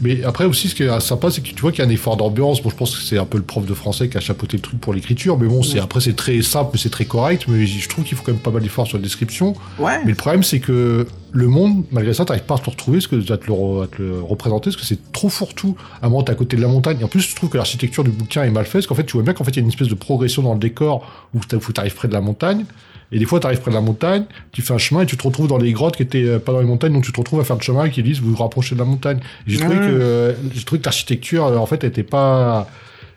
Mais 0.00 0.22
après 0.22 0.44
aussi, 0.44 0.68
ce 0.68 0.74
qui 0.74 0.84
est 0.84 1.00
sympa, 1.00 1.30
c'est 1.30 1.40
que 1.40 1.48
tu 1.48 1.60
vois 1.60 1.72
qu'il 1.72 1.80
y 1.80 1.82
a 1.82 1.86
un 1.86 1.92
effort 1.92 2.16
d'ambiance. 2.16 2.62
Bon, 2.62 2.70
je 2.70 2.76
pense 2.76 2.96
que 2.96 3.02
c'est 3.02 3.18
un 3.18 3.24
peu 3.24 3.38
le 3.38 3.44
prof 3.44 3.66
de 3.66 3.74
français 3.74 4.08
qui 4.08 4.16
a 4.16 4.20
chapeauté 4.20 4.56
le 4.56 4.62
truc 4.62 4.80
pour 4.80 4.94
l'écriture, 4.94 5.38
mais 5.38 5.48
bon, 5.48 5.62
c'est 5.62 5.80
après 5.80 6.00
c'est 6.00 6.14
très 6.14 6.40
simple, 6.42 6.70
mais 6.72 6.78
c'est 6.78 6.90
très 6.90 7.04
correct. 7.04 7.46
Mais 7.48 7.66
je 7.66 7.88
trouve 7.88 8.04
qu'il 8.04 8.16
faut 8.16 8.22
quand 8.22 8.32
même 8.32 8.40
pas 8.40 8.50
mal 8.50 8.62
d'efforts 8.62 8.86
sur 8.86 8.98
la 8.98 9.02
description. 9.02 9.54
Ouais. 9.78 9.98
Mais 10.04 10.10
le 10.10 10.16
problème, 10.16 10.42
c'est 10.42 10.60
que 10.60 11.06
le 11.32 11.46
monde, 11.46 11.84
malgré 11.92 12.14
ça, 12.14 12.24
t'arrives 12.24 12.44
pas 12.44 12.56
à 12.56 12.58
te 12.58 12.70
retrouver, 12.70 13.00
ce 13.00 13.08
que, 13.08 13.16
à, 13.32 13.36
te 13.36 13.46
le, 13.46 13.82
à 13.82 13.86
te 13.86 14.00
le 14.02 14.20
représenter, 14.20 14.70
parce 14.70 14.76
que 14.76 14.84
c'est 14.84 15.12
trop 15.12 15.28
fourre-tout. 15.28 15.76
À 16.00 16.06
un 16.06 16.08
moment, 16.08 16.22
t'es 16.22 16.32
à 16.32 16.34
côté 16.34 16.56
de 16.56 16.62
la 16.62 16.68
montagne. 16.68 16.98
Et 17.00 17.04
en 17.04 17.08
plus, 17.08 17.20
je 17.20 17.34
trouve 17.36 17.50
que 17.50 17.56
l'architecture 17.56 18.04
du 18.04 18.10
bouquin 18.10 18.44
est 18.44 18.50
mal 18.50 18.64
faite, 18.64 18.74
parce 18.74 18.86
qu'en 18.86 18.94
fait, 18.94 19.04
tu 19.04 19.14
vois 19.14 19.22
bien 19.22 19.34
qu'en 19.34 19.44
fait, 19.44 19.50
il 19.52 19.56
y 19.56 19.60
a 19.60 19.62
une 19.62 19.68
espèce 19.68 19.88
de 19.88 19.94
progression 19.94 20.42
dans 20.42 20.54
le 20.54 20.58
décor 20.60 21.28
où 21.34 21.40
t'arrives 21.72 21.94
près 21.94 22.08
de 22.08 22.12
la 22.12 22.20
montagne. 22.20 22.64
Et 23.10 23.18
des 23.18 23.24
fois, 23.24 23.40
t'arrives 23.40 23.60
près 23.60 23.70
de 23.70 23.76
la 23.76 23.80
montagne, 23.80 24.24
tu 24.52 24.60
fais 24.60 24.74
un 24.74 24.78
chemin 24.78 25.00
et 25.02 25.06
tu 25.06 25.16
te 25.16 25.22
retrouves 25.22 25.48
dans 25.48 25.56
les 25.56 25.72
grottes 25.72 25.96
qui 25.96 26.02
étaient 26.02 26.24
euh, 26.24 26.38
pas 26.38 26.52
dans 26.52 26.60
les 26.60 26.66
montagnes, 26.66 26.92
donc 26.92 27.04
tu 27.04 27.12
te 27.12 27.18
retrouves 27.18 27.40
à 27.40 27.44
faire 27.44 27.56
le 27.56 27.62
chemin 27.62 27.88
qui 27.88 28.02
disent 28.02 28.20
vous 28.20 28.32
vous 28.32 28.42
rapprochez 28.42 28.74
de 28.74 28.80
la 28.80 28.84
montagne. 28.84 29.18
Et 29.46 29.52
J'ai 29.52 29.58
trouvé 29.58 29.76
que 29.76 29.82
euh, 29.82 30.34
j'ai 30.52 30.64
trouvé 30.64 30.78
que 30.80 30.84
l'architecture, 30.84 31.46
euh, 31.46 31.56
en 31.56 31.64
fait, 31.64 31.84
était 31.84 32.02
pas. 32.02 32.68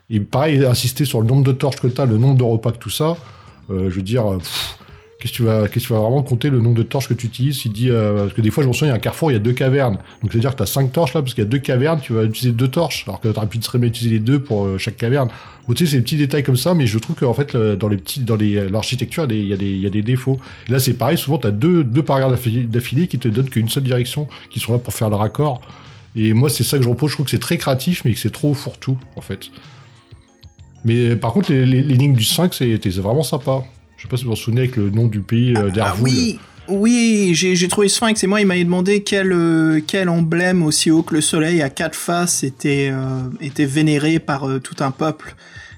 Et 0.09 0.19
pareil, 0.21 0.63
insister 0.65 1.03
sur 1.05 1.21
le 1.21 1.27
nombre 1.27 1.43
de 1.43 1.51
torches 1.51 1.77
que 1.77 1.87
t'as, 1.87 2.05
le 2.05 2.17
nombre 2.17 2.37
de 2.37 2.43
repas 2.43 2.71
que 2.71 2.77
tout 2.77 2.89
ça. 2.89 3.17
euh, 3.69 3.89
je 3.89 3.95
veux 3.95 4.01
dire, 4.01 4.29
euh, 4.31 4.37
pff, 4.37 4.77
qu'est-ce 5.21 5.33
que 5.33 5.37
tu 5.37 5.43
vas, 5.43 5.67
qu'est-ce 5.67 5.85
que 5.85 5.87
tu 5.87 5.93
vas 5.93 5.99
vraiment 5.99 6.23
compter 6.23 6.49
le 6.49 6.59
nombre 6.59 6.75
de 6.75 6.83
torches 6.83 7.07
que 7.07 7.13
tu 7.13 7.27
utilises 7.27 7.63
Il 7.65 7.71
dit 7.71 7.89
euh, 7.89 8.23
parce 8.23 8.33
que 8.33 8.41
des 8.41 8.49
fois, 8.49 8.63
je 8.63 8.67
me 8.67 8.73
souviens, 8.73 8.87
il 8.87 8.91
y 8.91 8.93
a 8.93 8.97
un 8.97 8.99
carrefour, 8.99 9.31
il 9.31 9.35
y 9.35 9.37
a 9.37 9.39
deux 9.39 9.53
cavernes. 9.53 9.97
Donc, 10.21 10.31
c'est-à-dire 10.31 10.51
que 10.51 10.57
tu 10.57 10.63
as 10.63 10.65
cinq 10.65 10.91
torches 10.91 11.13
là, 11.13 11.21
parce 11.21 11.35
qu'il 11.35 11.43
y 11.43 11.47
a 11.47 11.49
deux 11.49 11.59
cavernes, 11.59 11.99
tu 12.01 12.13
vas 12.13 12.23
utiliser 12.23 12.51
deux 12.51 12.67
torches, 12.67 13.05
alors 13.07 13.21
que 13.21 13.29
tu 13.29 13.37
aurais 13.37 13.47
pu 13.47 13.59
très 13.59 13.77
bien 13.77 13.87
utiliser 13.87 14.15
les 14.15 14.19
deux 14.19 14.39
pour 14.39 14.65
euh, 14.65 14.77
chaque 14.79 14.97
caverne. 14.97 15.29
Bon, 15.67 15.75
tu 15.75 15.85
sais, 15.85 15.91
c'est 15.91 15.97
des 15.97 16.03
petits 16.03 16.17
détails 16.17 16.43
comme 16.43 16.57
ça, 16.57 16.73
mais 16.73 16.87
je 16.87 16.97
trouve 16.97 17.15
qu'en 17.15 17.35
fait, 17.35 17.55
dans 17.55 17.87
les 17.87 17.97
petits, 17.97 18.21
dans 18.21 18.35
les, 18.35 18.67
l'architecture, 18.67 19.27
il 19.29 19.47
y 19.47 19.53
a 19.85 19.89
des, 19.89 20.01
défauts. 20.01 20.39
Là, 20.67 20.79
c'est 20.79 20.95
pareil, 20.95 21.19
souvent, 21.19 21.37
tu 21.37 21.45
as 21.45 21.51
deux, 21.51 21.83
deux 21.83 22.03
paragraphes 22.03 22.47
d'affilée- 22.67 23.07
qui 23.07 23.19
te 23.19 23.27
donnent 23.27 23.49
qu'une 23.49 23.69
seule 23.69 23.83
direction, 23.83 24.27
qui 24.49 24.59
sont 24.59 24.73
là 24.73 24.79
pour 24.79 24.93
faire 24.93 25.11
le 25.11 25.15
raccord. 25.15 25.61
Et 26.15 26.33
moi, 26.33 26.49
c'est 26.49 26.63
ça 26.63 26.77
que 26.77 26.83
je 26.83 26.89
repose. 26.89 27.11
Je 27.11 27.15
trouve 27.15 27.25
que 27.25 27.31
c'est 27.31 27.39
très 27.39 27.57
créatif, 27.57 28.03
mais 28.05 28.13
que 28.13 28.19
c'est 28.19 28.31
trop 28.31 28.55
fourre-tout, 28.55 28.97
en 29.15 29.21
fait. 29.21 29.51
Mais 30.83 31.15
par 31.15 31.31
contre, 31.31 31.51
les, 31.51 31.65
les, 31.65 31.83
les 31.83 31.95
lignes 31.95 32.15
du 32.15 32.23
5, 32.23 32.55
c'était 32.55 32.89
vraiment 32.89 33.23
sympa. 33.23 33.63
Je 34.01 34.07
sais 34.07 34.09
pas 34.09 34.17
si 34.17 34.23
vous 34.23 34.31
vous 34.31 34.35
souvenez 34.35 34.61
avec 34.61 34.77
le 34.77 34.89
nom 34.89 35.05
du 35.05 35.19
pays 35.19 35.53
euh, 35.55 35.69
Ah 35.79 35.93
oui, 36.01 36.39
oui, 36.67 37.33
j'ai 37.35 37.67
trouvé 37.67 37.87
Sphinx 37.87 38.23
et 38.23 38.25
moi 38.25 38.41
il 38.41 38.47
m'avait 38.47 38.63
demandé 38.63 39.03
quel, 39.03 39.31
euh, 39.31 39.79
quel 39.85 40.09
emblème 40.09 40.63
aussi 40.63 40.89
haut 40.89 41.03
que 41.03 41.13
le 41.13 41.21
soleil 41.21 41.61
à 41.61 41.69
quatre 41.69 41.93
faces 41.93 42.43
était, 42.43 42.89
euh, 42.91 43.29
était 43.41 43.67
vénéré 43.67 44.17
par 44.17 44.49
euh, 44.49 44.57
tout 44.57 44.77
un 44.79 44.89
peuple. 44.89 45.35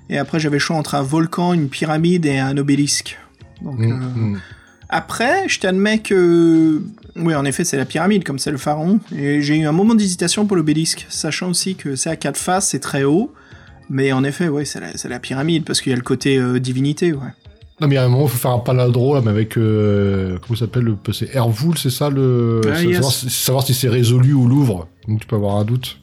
Et 0.09 0.17
après 0.17 0.39
j'avais 0.39 0.55
le 0.55 0.59
choix 0.59 0.77
entre 0.77 0.95
un 0.95 1.01
volcan, 1.01 1.51
une 1.51 1.67
pyramide 1.67 2.25
et 2.25 2.39
un 2.39 2.55
obélisque. 2.55 3.19
Donc, 3.61 3.77
Mm, 3.79 3.91
mm. 3.91 4.41
Après, 4.87 5.49
je 5.49 5.59
t'admets 5.59 5.99
que... 5.99 6.81
Oui, 7.17 7.35
en 7.35 7.43
effet, 7.43 7.65
c'est 7.65 7.77
la 7.77 7.85
pyramide, 7.85 8.23
comme 8.23 8.39
c'est 8.39 8.51
le 8.51 8.57
pharaon. 8.57 9.01
Et 9.13 9.41
j'ai 9.41 9.57
eu 9.57 9.65
un 9.65 9.73
moment 9.73 9.95
d'hésitation 9.95 10.45
pour 10.45 10.55
l'obélisque, 10.55 11.07
sachant 11.09 11.49
aussi 11.49 11.75
que 11.75 11.97
c'est 11.97 12.09
à 12.09 12.15
quatre 12.15 12.37
faces, 12.37 12.69
c'est 12.69 12.79
très 12.79 13.03
haut. 13.03 13.33
Mais 13.89 14.13
en 14.13 14.23
effet, 14.23 14.47
ouais, 14.47 14.63
c'est 14.63 14.79
la, 14.79 14.91
la 15.09 15.19
pyramide, 15.19 15.65
parce 15.65 15.81
qu'il 15.81 15.89
y 15.89 15.93
a 15.93 15.97
le 15.97 16.03
côté 16.03 16.39
divinité, 16.59 17.11
ouais. 17.11 17.19
Non, 17.81 17.87
mais 17.87 17.97
à 17.97 18.03
un 18.03 18.07
moment, 18.07 18.25
il 18.25 18.29
faut 18.29 18.37
faire 18.37 18.51
un 18.51 18.59
paladro, 18.59 19.15
là, 19.15 19.21
mais 19.23 19.31
avec. 19.31 19.57
euh, 19.57 20.37
comment 20.41 20.55
ça 20.57 20.65
s'appelle 20.65 20.83
le- 20.83 20.97
C'est 21.11 21.33
Hervoul, 21.35 21.77
c'est 21.77 21.89
ça 21.89 22.09
le. 22.09 22.61
Ah, 22.71 22.81
yes. 22.81 22.93
savoir, 22.95 23.11
si- 23.11 23.29
savoir 23.29 23.65
si 23.65 23.73
c'est 23.73 23.89
résolu 23.89 24.33
ou 24.33 24.47
Louvre. 24.47 24.87
Donc 25.07 25.21
tu 25.21 25.27
peux 25.27 25.35
avoir 25.35 25.57
un 25.57 25.65
doute. 25.65 25.97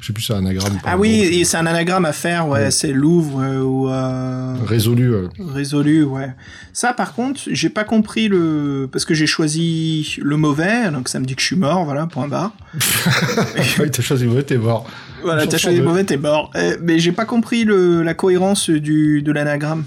Je 0.00 0.06
sais 0.06 0.12
plus 0.14 0.22
si 0.22 0.28
c'est 0.28 0.32
un 0.34 0.38
anagramme. 0.38 0.78
Ah 0.84 0.96
oui, 0.98 1.44
c'est 1.44 1.58
un 1.58 1.66
anagramme 1.66 2.06
à 2.06 2.12
faire, 2.14 2.48
ouais, 2.48 2.60
Ouais. 2.60 2.70
c'est 2.70 2.90
Louvre 2.92 3.40
euh, 3.42 3.60
ou 3.60 3.88
euh, 3.90 4.54
Résolu. 4.66 5.12
résolu, 5.38 6.04
ouais. 6.04 6.30
Ça, 6.72 6.94
par 6.94 7.12
contre, 7.14 7.38
j'ai 7.50 7.68
pas 7.68 7.84
compris 7.84 8.26
le 8.28 8.88
parce 8.90 9.04
que 9.04 9.12
j'ai 9.12 9.26
choisi 9.26 10.16
le 10.22 10.36
mauvais, 10.38 10.90
donc 10.90 11.08
ça 11.10 11.20
me 11.20 11.26
dit 11.26 11.34
que 11.36 11.42
je 11.42 11.46
suis 11.48 11.56
mort, 11.56 11.84
voilà, 11.84 12.06
point 12.06 12.28
barre. 12.28 12.52
Ouais, 13.78 13.90
t'as 13.90 14.02
choisi, 14.02 14.26
ouais, 14.26 14.42
t'es 14.42 14.56
mort. 14.56 14.86
Voilà, 15.22 15.46
t'as 15.46 15.58
choisi 15.58 15.78
le 15.78 15.84
mauvais, 15.84 16.04
t'es 16.04 16.16
mort. 16.16 16.50
Euh, 16.56 16.76
mais 16.82 16.98
j'ai 16.98 17.12
pas 17.12 17.26
compris 17.26 17.64
le, 17.64 18.02
la 18.02 18.14
cohérence 18.14 18.70
du 18.70 19.20
de 19.22 19.32
l'anagramme. 19.32 19.84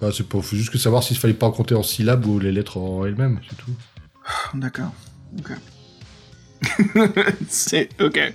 Bah, 0.00 0.08
c'est 0.16 0.26
pas, 0.28 0.40
faut 0.40 0.56
juste 0.56 0.70
que 0.70 0.78
savoir 0.78 1.02
s'il 1.02 1.16
fallait 1.18 1.34
pas 1.34 1.50
compter 1.50 1.74
en 1.74 1.82
syllabes 1.82 2.24
ou 2.26 2.38
les 2.38 2.52
lettres 2.52 2.78
en 2.78 3.04
elles-mêmes, 3.04 3.38
c'est 3.48 3.56
tout. 3.56 3.72
D'accord. 4.54 4.92
Ok. 5.38 5.50
c'est 7.48 7.88
ok. 8.00 8.32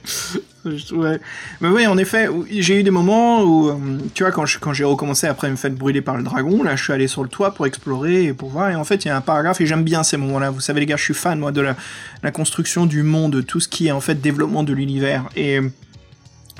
Je 0.65 0.85
trouvais- 0.85 1.19
Mais 1.61 1.69
oui, 1.69 1.85
en 1.85 1.97
effet, 1.97 2.27
j'ai 2.49 2.79
eu 2.79 2.83
des 2.83 2.89
moments 2.91 3.43
où, 3.43 3.69
euh, 3.69 3.75
tu 4.15 4.23
vois, 4.23 4.31
quand 4.31 4.45
je- 4.47 4.57
quand 4.59 4.73
j'ai 4.73 4.83
recommencé 4.83 5.27
après 5.27 5.49
me 5.49 5.55
faire 5.55 5.69
brûler 5.71 6.01
par 6.01 6.17
le 6.17 6.23
dragon, 6.23 6.63
là, 6.63 6.75
je 6.75 6.83
suis 6.83 6.93
allé 6.93 7.07
sur 7.07 7.21
le 7.23 7.29
toit 7.29 7.53
pour 7.53 7.67
explorer 7.67 8.23
et 8.25 8.33
pour 8.33 8.49
voir. 8.49 8.71
Et 8.71 8.75
en 8.75 8.83
fait, 8.83 9.05
il 9.05 9.09
y 9.09 9.11
a 9.11 9.17
un 9.17 9.21
paragraphe 9.21 9.61
et 9.61 9.67
j'aime 9.67 9.83
bien 9.83 10.03
ces 10.03 10.17
moments-là. 10.17 10.49
Vous 10.49 10.61
savez, 10.61 10.79
les 10.79 10.85
gars, 10.87 10.97
je 10.97 11.03
suis 11.03 11.13
fan, 11.13 11.37
moi, 11.39 11.51
de 11.51 11.61
la, 11.61 11.75
la 12.23 12.31
construction 12.31 12.87
du 12.87 13.03
monde, 13.03 13.45
tout 13.45 13.59
ce 13.59 13.67
qui 13.67 13.87
est 13.87 13.91
en 13.91 14.01
fait 14.01 14.15
développement 14.21 14.63
de 14.63 14.73
l'univers. 14.73 15.25
Et 15.35 15.59
euh, 15.59 15.69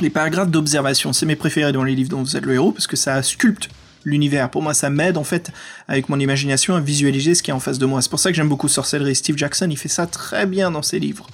les 0.01 0.11
paragraphes 0.11 0.49
d'observation, 0.51 1.13
c'est 1.13 1.25
mes 1.25 1.35
préférés 1.35 1.71
dans 1.71 1.83
les 1.83 1.95
livres 1.95 2.09
dont 2.09 2.21
vous 2.21 2.37
êtes 2.37 2.45
le 2.45 2.53
héros 2.53 2.71
parce 2.73 2.85
que 2.87 2.95
ça 2.97 3.23
sculpte 3.23 3.69
l'univers. 4.05 4.49
Pour 4.49 4.61
moi, 4.61 4.73
ça 4.73 4.89
m'aide 4.89 5.17
en 5.17 5.23
fait 5.23 5.51
avec 5.87 6.07
mon 6.09 6.19
imagination 6.19 6.75
à 6.75 6.79
visualiser 6.79 7.35
ce 7.35 7.43
qui 7.43 7.51
est 7.51 7.53
en 7.53 7.59
face 7.59 7.79
de 7.79 7.85
moi. 7.85 8.01
C'est 8.01 8.09
pour 8.09 8.19
ça 8.19 8.29
que 8.29 8.35
j'aime 8.35 8.47
beaucoup 8.47 8.67
Sorcellerie. 8.67 9.15
Steve 9.15 9.37
Jackson, 9.37 9.67
il 9.69 9.77
fait 9.77 9.89
ça 9.89 10.07
très 10.07 10.45
bien 10.45 10.71
dans 10.71 10.81
ses 10.81 10.99
livres. 10.99 11.27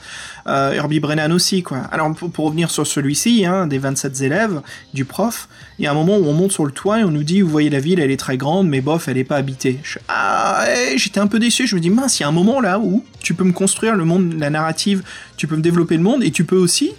Euh, 0.47 0.71
Herbie 0.71 0.99
Brennan 0.99 1.31
aussi, 1.31 1.61
quoi. 1.61 1.79
Alors, 1.91 2.11
pour, 2.15 2.45
revenir 2.45 2.71
sur 2.71 2.87
celui-ci, 2.87 3.45
hein, 3.45 3.67
des 3.67 3.77
27 3.77 4.21
élèves, 4.21 4.61
du 4.93 5.05
prof, 5.05 5.47
il 5.77 5.85
y 5.85 5.87
a 5.87 5.91
un 5.91 5.93
moment 5.93 6.17
où 6.17 6.25
on 6.25 6.33
monte 6.33 6.51
sur 6.51 6.65
le 6.65 6.71
toit 6.71 6.99
et 6.99 7.03
on 7.03 7.11
nous 7.11 7.23
dit, 7.23 7.41
vous 7.41 7.49
voyez 7.49 7.69
la 7.69 7.79
ville, 7.79 7.99
elle 7.99 8.11
est 8.11 8.17
très 8.17 8.37
grande, 8.37 8.67
mais 8.67 8.81
bof, 8.81 9.07
elle 9.07 9.17
est 9.17 9.23
pas 9.23 9.35
habitée. 9.35 9.79
Ah, 10.07 10.65
j'étais 10.95 11.19
un 11.19 11.27
peu 11.27 11.39
déçu. 11.39 11.67
Je 11.67 11.75
me 11.75 11.81
dis, 11.81 11.89
mince, 11.89 12.19
il 12.19 12.23
y 12.23 12.25
a 12.25 12.29
un 12.29 12.33
moment 12.33 12.61
là 12.61 12.79
où 12.79 13.05
tu 13.19 13.33
peux 13.33 13.43
me 13.43 13.53
construire 13.53 13.95
le 13.95 14.05
monde, 14.05 14.33
la 14.39 14.49
narrative, 14.49 15.03
tu 15.37 15.47
peux 15.47 15.55
me 15.55 15.61
développer 15.61 15.97
le 15.97 16.03
monde 16.03 16.23
et 16.23 16.31
tu 16.31 16.43
peux 16.43 16.57
aussi 16.57 16.91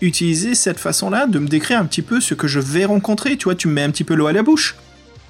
utiliser 0.00 0.54
cette 0.54 0.78
façon-là 0.78 1.26
de 1.26 1.38
me 1.38 1.48
décrire 1.48 1.80
un 1.80 1.84
petit 1.84 2.02
peu 2.02 2.20
ce 2.20 2.34
que 2.34 2.46
je 2.46 2.60
vais 2.60 2.84
rencontrer. 2.84 3.36
Tu 3.36 3.44
vois, 3.44 3.54
tu 3.54 3.68
me 3.68 3.74
mets 3.74 3.82
un 3.82 3.90
petit 3.90 4.04
peu 4.04 4.14
l'eau 4.14 4.26
à 4.26 4.32
la 4.32 4.42
bouche. 4.42 4.76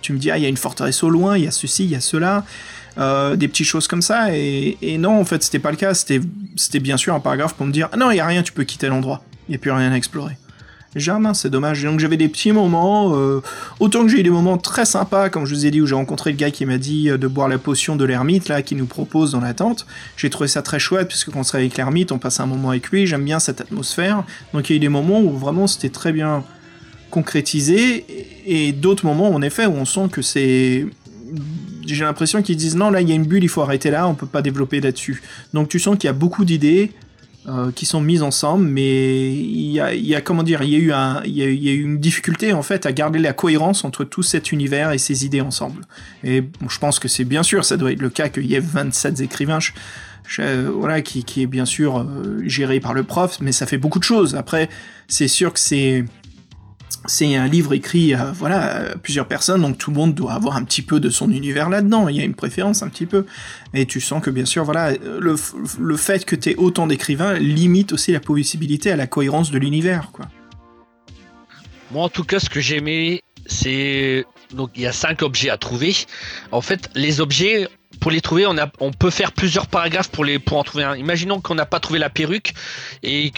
Tu 0.00 0.12
me 0.12 0.18
dis, 0.18 0.30
ah, 0.30 0.38
il 0.38 0.42
y 0.42 0.46
a 0.46 0.48
une 0.48 0.56
forteresse 0.56 1.02
au 1.02 1.10
loin, 1.10 1.36
il 1.36 1.44
y 1.44 1.46
a 1.46 1.50
ceci, 1.50 1.84
il 1.84 1.90
y 1.90 1.96
a 1.96 2.00
cela, 2.00 2.44
euh, 2.98 3.36
des 3.36 3.48
petites 3.48 3.66
choses 3.66 3.86
comme 3.86 4.02
ça. 4.02 4.34
Et, 4.34 4.96
non, 4.98 5.20
en 5.20 5.24
fait, 5.24 5.42
c'était 5.42 5.58
pas 5.58 5.70
le 5.70 5.76
cas. 5.76 5.94
C'était, 5.94 6.20
bien 6.80 6.96
sûr 6.96 7.14
un 7.14 7.20
paragraphe 7.20 7.54
pour 7.54 7.66
me 7.66 7.72
dire, 7.72 7.88
ah 7.92 7.96
non, 7.96 8.10
il 8.10 8.16
y 8.16 8.20
a 8.20 8.26
rien, 8.26 8.42
tu 8.42 8.52
peux 8.52 8.64
quitter 8.64 8.88
l'endroit. 8.88 9.22
Il 9.48 9.52
n'y 9.52 9.56
a 9.56 9.58
plus 9.58 9.70
rien 9.70 9.92
à 9.92 9.96
explorer. 9.96 10.36
Jamais, 10.96 11.34
c'est 11.34 11.50
dommage. 11.50 11.82
Donc 11.82 12.00
j'avais 12.00 12.16
des 12.16 12.28
petits 12.28 12.50
moments, 12.50 13.14
euh, 13.14 13.42
autant 13.78 14.02
que 14.02 14.08
j'ai 14.08 14.20
eu 14.20 14.22
des 14.22 14.30
moments 14.30 14.56
très 14.56 14.86
sympas, 14.86 15.28
comme 15.28 15.44
je 15.44 15.54
vous 15.54 15.66
ai 15.66 15.70
dit, 15.70 15.82
où 15.82 15.86
j'ai 15.86 15.94
rencontré 15.94 16.30
le 16.30 16.36
gars 16.36 16.50
qui 16.50 16.64
m'a 16.64 16.78
dit 16.78 17.10
euh, 17.10 17.18
de 17.18 17.26
boire 17.26 17.48
la 17.48 17.58
potion 17.58 17.94
de 17.94 18.04
l'ermite, 18.04 18.48
là, 18.48 18.62
qui 18.62 18.74
nous 18.74 18.86
propose 18.86 19.32
dans 19.32 19.40
la 19.40 19.52
tente. 19.52 19.86
J'ai 20.16 20.30
trouvé 20.30 20.48
ça 20.48 20.62
très 20.62 20.78
chouette, 20.78 21.08
puisque 21.08 21.30
quand 21.30 21.40
on 21.40 21.44
serait 21.44 21.58
avec 21.58 21.76
l'ermite, 21.76 22.10
on 22.10 22.18
passe 22.18 22.40
un 22.40 22.46
moment 22.46 22.70
avec 22.70 22.88
lui, 22.88 23.06
j'aime 23.06 23.24
bien 23.24 23.38
cette 23.38 23.60
atmosphère. 23.60 24.24
Donc 24.54 24.70
il 24.70 24.72
y 24.72 24.74
a 24.74 24.76
eu 24.76 24.80
des 24.80 24.88
moments 24.88 25.20
où 25.20 25.36
vraiment 25.36 25.66
c'était 25.66 25.90
très 25.90 26.12
bien 26.12 26.42
concrétisé, 27.10 28.04
et, 28.46 28.72
d'autres 28.72 29.06
moments, 29.06 29.30
en 29.30 29.42
effet, 29.42 29.66
où 29.66 29.72
on 29.72 29.84
sent 29.84 30.08
que 30.10 30.22
c'est... 30.22 30.86
J'ai 31.86 32.04
l'impression 32.04 32.42
qu'ils 32.42 32.56
disent 32.56 32.76
non, 32.76 32.90
là 32.90 33.00
il 33.00 33.08
y 33.08 33.12
a 33.12 33.14
une 33.14 33.24
bulle, 33.24 33.44
il 33.44 33.48
faut 33.48 33.62
arrêter 33.62 33.90
là, 33.90 34.06
on 34.06 34.14
peut 34.14 34.26
pas 34.26 34.42
développer 34.42 34.80
là-dessus. 34.80 35.22
Donc 35.54 35.68
tu 35.70 35.78
sens 35.78 35.96
qu'il 35.96 36.06
y 36.06 36.10
a 36.10 36.14
beaucoup 36.14 36.44
d'idées, 36.44 36.92
euh, 37.48 37.72
qui 37.72 37.86
sont 37.86 38.02
mises 38.02 38.22
ensemble, 38.22 38.66
mais 38.66 39.32
il 39.32 39.70
y 39.70 40.14
a, 40.14 40.20
comment 40.20 40.42
dire, 40.42 40.62
il 40.62 40.68
y 40.68 40.92
a 40.92 41.22
eu 41.24 41.82
une 41.82 41.98
difficulté 41.98 42.52
en 42.52 42.60
fait 42.60 42.84
à 42.84 42.92
garder 42.92 43.18
la 43.18 43.32
cohérence 43.32 43.86
entre 43.86 44.04
tout 44.04 44.22
cet 44.22 44.52
univers 44.52 44.92
et 44.92 44.98
ces 44.98 45.24
idées 45.24 45.40
ensemble. 45.40 45.80
Et 46.24 46.44
je 46.68 46.78
pense 46.78 46.98
que 46.98 47.08
c'est 47.08 47.24
bien 47.24 47.42
sûr, 47.42 47.64
ça 47.64 47.78
doit 47.78 47.92
être 47.92 48.02
le 48.02 48.10
cas 48.10 48.28
qu'il 48.28 48.44
y 48.44 48.54
ait 48.54 48.60
27 48.60 49.20
écrivains, 49.20 49.60
voilà, 50.36 51.00
qui, 51.00 51.24
qui 51.24 51.40
est 51.40 51.46
bien 51.46 51.64
sûr 51.64 52.00
euh, 52.00 52.42
géré 52.44 52.80
par 52.80 52.92
le 52.92 53.02
prof, 53.02 53.38
mais 53.40 53.52
ça 53.52 53.64
fait 53.64 53.78
beaucoup 53.78 53.98
de 53.98 54.04
choses. 54.04 54.34
Après, 54.34 54.68
c'est 55.06 55.28
sûr 55.28 55.54
que 55.54 55.60
c'est 55.60 56.04
c'est 57.06 57.36
un 57.36 57.46
livre 57.46 57.72
écrit 57.72 58.14
à 58.14 58.32
voilà, 58.32 58.92
à 58.92 58.96
plusieurs 58.96 59.26
personnes, 59.26 59.62
donc 59.62 59.78
tout 59.78 59.90
le 59.90 59.96
monde 59.96 60.14
doit 60.14 60.32
avoir 60.32 60.56
un 60.56 60.64
petit 60.64 60.82
peu 60.82 61.00
de 61.00 61.10
son 61.10 61.30
univers 61.30 61.68
là-dedans. 61.68 62.08
Il 62.08 62.16
y 62.16 62.20
a 62.20 62.24
une 62.24 62.34
préférence 62.34 62.82
un 62.82 62.88
petit 62.88 63.06
peu. 63.06 63.26
Et 63.74 63.86
tu 63.86 64.00
sens 64.00 64.22
que 64.22 64.30
bien 64.30 64.44
sûr, 64.44 64.64
voilà, 64.64 64.92
le, 64.92 65.96
fait 65.96 66.24
que 66.24 66.36
tu 66.36 66.50
aies 66.50 66.56
autant 66.56 66.86
d'écrivains 66.86 67.34
limite 67.34 67.92
aussi 67.92 68.12
la 68.12 68.20
possibilité 68.20 68.90
à 68.90 68.96
la 68.96 69.06
cohérence 69.06 69.50
de 69.50 69.58
l'univers. 69.58 70.10
Moi, 71.90 72.04
en 72.04 72.08
tout 72.08 72.24
cas, 72.24 72.40
ce 72.40 72.50
que 72.50 72.60
j'aimais, 72.60 73.22
c'est 73.46 74.26
donc 74.54 74.70
il 74.76 74.82
y 74.82 74.86
a 74.86 74.92
cinq 74.92 75.22
objets 75.22 75.50
à 75.50 75.56
trouver. 75.56 75.94
En 76.52 76.60
fait, 76.60 76.90
les 76.94 77.20
objets, 77.20 77.68
pour 78.00 78.10
les 78.10 78.20
trouver, 78.20 78.46
on 78.46 78.56
on 78.80 78.92
peut 78.92 79.10
faire 79.10 79.32
plusieurs 79.32 79.66
paragraphes 79.66 80.10
pour 80.10 80.24
les, 80.24 80.38
pour 80.38 80.58
en 80.58 80.64
trouver 80.64 80.84
un. 80.84 80.96
Imaginons 80.96 81.40
qu'on 81.40 81.54
n'a 81.54 81.66
pas 81.66 81.80
trouvé 81.80 81.98
la 81.98 82.10
perruque 82.10 82.52
et 83.02 83.32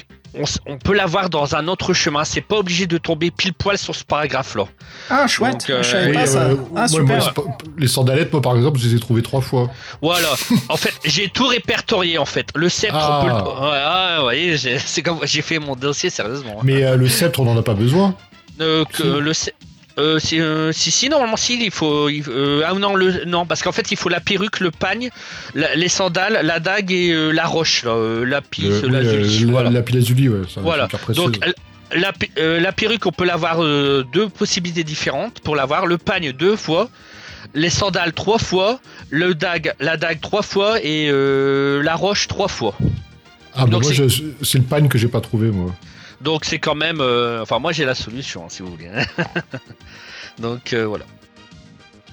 on, 0.67 0.79
peut 0.79 0.95
l'avoir 0.95 1.31
dans 1.31 1.55
un 1.55 1.67
autre 1.69 1.93
chemin. 1.93 2.25
C'est 2.25 2.41
pas 2.41 2.57
obligé 2.57 2.87
de 2.87 2.99
tomber 2.99 3.31
pile 3.31 3.53
poil 3.53 3.77
sur 3.79 3.95
ce 3.95 4.05
paragraphe-là. 4.05 4.65
Ah, 5.09 5.27
chouette, 5.27 5.53
Donc, 5.53 5.71
euh, 5.71 5.83
je 5.83 5.89
savais 5.91 6.13
pas 6.13 6.27
ça. 6.27 6.43
euh, 6.43 6.57
Ah, 6.77 6.89
super. 6.89 7.07
moi, 7.07 7.57
les 7.79 7.89
sandalettes, 7.89 8.33
moi, 8.33 8.41
par 8.43 8.57
exemple, 8.57 8.79
je 8.79 8.89
les 8.89 8.95
ai 8.97 9.01
trouvées 9.01 9.23
trois 9.23 9.41
fois. 9.41 9.71
Voilà. 10.03 10.29
en 10.69 10.77
fait, 10.77 10.95
j'ai 11.05 11.29
tout 11.29 11.47
répertorié 11.47 12.19
en 12.19 12.25
fait. 12.25 12.49
Le 12.55 12.69
sceptre, 12.69 12.97
on 12.97 13.23
peut 13.25 13.29
le- 13.29 13.35
Ah. 13.35 13.71
Ouais, 13.71 13.79
ah, 13.85 14.15
vous 14.19 14.23
voyez, 14.25 14.57
j'ai- 14.57 14.79
c'est 14.79 15.03
comme 15.03 15.19
j'ai 15.25 15.43
fait 15.43 15.59
mon 15.59 15.77
dossier 15.77 16.11
sérieusement. 16.11 16.59
Mais 16.63 16.85
euh, 16.85 16.97
le 16.97 17.09
sceptre, 17.09 17.41
on 17.41 17.45
n'en 17.45 17.57
a 17.59 17.63
pas 17.63 17.75
besoin. 17.75 18.15
Euh, 18.61 18.85
que 18.85 18.97
Si. 18.97 19.03
le 19.21 19.33
euh, 19.99 20.19
si, 20.19 20.41
euh, 20.41 20.73
si, 20.73 20.91
si, 20.91 21.09
normalement, 21.09 21.37
si, 21.37 21.59
il 21.63 21.71
faut. 21.71 22.09
il- 22.09 22.25
euh, 22.29 22.63
ah 22.67 22.75
non, 22.75 22.95
le, 22.97 23.25
non, 23.25 23.47
parce 23.47 23.63
qu'en 23.63 23.73
fait, 23.73 23.91
il 23.91 23.97
faut 23.97 24.09
la 24.09 24.21
perruque, 24.21 24.61
le 24.61 24.71
pagne, 24.71 25.11
la- 25.55 25.75
les 25.75 25.89
sandales, 25.89 26.41
la 26.43 26.61
dague 26.61 26.93
et 26.93 27.11
euh, 27.13 27.31
la 27.33 27.47
roche, 27.47 27.85
là, 27.85 28.25
la 28.25 28.41
pisse, 28.41 28.83
Le- 28.83 28.89
oui, 28.89 28.93
la 29.47 29.53
voilà. 29.53 29.71
la 29.71 29.83
ouais. 30.61 30.63
Voilà. 30.63 30.89
Donc, 31.15 31.39
la, 31.93 32.13
pe- 32.13 32.59
la 32.61 32.73
perruque, 32.73 33.05
on 33.07 33.13
peut 33.13 33.25
l'avoir 33.25 33.59
deux 33.59 34.29
possibilités 34.29 34.85
différentes 34.85 35.41
pour 35.41 35.57
l'avoir. 35.57 35.87
Le 35.87 35.99
pagne 35.99 36.33
deux 36.33 36.57
fois, 36.57 36.89
les 37.55 37.71
sandales 37.71 38.13
trois 38.13 38.39
fois, 38.39 38.81
le 39.11 39.35
dague, 39.35 39.75
la 39.81 39.97
dague 39.97 40.21
trois 40.21 40.43
fois 40.43 40.79
et 40.83 41.11
la 41.11 41.95
roche 41.97 42.29
trois 42.29 42.49
fois. 42.49 42.75
ah, 43.55 43.67
bah, 43.67 43.79
moi, 43.83 43.91
c'est 44.43 44.59
le 44.59 44.65
pagne 44.65 44.89
que 44.89 44.99
j'ai 44.99 45.09
pas 45.09 45.21
trouvé, 45.21 45.51
moi. 45.51 45.75
Donc 46.21 46.45
c'est 46.45 46.59
quand 46.59 46.75
même. 46.75 47.01
euh, 47.01 47.43
enfin, 47.43 47.59
moi 47.59 47.73
j'ai 47.73 47.85
la 47.85 47.95
solution, 47.95 48.45
hein, 48.45 48.49
si 48.49 48.63
vous 48.63 48.71
voulez. 48.71 48.91
Donc 50.39 50.73
euh, 50.73 50.87
voilà. 50.87 51.05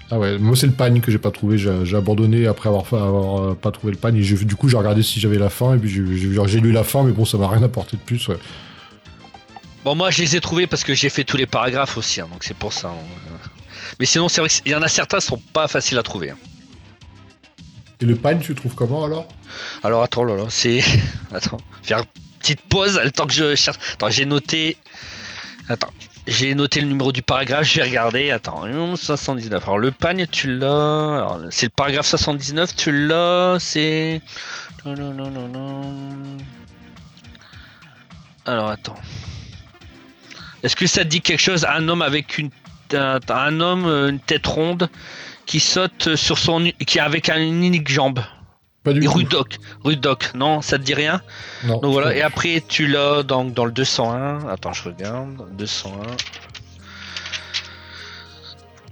Ah 0.09 0.17
ouais, 0.17 0.37
moi, 0.37 0.55
c'est 0.55 0.67
le 0.67 0.71
pagne 0.73 1.01
que 1.01 1.11
j'ai 1.11 1.17
pas 1.17 1.31
trouvé. 1.31 1.57
J'ai 1.57 1.95
abandonné 1.95 2.47
après 2.47 2.69
avoir, 2.69 2.93
euh, 3.43 3.55
pas 3.55 3.71
trouvé 3.71 3.91
le 3.91 3.97
pagne. 3.99 4.15
Et 4.15 4.21
du 4.21 4.55
coup, 4.55 4.69
j'ai 4.69 4.77
regardé 4.77 5.03
si 5.03 5.19
j'avais 5.19 5.37
la 5.37 5.49
fin. 5.49 5.75
Et 5.75 5.77
puis, 5.77 5.89
j'ai 5.89 6.59
lu 6.61 6.71
la 6.71 6.85
fin, 6.85 7.03
mais 7.03 7.11
bon, 7.11 7.25
ça 7.25 7.37
m'a 7.37 7.49
rien 7.49 7.61
apporté 7.63 7.97
de 7.97 8.01
plus. 8.01 8.25
Ouais. 8.29 8.37
Bon, 9.83 9.95
moi 9.95 10.09
je 10.09 10.21
les 10.21 10.35
ai 10.35 10.41
trouvés 10.41 10.67
parce 10.67 10.83
que 10.83 10.93
j'ai 10.93 11.09
fait 11.09 11.23
tous 11.23 11.37
les 11.37 11.45
paragraphes 11.45 11.97
aussi, 11.97 12.19
hein, 12.19 12.27
donc 12.31 12.43
c'est 12.43 12.57
pour 12.57 12.73
ça. 12.73 12.89
hein. 12.89 13.37
Mais 13.99 14.05
sinon, 14.05 14.27
c'est 14.27 14.41
vrai 14.41 14.49
qu'il 14.49 14.71
y 14.71 14.75
en 14.75 14.81
a 14.81 14.87
certains 14.89 15.19
qui 15.19 15.25
sont 15.27 15.41
pas 15.53 15.67
faciles 15.67 15.97
à 15.97 16.03
trouver. 16.03 16.33
Et 18.01 18.05
le 18.05 18.15
pagne, 18.15 18.39
tu 18.39 18.49
le 18.51 18.55
trouves 18.55 18.75
comment 18.75 19.05
alors? 19.05 19.27
Alors 19.83 20.03
attends, 20.03 20.23
là, 20.23 20.35
là, 20.35 20.45
c'est. 20.49 20.81
Attends, 21.33 21.57
faire 21.83 22.03
petite 22.55 22.69
pause, 22.69 22.99
le 23.03 23.11
temps 23.11 23.25
que 23.27 23.33
je 23.33 23.55
cherche. 23.55 23.77
J'ai 24.09 24.25
noté. 24.25 24.77
Attends, 25.69 25.91
j'ai 26.27 26.55
noté 26.55 26.79
le 26.81 26.87
numéro 26.87 27.11
du 27.11 27.21
paragraphe, 27.21 27.65
je 27.65 27.75
vais 27.79 27.83
regarder. 27.87 28.31
Attends, 28.31 28.63
hum, 28.63 28.95
79. 28.95 29.63
Alors 29.63 29.79
le 29.79 29.91
pagne, 29.91 30.25
tu 30.27 30.57
l'as. 30.57 31.39
C'est 31.49 31.65
le 31.67 31.71
paragraphe 31.75 32.05
79, 32.07 32.75
tu 32.75 33.07
l'as. 33.07 33.57
C'est. 33.59 34.21
Alors 38.45 38.69
attends. 38.69 38.95
Est-ce 40.63 40.75
que 40.75 40.87
ça 40.87 41.03
dit 41.03 41.21
quelque 41.21 41.39
chose? 41.41 41.65
Un 41.65 41.87
homme 41.89 42.01
avec 42.01 42.37
une. 42.37 42.49
Un, 42.93 43.19
un 43.27 43.59
homme, 43.59 43.85
une 43.85 44.19
tête 44.21 44.47
ronde, 44.47 44.89
qui 45.45 45.59
saute 45.59 46.15
sur 46.15 46.37
son. 46.37 46.71
qui 46.85 46.99
avec 46.99 47.27
un- 47.27 47.37
une 47.41 47.63
unique 47.63 47.89
jambe. 47.89 48.21
Pas 48.87 48.93
du 48.93 49.01
Et 49.01 49.05
tout. 49.05 49.11
Rudoc, 49.11 49.59
Rudoc, 49.83 50.31
non, 50.33 50.61
ça 50.61 50.77
te 50.77 50.83
dit 50.83 50.93
rien 50.93 51.21
Non. 51.65 51.79
Donc 51.79 51.91
voilà, 51.91 52.15
et 52.15 52.21
après 52.21 52.63
tu 52.65 52.87
l'as 52.87 53.21
dans, 53.21 53.43
dans 53.43 53.65
le 53.65 53.71
201. 53.73 54.47
Attends, 54.47 54.71
je 54.71 54.83
regarde. 54.83 55.45
201. 55.57 55.91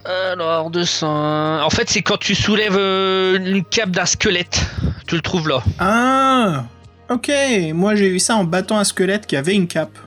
Alors, 0.05 0.69
201. 0.69 1.63
En 1.63 1.69
fait, 1.69 1.89
c'est 1.89 2.01
quand 2.01 2.17
tu 2.17 2.35
soulèves 2.35 2.75
euh, 2.77 3.39
une 3.39 3.63
cape 3.63 3.91
d'un 3.91 4.05
squelette. 4.05 4.65
Tu 5.07 5.15
le 5.15 5.21
trouves 5.21 5.47
là. 5.47 5.63
Ah, 5.79 6.65
ok. 7.09 7.31
Moi, 7.73 7.95
j'ai 7.95 8.09
eu 8.09 8.19
ça 8.19 8.35
en 8.35 8.43
battant 8.43 8.77
un 8.77 8.83
squelette 8.83 9.25
qui 9.25 9.37
avait 9.37 9.55
une 9.55 9.67
cape. 9.67 9.97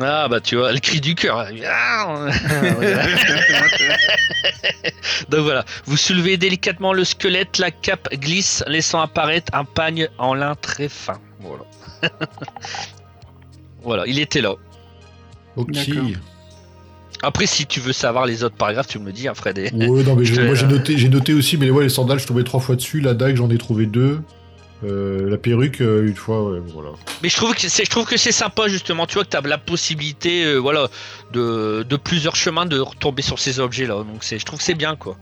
Ah, 0.00 0.28
bah 0.28 0.40
tu 0.40 0.56
vois, 0.56 0.72
le 0.72 0.78
cri 0.78 1.00
du 1.00 1.14
cœur. 1.14 1.46
Ah 1.66 2.26
Donc 5.28 5.40
voilà, 5.40 5.64
vous 5.86 5.96
soulevez 5.96 6.36
délicatement 6.36 6.92
le 6.92 7.04
squelette, 7.04 7.58
la 7.58 7.70
cape 7.70 8.08
glisse, 8.14 8.62
laissant 8.66 9.00
apparaître 9.00 9.52
un 9.54 9.64
pagne 9.64 10.08
en 10.18 10.34
lin 10.34 10.54
très 10.54 10.88
fin. 10.88 11.18
Voilà. 11.40 11.64
voilà, 13.82 14.04
il 14.06 14.18
était 14.18 14.40
là. 14.40 14.54
Ok. 15.56 15.76
Après, 17.22 17.46
si 17.46 17.66
tu 17.66 17.80
veux 17.80 17.92
savoir 17.92 18.24
les 18.24 18.44
autres 18.44 18.56
paragraphes, 18.56 18.86
tu 18.88 18.98
me 18.98 19.06
le 19.06 19.12
dis, 19.12 19.28
hein, 19.28 19.34
Fred. 19.34 19.58
et- 19.58 19.70
Ouais, 19.74 20.02
non, 20.04 20.16
mais 20.16 20.24
Je 20.24 20.40
moi 20.40 20.54
j'ai 20.54 20.66
noté, 20.66 20.96
j'ai 20.96 21.10
noté 21.10 21.34
aussi, 21.34 21.58
mais 21.58 21.68
ouais, 21.68 21.84
les 21.84 21.90
sandales, 21.90 22.18
je 22.18 22.26
tombais 22.26 22.44
trois 22.44 22.60
fois 22.60 22.76
dessus. 22.76 23.00
La 23.00 23.12
dague, 23.12 23.36
j'en 23.36 23.50
ai 23.50 23.58
trouvé 23.58 23.84
deux. 23.86 24.22
Euh, 24.84 25.28
la 25.28 25.36
perruque, 25.36 25.80
euh, 25.82 26.06
une 26.08 26.16
fois, 26.16 26.50
ouais, 26.52 26.60
voilà. 26.72 26.90
Mais 27.22 27.28
je 27.28 27.36
trouve 27.36 27.54
que 27.54 27.60
c'est, 27.68 27.84
je 27.84 27.90
trouve 27.90 28.06
que 28.06 28.16
c'est 28.16 28.32
sympa 28.32 28.66
justement, 28.68 29.06
tu 29.06 29.14
vois 29.14 29.24
que 29.24 29.28
tu 29.30 29.36
as 29.36 29.40
la 29.42 29.58
possibilité, 29.58 30.44
euh, 30.44 30.56
voilà, 30.56 30.88
de, 31.32 31.84
de 31.88 31.96
plusieurs 31.96 32.34
chemins 32.36 32.64
de 32.66 32.78
retomber 32.80 33.20
sur 33.22 33.38
ces 33.38 33.60
objets-là. 33.60 33.96
Donc 33.96 34.22
c'est, 34.22 34.38
je 34.38 34.44
trouve 34.46 34.58
que 34.58 34.64
c'est 34.64 34.74
bien 34.74 34.96
quoi. 34.96 35.16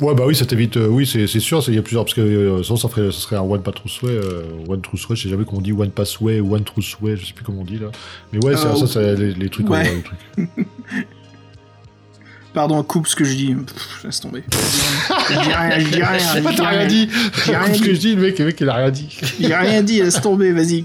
Ouais, 0.00 0.12
bah 0.12 0.24
oui, 0.26 0.34
ça 0.34 0.44
t'évite. 0.44 0.76
euh, 0.76 0.88
oui, 0.88 1.06
c'est 1.06 1.28
c'est 1.28 1.38
sûr, 1.38 1.62
il 1.68 1.74
y 1.74 1.78
a 1.78 1.82
plusieurs. 1.82 2.04
Parce 2.04 2.14
que 2.14 2.20
euh, 2.20 2.62
sinon, 2.64 2.76
ça, 2.76 2.88
ferait, 2.88 3.12
ça 3.12 3.18
serait 3.20 3.36
un 3.36 3.42
One 3.42 3.62
Pathway. 3.62 4.10
Euh, 4.10 4.42
one 4.66 4.82
Truthway, 4.82 5.14
je 5.14 5.22
sais 5.22 5.28
jamais 5.28 5.44
comment 5.44 5.58
on 5.58 5.62
dit. 5.62 5.70
One 5.72 5.92
Passway, 5.92 6.40
One 6.40 6.64
Truthway, 6.64 7.16
je 7.16 7.26
sais 7.26 7.32
plus 7.32 7.44
comment 7.44 7.60
on 7.60 7.64
dit 7.64 7.78
là. 7.78 7.92
Mais 8.32 8.44
ouais, 8.44 8.56
c'est 8.56 8.66
Euh, 8.66 8.74
ça, 8.74 8.86
c'est 8.88 9.14
les, 9.14 9.32
les 9.34 9.48
trucs. 9.48 9.70
ouais. 9.70 9.78
ouais, 9.88 9.94
les 9.94 10.02
trucs. 10.02 10.66
Pardon, 12.54 12.82
coupe 12.84 13.08
ce 13.08 13.16
que 13.16 13.24
je 13.24 13.34
dis. 13.34 13.54
Pff, 13.54 14.04
laisse 14.04 14.20
tomber. 14.20 14.44
Je 15.28 15.32
dis 15.42 15.52
rien, 15.52 15.78
je 15.80 15.88
dis 15.88 15.94
rien. 16.02 16.18
je 16.18 16.56
t'as 16.56 16.68
rien 16.68 16.78
rien. 16.80 16.86
dit 16.86 17.08
J'ai 17.44 17.56
rien 17.56 17.74
Ce 17.74 17.80
que 17.80 17.84
dit. 17.84 17.94
je 17.94 18.00
dis, 18.00 18.14
le 18.14 18.22
mec, 18.22 18.38
le 18.38 18.44
mec, 18.46 18.60
il 18.60 18.68
a 18.68 18.74
rien 18.74 18.90
dit. 18.90 19.18
Il 19.40 19.52
a 19.52 19.60
rien 19.60 19.82
dit, 19.82 20.00
laisse 20.00 20.20
tomber, 20.20 20.52
vas-y. 20.52 20.84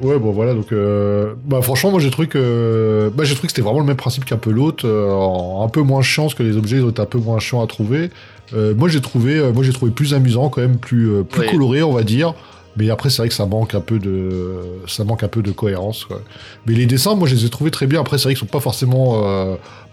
Ouais, 0.00 0.18
bon 0.18 0.30
voilà, 0.32 0.54
donc 0.54 0.72
euh, 0.72 1.34
bah 1.44 1.60
franchement, 1.60 1.90
moi 1.90 2.00
j'ai 2.00 2.10
trouvé 2.10 2.26
que 2.26 3.12
bah, 3.14 3.24
j'ai 3.24 3.34
trouvé 3.34 3.48
que 3.48 3.52
c'était 3.52 3.60
vraiment 3.60 3.80
le 3.80 3.84
même 3.86 3.98
principe 3.98 4.24
qu'un 4.24 4.38
peu 4.38 4.50
l'autre, 4.50 4.86
euh, 4.88 5.62
un 5.62 5.68
peu 5.68 5.82
moins 5.82 6.00
chiant, 6.00 6.22
parce 6.22 6.34
que 6.34 6.42
les 6.42 6.56
objets 6.56 6.76
ils 6.78 6.84
ont 6.84 6.88
été 6.88 7.02
un 7.02 7.06
peu 7.06 7.18
moins 7.18 7.38
chiants 7.38 7.62
à 7.62 7.66
trouver. 7.66 8.08
Euh, 8.54 8.74
moi 8.74 8.88
j'ai 8.88 9.02
trouvé, 9.02 9.36
euh, 9.36 9.52
moi 9.52 9.62
j'ai 9.62 9.74
trouvé 9.74 9.90
plus 9.92 10.14
amusant 10.14 10.48
quand 10.48 10.62
même, 10.62 10.78
plus 10.78 11.10
euh, 11.10 11.22
plus 11.22 11.40
Ouais. 11.42 11.50
coloré, 11.50 11.82
on 11.82 11.92
va 11.92 12.02
dire. 12.02 12.32
Mais 12.78 12.88
après, 12.88 13.10
c'est 13.10 13.18
vrai 13.20 13.28
que 13.28 13.34
ça 13.34 13.44
manque 13.46 13.74
un 13.74 13.80
peu 13.80 13.98
de, 13.98 14.60
ça 14.86 15.02
manque 15.04 15.22
un 15.24 15.28
peu 15.28 15.42
de 15.42 15.50
cohérence. 15.50 16.04
Quoi. 16.04 16.22
Mais 16.66 16.72
les 16.74 16.86
dessins, 16.86 17.14
moi, 17.16 17.26
je 17.28 17.34
les 17.34 17.44
ai 17.44 17.50
trouvés 17.50 17.72
très 17.72 17.86
bien. 17.88 18.00
Après, 18.00 18.16
c'est 18.16 18.24
vrai 18.24 18.32
qu'ils 18.34 18.38
sont 18.40 18.46
pas 18.46 18.60
forcément. 18.60 19.20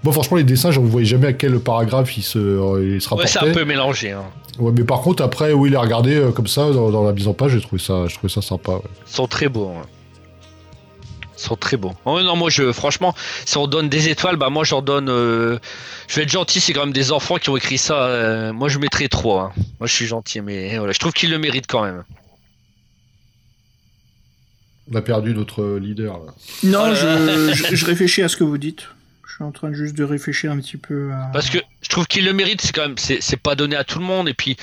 Moi, 0.04 0.14
franchement, 0.14 0.38
les 0.38 0.44
dessins, 0.44 0.72
je 0.72 0.80
ne 0.80 0.86
voyais 0.88 1.06
jamais 1.08 1.28
à 1.28 1.34
quel 1.34 1.60
paragraphe 1.60 2.18
ils 2.18 2.24
se, 2.24 2.38
euh, 2.40 2.96
ils 2.96 3.02
se 3.02 3.14
Ouais, 3.14 3.28
c'est 3.28 3.40
un 3.40 3.52
peu 3.52 3.66
mélangé. 3.66 4.12
Hein. 4.12 4.24
Ouais, 4.60 4.72
mais 4.76 4.84
par 4.84 5.02
contre, 5.02 5.24
après, 5.24 5.54
oui, 5.54 5.70
les 5.70 5.78
regarder 5.78 6.16
euh, 6.16 6.32
comme 6.32 6.48
ça 6.48 6.72
dans, 6.72 6.90
dans 6.92 7.04
la 7.04 7.14
mise 7.14 7.28
en 7.28 7.34
page, 7.34 7.52
j'ai 7.52 7.62
trouvé 7.62 7.82
ça, 7.82 8.06
je 8.08 8.16
trouvais 8.16 8.32
ça 8.32 8.42
sympa. 8.42 8.74
ouais. 8.74 8.82
Ils 9.08 9.14
sont 9.14 9.28
très 9.28 9.50
beaux. 9.50 9.70
hein. 9.78 9.86
Ils 11.38 11.42
sont 11.44 11.56
très 11.56 11.78
beaux. 11.78 11.94
Oh, 12.06 12.20
non, 12.22 12.36
moi, 12.36 12.50
je, 12.50 12.72
franchement, 12.72 13.14
si 13.46 13.58
on 13.58 13.68
donne 13.68 13.90
des 13.90 14.10
étoiles, 14.10 14.38
bah 14.38 14.50
moi, 14.50 14.64
j'en 14.64 14.82
donne. 14.82 15.10
euh, 15.10 15.60
Je 16.08 16.16
vais 16.16 16.24
être 16.24 16.32
gentil, 16.32 16.60
c'est 16.60 16.74
quand 16.74 16.86
même 16.86 16.94
des 16.94 17.12
enfants 17.12 17.36
qui 17.38 17.50
ont 17.50 17.58
écrit 17.58 17.78
ça. 17.78 18.04
euh, 18.08 18.54
Moi, 18.54 18.70
je 18.70 18.80
mettrais 18.80 19.08
3. 19.08 19.54
Moi, 19.80 19.88
je 19.88 19.94
suis 19.94 20.08
gentil, 20.08 20.42
mais 20.42 20.78
voilà, 20.78 20.94
je 20.94 21.00
trouve 21.00 21.14
qu'ils 21.14 21.30
le 21.32 21.38
méritent 21.38 21.68
quand 21.68 21.84
même. 21.84 22.04
On 24.92 24.96
a 24.96 25.02
perdu 25.02 25.34
notre 25.34 25.78
leader. 25.78 26.14
Là. 26.26 26.32
Non, 26.64 26.96
je, 26.96 27.52
je, 27.54 27.76
je 27.76 27.86
réfléchis 27.86 28.22
à 28.24 28.30
ce 28.30 28.38
que 28.38 28.44
vous 28.46 28.58
dites. 28.58 28.88
Je 29.40 29.44
suis 29.44 29.48
en 29.48 29.52
train 29.52 29.70
de 29.70 29.76
juste 29.76 29.94
de 29.96 30.04
réfléchir 30.04 30.52
un 30.52 30.58
petit 30.58 30.78
peu 30.78 31.12
à... 31.14 31.30
Parce 31.32 31.52
que 31.52 31.60
je 31.84 31.90
trouve 31.90 32.08
qu'ils 32.08 32.26
le 32.26 32.34
méritent, 32.34 32.62
c'est 32.62 32.74
quand 32.74 32.82
même, 32.88 32.98
c'est 32.98 33.38
pas 33.38 33.54
donné 33.54 33.76
à 33.76 33.84
tout 33.84 34.00
le 34.00 34.06
monde. 34.06 34.28
Et 34.28 34.34
puis, 34.34 34.58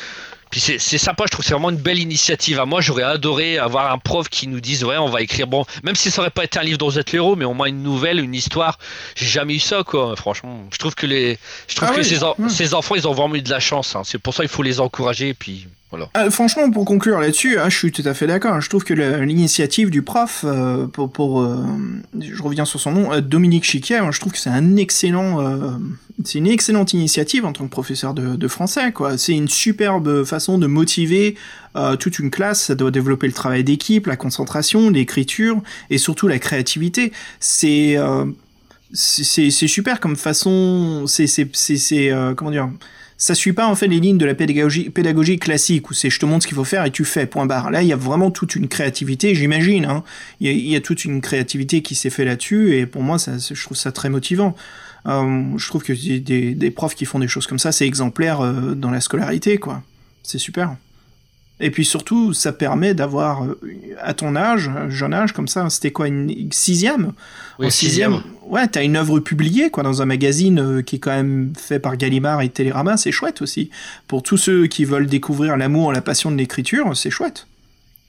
puis 0.51 0.59
c'est 0.61 0.79
sympa, 0.99 1.25
je 1.27 1.31
trouve 1.31 1.45
que 1.45 1.47
c'est 1.49 1.55
vraiment 1.55 1.71
une 1.71 1.77
belle 1.77 2.01
initiative. 2.01 2.59
À 2.59 2.65
moi, 2.65 2.81
j'aurais 2.81 3.05
adoré 3.05 3.57
avoir 3.57 3.93
un 3.93 3.99
prof 3.99 4.29
qui 4.29 4.49
nous 4.49 4.61
dise, 4.61 4.83
ouais, 4.83 4.97
on 4.97 5.09
va 5.09 5.23
écrire, 5.23 5.47
bon, 5.47 5.65
même 5.85 5.95
si 5.95 6.11
ça 6.11 6.23
aurait 6.23 6.31
pas 6.31 6.43
été 6.43 6.59
un 6.59 6.65
livre 6.65 6.79
dont 6.79 6.89
vous 6.89 6.99
êtes 6.99 7.13
l'héros, 7.13 7.37
mais 7.37 7.45
au 7.45 7.55
moins 7.55 7.67
une 7.69 7.85
nouvelle, 7.85 8.19
une 8.19 8.35
histoire. 8.35 8.77
J'ai 9.15 9.27
jamais 9.27 9.55
eu 9.55 9.61
ça, 9.61 9.85
quoi. 9.85 10.17
Franchement, 10.17 10.65
je 10.73 10.79
trouve 10.79 10.97
que 10.97 11.07
les, 11.07 11.39
je 11.69 11.77
trouve 11.77 11.91
Ah 11.93 11.95
que 11.95 12.01
oui, 12.01 12.05
ces, 12.05 12.25
en- 12.25 12.35
ces 12.49 12.75
enfants, 12.75 12.97
ils 12.97 13.07
ont 13.07 13.13
vraiment 13.15 13.37
eu 13.37 13.43
de 13.43 13.51
la 13.51 13.61
chance. 13.61 13.95
hein. 13.95 14.03
C'est 14.05 14.19
pour 14.19 14.35
ça 14.35 14.43
qu'il 14.43 14.51
faut 14.51 14.65
les 14.65 14.81
encourager. 14.81 15.29
Et 15.29 15.35
puis, 15.35 15.69
Ah, 16.15 16.31
franchement, 16.31 16.71
pour 16.71 16.85
conclure 16.85 17.21
là-dessus, 17.21 17.59
hein, 17.59 17.69
je 17.69 17.77
suis 17.77 17.93
tout 17.93 18.03
à 18.05 18.15
fait 18.15 18.27
d'accord. 18.27 18.61
Je 18.61 18.69
trouve 18.69 18.85
que 18.85 18.95
l'initiative 18.95 19.91
du 19.91 20.03
prof, 20.03 20.45
euh, 20.45 20.87
pour, 20.87 21.11
pour 21.11 21.43
euh, 21.43 21.57
je 22.19 22.43
reviens 22.43 22.65
sur 22.65 22.81
son 22.81 22.93
nom, 22.93 23.13
euh, 23.13 23.21
Dominique 23.21 23.65
Chiquet, 23.65 24.01
je 24.11 24.21
trouve 24.21 24.33
que 24.33 24.39
c'est 24.39 24.51
un 24.51 24.77
excellent, 24.77 25.39
c'est 26.25 26.39
une 26.39 26.47
excellente 26.47 26.93
initiative 26.93 27.45
en 27.45 27.53
tant 27.53 27.65
que 27.65 27.71
professeur 27.71 28.15
de, 28.15 28.49
français. 28.49 28.93
quoi. 28.93 29.19
C'est 29.19 29.33
une 29.33 29.49
superbe 29.49 30.25
façon 30.25 30.59
de 30.59 30.67
motiver 30.67 31.37
toute 31.99 32.19
une 32.19 32.31
classe. 32.31 32.63
Ça 32.65 32.75
doit 32.75 32.91
développer 32.91 33.27
le 33.27 33.33
travail 33.33 33.65
d'équipe, 33.65 34.07
la 34.07 34.17
concentration, 34.17 34.91
l'écriture 34.91 35.61
et 35.91 35.99
surtout 35.99 36.29
la 36.29 36.39
créativité. 36.39 37.13
C'est 37.41 37.97
c'est 38.93 39.51
super 39.51 40.01
comme 40.01 40.17
façon. 40.17 41.05
C'est 41.07 41.27
c'est 41.27 41.49
c'est 41.55 42.13
comment 42.37 42.51
dire 42.51 42.69
ça 43.17 43.35
suit 43.35 43.53
pas 43.53 43.67
en 43.67 43.75
fait 43.75 43.87
les 43.87 44.01
lignes 44.01 44.19
de 44.19 44.27
la 44.27 44.35
pédagogie, 44.35 45.39
classique 45.39 45.91
où 45.91 45.95
c'est 45.95 46.11
je 46.11 46.19
te 46.19 46.27
montre 46.27 46.43
ce 46.43 46.49
qu'il 46.49 46.57
faut 46.57 46.65
faire 46.65 46.85
et 46.85 46.91
tu 46.91 47.05
fais, 47.05 47.27
point 47.27 47.47
barre. 47.47 47.71
Là, 47.71 47.83
il 47.83 47.89
y 47.89 47.93
a 47.93 47.97
vraiment 47.97 48.31
toute 48.31 48.57
une 48.57 48.69
créativité, 48.69 49.35
j'imagine. 49.35 49.85
Hein. 49.85 50.05
Il, 50.41 50.51
y 50.51 50.77
a, 50.77 50.81
toute 50.81 51.05
une 51.05 51.21
créativité 51.21 51.83
qui 51.83 51.95
s'est 51.95 52.11
fait 52.11 52.25
là-dessus 52.25 52.77
et 52.77 52.87
pour 52.87 53.03
moi, 53.03 53.19
ça, 53.19 53.33
je 53.39 53.63
trouve 53.63 53.77
ça 53.77 53.93
très 53.93 54.11
motivant. 54.11 54.55
Euh, 55.07 55.43
je 55.57 55.69
trouve 55.69 55.83
que 55.83 55.93
des, 55.93 56.19
des, 56.19 56.55
des 56.55 56.71
profs 56.71 56.95
qui 56.95 57.05
font 57.05 57.19
des 57.19 57.29
choses 57.29 57.47
comme 57.47 57.59
ça, 57.59 57.73
c'est 57.73 57.87
exemplaire 57.87 58.41
euh, 58.41 58.75
dans 58.75 58.91
la 58.91 59.01
scolarité, 59.01 59.59
quoi. 59.59 59.83
C'est 60.23 60.39
super. 60.39 60.77
Et 61.61 61.71
puis 61.71 61.85
surtout, 61.85 62.33
ça 62.33 62.53
permet 62.53 62.95
d'avoir, 62.95 63.45
euh, 63.45 63.61
à 64.03 64.13
ton 64.13 64.35
âge, 64.35 64.69
un 64.69 64.91
jeune 64.91 65.15
âge 65.15 65.33
comme 65.33 65.47
ça, 65.47 65.71
c'était 65.71 65.93
quoi, 65.93 66.09
une 66.09 66.51
sixième 66.51 67.13
Oui, 67.61 67.69
en 67.69 67.71
sixième, 67.71 68.23
ouais, 68.47 68.67
t'as 68.67 68.83
une 68.83 68.97
œuvre 68.97 69.21
publiée 69.21 69.71
quoi 69.71 69.85
dans 69.85 70.03
un 70.03 70.05
magazine 70.05 70.59
euh, 70.59 70.83
qui 70.83 70.97
est 70.97 70.99
quand 70.99 71.13
même 71.15 71.53
fait 71.57 71.79
par 71.79 71.97
Gallimard 71.97 72.43
et 72.43 72.49
Télérama, 72.49 72.97
c'est 72.97 73.13
chouette 73.13 73.41
aussi. 73.41 73.71
Pour 74.09 74.25
tous 74.25 74.37
ceux 74.37 74.67
qui 74.67 74.85
veulent 74.85 75.07
découvrir 75.07 75.57
l'amour, 75.57 75.93
la 75.93 76.01
passion 76.01 76.33
de 76.33 76.37
l'écriture, 76.37 76.97
c'est 76.97 77.11
chouette. 77.11 77.47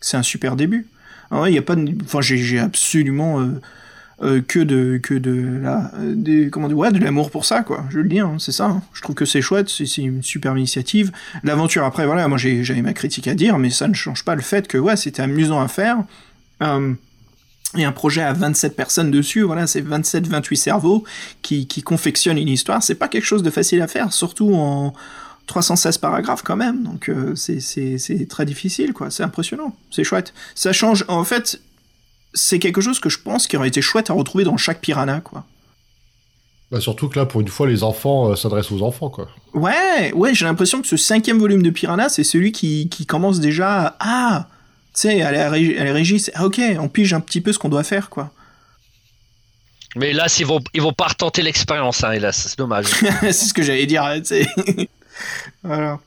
C'est 0.01 0.17
un 0.17 0.23
super 0.23 0.55
début. 0.55 0.87
Ah 1.29 1.41
ouais, 1.41 1.53
y 1.53 1.57
a 1.57 1.61
pas, 1.61 1.75
de... 1.75 1.91
enfin 2.03 2.21
j'ai 2.21 2.37
j'ai 2.37 2.59
absolument 2.59 3.41
euh, 3.41 3.61
euh, 4.21 4.41
que 4.41 4.59
de 4.59 4.97
que 5.01 5.13
de 5.13 5.59
la, 5.61 5.91
euh, 5.99 6.49
comment 6.49 6.67
dire, 6.67 6.77
ouais, 6.77 6.91
de 6.91 6.99
l'amour 6.99 7.31
pour 7.31 7.43
ça 7.45 7.63
quoi. 7.63 7.85
Je 7.89 7.99
le 7.99 8.07
dire, 8.07 8.25
hein, 8.27 8.37
c'est 8.39 8.51
ça. 8.53 8.65
hein. 8.65 8.81
Je 8.93 9.01
trouve 9.01 9.15
que 9.15 9.25
c'est 9.25 9.41
chouette, 9.41 9.69
c'est 9.69 9.85
une 9.97 10.23
superbe 10.23 10.57
initiative. 10.57 11.11
L'aventure 11.43 11.83
après, 11.83 12.05
voilà, 12.05 12.27
moi 12.27 12.37
j'avais 12.37 12.81
ma 12.81 12.93
critique 12.93 13.27
à 13.27 13.35
dire, 13.35 13.57
mais 13.57 13.69
ça 13.69 13.87
ne 13.87 13.93
change 13.93 14.23
pas 14.23 14.35
le 14.35 14.41
fait 14.41 14.67
que 14.67 14.77
ouais, 14.77 14.95
c'était 14.95 15.21
amusant 15.21 15.59
à 15.61 15.67
faire. 15.67 15.97
Euh, 16.63 16.93
et 17.77 17.83
un 17.83 17.91
projet 17.91 18.21
à 18.21 18.31
27 18.31 18.75
personnes 18.77 19.11
dessus, 19.11 19.41
voilà, 19.41 19.67
c'est 19.67 19.81
27-28 19.81 20.55
cerveaux 20.55 21.03
qui, 21.41 21.67
qui 21.67 21.81
confectionnent 21.83 22.37
une 22.37 22.47
histoire. 22.47 22.81
C'est 22.81 22.95
pas 22.95 23.09
quelque 23.09 23.25
chose 23.25 23.43
de 23.43 23.49
facile 23.49 23.81
à 23.81 23.87
faire, 23.87 24.13
surtout 24.13 24.53
en 24.53 24.93
316 25.47 25.97
paragraphes 25.97 26.41
quand 26.41 26.55
même. 26.55 26.83
Donc 26.83 27.09
euh, 27.09 27.35
c'est 27.35 27.59
c'est 27.59 28.27
très 28.29 28.45
difficile, 28.45 28.93
quoi. 28.93 29.11
C'est 29.11 29.23
impressionnant, 29.23 29.75
c'est 29.91 30.05
chouette. 30.05 30.33
Ça 30.55 30.71
change, 30.71 31.03
en 31.09 31.25
fait, 31.25 31.59
c'est 32.35 32.59
quelque 32.59 32.81
chose 32.81 32.99
que 32.99 33.09
je 33.09 33.17
pense 33.19 33.47
qui 33.47 33.57
aurait 33.57 33.69
été 33.69 33.81
chouette 33.81 34.11
à 34.11 34.13
retrouver 34.13 34.43
dans 34.43 34.57
chaque 34.57 34.81
piranha, 34.81 35.21
quoi. 35.21 35.45
Bah, 36.71 36.81
surtout 36.81 37.09
que 37.09 37.17
là, 37.17 37.25
pour 37.25 37.41
une 37.41 37.47
fois, 37.47 37.67
les 37.67 37.83
enfants 37.83 38.31
euh, 38.31 38.35
s'adressent 38.35 38.71
aux 38.71 38.81
enfants, 38.81 39.09
quoi. 39.09 39.29
Ouais, 39.53 40.11
ouais, 40.13 40.33
j'ai 40.33 40.45
l'impression 40.45 40.81
que 40.81 40.87
ce 40.87 40.97
cinquième 40.97 41.39
volume 41.39 41.63
de 41.63 41.69
Piranha, 41.69 42.09
c'est 42.09 42.23
celui 42.23 42.51
qui, 42.51 42.89
qui 42.89 43.05
commence 43.05 43.39
déjà 43.39 43.87
à... 43.87 43.95
Ah 43.99 44.47
Tu 44.93 45.01
sais, 45.01 45.21
à 45.21 45.31
la, 45.31 45.49
régie, 45.49 45.77
à 45.77 45.83
la 45.83 45.93
régie, 45.93 46.19
c'est... 46.19 46.31
ah, 46.35 46.45
ok, 46.45 46.59
on 46.79 46.89
pige 46.89 47.13
un 47.13 47.19
petit 47.19 47.41
peu 47.41 47.53
ce 47.53 47.59
qu'on 47.59 47.69
doit 47.69 47.83
faire, 47.83 48.09
quoi. 48.09 48.31
Mais 49.95 50.11
là, 50.11 50.25
ils 50.39 50.45
vont, 50.45 50.59
ils 50.73 50.81
vont 50.81 50.91
pas 50.91 51.07
retenter 51.07 51.41
l'expérience, 51.41 52.03
hein, 52.03 52.11
hélas. 52.11 52.47
C'est 52.49 52.57
dommage. 52.57 52.85
c'est 53.21 53.31
ce 53.31 53.53
que 53.53 53.61
j'allais 53.61 53.85
dire, 53.85 54.03
tu 54.17 54.25
sais. 54.25 54.47
voilà. 55.63 55.99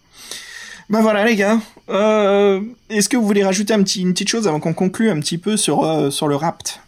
Ben 0.91 1.03
voilà, 1.03 1.24
les 1.26 1.36
gars. 1.36 1.59
Euh, 1.91 2.61
Est-ce 2.89 3.09
que 3.09 3.16
vous 3.16 3.26
voulez 3.26 3.45
rajouter 3.45 3.74
un 3.74 3.82
petit, 3.82 4.01
une 4.01 4.12
petite 4.12 4.28
chose 4.28 4.49
avant 4.49 4.59
qu'on 4.61 4.72
conclue 4.74 5.11
un 5.11 5.20
petit 5.20 5.36
peu 5.39 5.57
sur, 5.57 5.84
euh, 5.84 6.11
sur 6.11 6.28
le 6.28 6.36
rapt? 6.36 6.80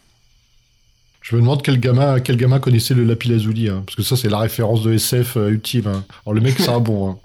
Je 1.23 1.37
me 1.37 1.43
demande 1.43 1.63
quel 1.63 1.79
gamin, 1.79 2.19
quel 2.19 2.37
gamin 2.39 2.59
connaissait 2.61 2.95
le 2.95 3.05
lapis 3.05 3.29
lazuli, 3.29 3.69
hein, 3.69 3.83
parce 3.85 3.95
que 3.95 4.03
ça, 4.03 4.17
c'est 4.17 4.31
la 4.31 4.39
référence 4.39 4.83
de 4.83 4.95
SF 4.95 5.37
euh, 5.37 5.51
ultime. 5.51 5.87
hein. 5.87 6.05
Alors, 6.25 6.35
le 6.35 6.41
mec, 6.41 6.55
c'est 6.59 6.71
un 6.71 6.81
bon. 6.81 7.11
Hein. 7.11 7.19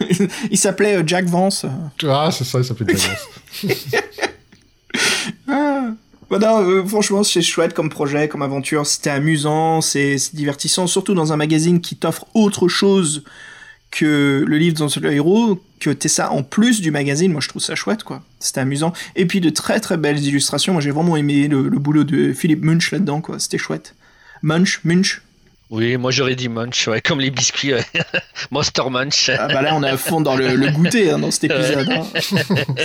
Il 0.50 0.56
s'appelait 0.58 0.96
euh, 0.96 1.02
Jack 1.06 1.26
Vance. 1.26 1.66
Ah, 2.04 2.30
c'est 2.32 2.44
ça, 2.44 2.58
il 2.58 2.64
s'appelle 2.64 2.88
James. 2.96 3.70
Ah. 5.50 5.90
Bah 6.30 6.38
non, 6.38 6.60
euh, 6.62 6.84
franchement, 6.84 7.22
c'est 7.22 7.40
chouette 7.40 7.72
comme 7.72 7.88
projet, 7.88 8.28
comme 8.28 8.42
aventure. 8.42 8.86
C'était 8.86 9.08
amusant, 9.10 9.80
c'est 9.80 10.16
divertissant, 10.34 10.86
surtout 10.86 11.14
dans 11.14 11.32
un 11.32 11.36
magazine 11.36 11.80
qui 11.80 11.96
t'offre 11.96 12.26
autre 12.34 12.68
chose 12.68 13.24
que 13.90 14.44
le 14.46 14.58
livre 14.58 14.76
dans 14.76 14.88
le 15.00 15.12
héros, 15.12 15.60
que 15.80 15.90
t'aies 15.90 16.08
ça 16.08 16.30
en 16.32 16.42
plus 16.42 16.80
du 16.80 16.90
magazine. 16.90 17.32
Moi, 17.32 17.40
je 17.40 17.48
trouve 17.48 17.62
ça 17.62 17.74
chouette, 17.74 18.02
quoi. 18.02 18.22
C'était 18.40 18.60
amusant. 18.60 18.92
Et 19.16 19.26
puis 19.26 19.40
de 19.40 19.50
très 19.50 19.80
très 19.80 19.96
belles 19.96 20.22
illustrations. 20.24 20.72
Moi, 20.74 20.82
j'ai 20.82 20.90
vraiment 20.90 21.16
aimé 21.16 21.48
le, 21.48 21.68
le 21.68 21.78
boulot 21.78 22.04
de 22.04 22.32
Philippe 22.32 22.62
Munch 22.64 22.90
là-dedans, 22.92 23.20
quoi. 23.20 23.38
C'était 23.38 23.58
chouette. 23.58 23.94
Munch, 24.42 24.80
Munch. 24.84 25.22
Oui, 25.70 25.98
moi 25.98 26.10
j'aurais 26.10 26.34
dit 26.34 26.48
Munch, 26.48 26.88
ouais, 26.88 27.02
comme 27.02 27.20
les 27.20 27.30
biscuits 27.30 27.74
ouais. 27.74 27.84
Monster 28.50 28.84
Munch. 28.90 29.28
Ah 29.38 29.48
bah 29.48 29.60
là, 29.60 29.74
on 29.74 29.82
est 29.82 29.88
à 29.90 29.98
fond 29.98 30.22
dans 30.22 30.34
le, 30.34 30.56
le 30.56 30.70
goûter 30.70 31.10
hein, 31.10 31.18
dans 31.18 31.30
cet 31.30 31.44
épisode. 31.50 31.90
hein. 31.90 32.06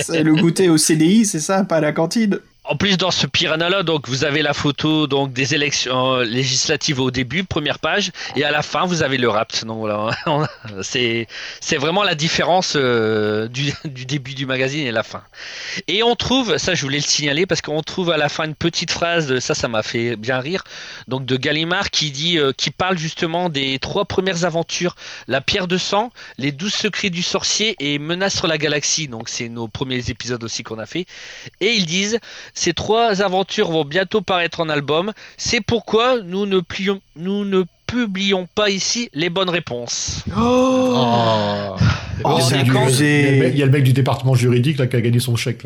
C'est 0.02 0.22
le 0.22 0.34
goûter 0.34 0.68
au 0.68 0.76
CDI, 0.76 1.24
c'est 1.24 1.40
ça, 1.40 1.64
pas 1.64 1.76
à 1.76 1.80
la 1.80 1.92
cantine. 1.92 2.38
En 2.66 2.76
plus, 2.76 2.96
dans 2.96 3.10
ce 3.10 3.26
piranha-là, 3.26 3.82
donc 3.82 4.08
vous 4.08 4.24
avez 4.24 4.40
la 4.40 4.54
photo 4.54 5.06
donc 5.06 5.34
des 5.34 5.54
élections 5.54 6.14
euh, 6.14 6.24
législatives 6.24 6.98
au 6.98 7.10
début, 7.10 7.44
première 7.44 7.78
page, 7.78 8.10
et 8.36 8.44
à 8.44 8.50
la 8.50 8.62
fin 8.62 8.86
vous 8.86 9.02
avez 9.02 9.18
le 9.18 9.28
rapt. 9.28 9.66
Donc 9.66 9.80
voilà, 9.80 10.10
c'est 10.82 11.28
c'est 11.60 11.76
vraiment 11.76 12.02
la 12.02 12.14
différence 12.14 12.72
euh, 12.76 13.48
du, 13.48 13.70
du 13.84 14.06
début 14.06 14.32
du 14.32 14.46
magazine 14.46 14.86
et 14.86 14.92
la 14.92 15.02
fin. 15.02 15.22
Et 15.88 16.02
on 16.02 16.16
trouve, 16.16 16.56
ça 16.56 16.74
je 16.74 16.80
voulais 16.80 16.98
le 16.98 17.04
signaler 17.04 17.44
parce 17.44 17.60
qu'on 17.60 17.82
trouve 17.82 18.10
à 18.10 18.16
la 18.16 18.30
fin 18.30 18.44
une 18.44 18.54
petite 18.54 18.90
phrase, 18.90 19.40
ça 19.40 19.54
ça 19.54 19.68
m'a 19.68 19.82
fait 19.82 20.16
bien 20.16 20.40
rire, 20.40 20.64
donc 21.06 21.26
de 21.26 21.36
Gallimard 21.36 21.90
qui 21.90 22.10
dit, 22.12 22.38
euh, 22.38 22.52
qui 22.56 22.70
parle 22.70 22.96
justement 22.96 23.50
des 23.50 23.78
trois 23.78 24.06
premières 24.06 24.46
aventures, 24.46 24.96
la 25.28 25.42
pierre 25.42 25.68
de 25.68 25.76
sang, 25.76 26.12
les 26.38 26.50
douze 26.50 26.72
secrets 26.72 27.10
du 27.10 27.22
sorcier 27.22 27.76
et 27.78 27.98
menace 27.98 28.36
sur 28.36 28.46
la 28.46 28.56
galaxie. 28.56 29.06
Donc 29.06 29.28
c'est 29.28 29.50
nos 29.50 29.68
premiers 29.68 30.08
épisodes 30.08 30.42
aussi 30.42 30.62
qu'on 30.62 30.78
a 30.78 30.86
fait. 30.86 31.04
Et 31.60 31.74
ils 31.74 31.84
disent 31.84 32.18
ces 32.64 32.72
trois 32.72 33.20
aventures 33.22 33.70
vont 33.70 33.84
bientôt 33.84 34.20
paraître 34.22 34.60
en 34.60 34.68
album. 34.68 35.12
C'est 35.36 35.60
pourquoi 35.60 36.20
nous 36.22 36.46
ne, 36.46 36.60
plions, 36.60 37.00
nous 37.16 37.44
ne 37.44 37.64
publions 37.86 38.48
pas 38.54 38.70
ici 38.70 39.08
les 39.12 39.28
bonnes 39.30 39.50
réponses. 39.50 40.24
Oh, 40.36 41.74
Oh, 42.24 42.30
il, 42.36 42.38
y 42.38 42.42
a 42.42 42.44
c'est 42.44 42.62
du- 42.62 42.76
abusé. 42.76 43.50
il 43.52 43.58
y 43.58 43.62
a 43.62 43.66
le 43.66 43.72
mec- 43.72 43.82
du 43.82 43.92
département 43.92 44.34
juridique 44.34 44.78
là, 44.78 44.86
qui 44.86 44.96
a 44.96 45.00
gagné 45.00 45.18
son 45.20 45.36
chèque. 45.36 45.62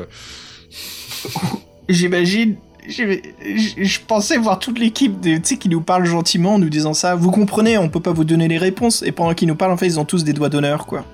J'imagine. 1.88 2.56
Je 2.88 3.98
pensais 4.06 4.38
voir 4.38 4.58
toute 4.58 4.78
l'équipe 4.78 5.20
de- 5.20 5.36
tu 5.36 5.40
sais, 5.44 5.56
qui 5.58 5.68
nous 5.68 5.82
parle 5.82 6.04
gentiment 6.06 6.54
en 6.54 6.58
nous 6.58 6.70
disant 6.70 6.94
ça. 6.94 7.14
Vous 7.14 7.30
comprenez, 7.30 7.76
on 7.78 7.88
peut 7.88 8.00
pas 8.00 8.12
vous 8.12 8.24
donner 8.24 8.48
les 8.48 8.58
réponses. 8.58 9.02
Et 9.02 9.12
pendant 9.12 9.34
qu'ils 9.34 9.48
nous 9.48 9.56
parlent, 9.56 9.72
en 9.72 9.76
fait, 9.76 9.86
ils 9.86 10.00
ont 10.00 10.04
tous 10.04 10.24
des 10.24 10.32
doigts 10.32 10.48
d'honneur, 10.48 10.86
quoi. 10.86 11.04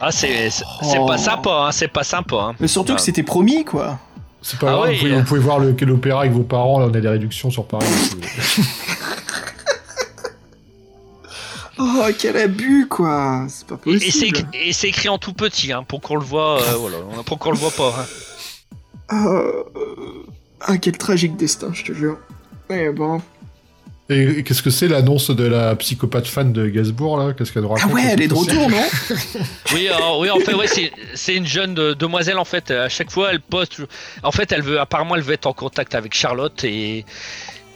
Ah, 0.00 0.10
c'est 0.12 0.50
c'est 0.50 0.64
Oh. 0.98 1.06
pas 1.06 1.18
sympa, 1.18 1.50
hein, 1.68 1.72
c'est 1.72 1.88
pas 1.88 2.04
sympa. 2.04 2.36
hein. 2.36 2.54
Mais 2.60 2.68
surtout 2.68 2.92
Ah. 2.92 2.96
que 2.96 3.02
c'était 3.02 3.22
promis, 3.22 3.64
quoi. 3.64 3.98
C'est 4.48 4.60
pas 4.60 4.68
Ah 4.68 4.76
grave, 4.76 4.88
oui, 4.90 4.94
vous, 4.94 5.00
pouvez, 5.00 5.12
euh. 5.12 5.18
vous 5.18 5.24
pouvez 5.24 5.40
voir 5.40 5.58
le- 5.58 5.74
l'opéra 5.86 6.20
avec 6.20 6.32
vos 6.32 6.44
parents, 6.44 6.78
là 6.78 6.86
on 6.86 6.94
a 6.94 7.00
des 7.00 7.08
réductions 7.08 7.50
sur 7.50 7.66
Paris. 7.66 7.84
Oh, 11.78 12.06
quel 12.18 12.36
abus, 12.38 12.86
quoi. 12.88 13.44
C'est 13.48 13.66
pas 13.66 13.78
Et, 13.86 13.90
et 13.90 13.98
c'est 13.98 14.06
possible. 14.06 14.38
écrit- 14.38 14.68
et 14.68 14.72
c'est 14.72 14.88
écrit 14.88 15.08
en 15.10 15.18
tout 15.18 15.34
petit, 15.34 15.72
hein, 15.72 15.82
pour 15.86 16.00
qu'on 16.00 16.16
le 16.16 16.24
voit, 16.24 16.58
euh, 16.62 16.74
voilà, 16.76 16.96
pour 17.26 17.38
qu'on 17.38 17.50
le 17.50 17.58
voit 17.58 17.70
pas. 17.70 17.94
hein. 19.10 19.14
Euh, 19.14 19.62
Ah, 20.62 20.78
quel 20.78 20.96
tragique 20.96 21.36
destin, 21.36 21.68
je 21.74 21.84
te 21.84 21.92
jure. 21.92 22.16
Mais 22.70 22.88
bon. 22.90 23.20
Et, 24.08 24.22
et 24.38 24.42
qu'est-ce 24.44 24.62
que 24.62 24.70
c'est 24.70 24.86
l'annonce 24.86 25.30
de 25.30 25.44
la 25.44 25.74
psychopathe 25.74 26.28
fan 26.28 26.52
de 26.52 26.68
Gainsbourg 26.68 27.18
là? 27.18 27.32
Qu'est-ce 27.36 27.50
qu'elle 27.52 27.62
nous 27.64 27.74
Ah 27.76 27.86
ouais, 27.88 28.02
elle 28.12 28.22
est 28.22 28.28
de 28.28 28.34
retour, 28.34 28.70
non? 28.70 28.84
Oui, 29.74 29.88
alors, 29.88 30.20
oui, 30.20 30.30
en 30.30 30.38
fait, 30.38 30.54
ouais, 30.54 30.68
c'est- 30.68 30.92
c'est 31.14 31.34
une 31.34 31.46
jeune 31.46 31.74
de- 31.74 31.92
demoiselle 31.92 32.38
en 32.38 32.44
fait. 32.44 32.70
À 32.70 32.88
chaque 32.88 33.10
fois, 33.10 33.30
elle 33.32 33.40
poste. 33.40 33.80
En 34.22 34.30
fait, 34.30 34.52
elle 34.52 34.62
veut 34.62 34.78
apparemment, 34.78 35.16
elle 35.16 35.22
veut 35.22 35.34
être 35.34 35.46
en 35.46 35.52
contact 35.52 35.94
avec 35.96 36.14
Charlotte 36.14 36.62
et 36.62 37.04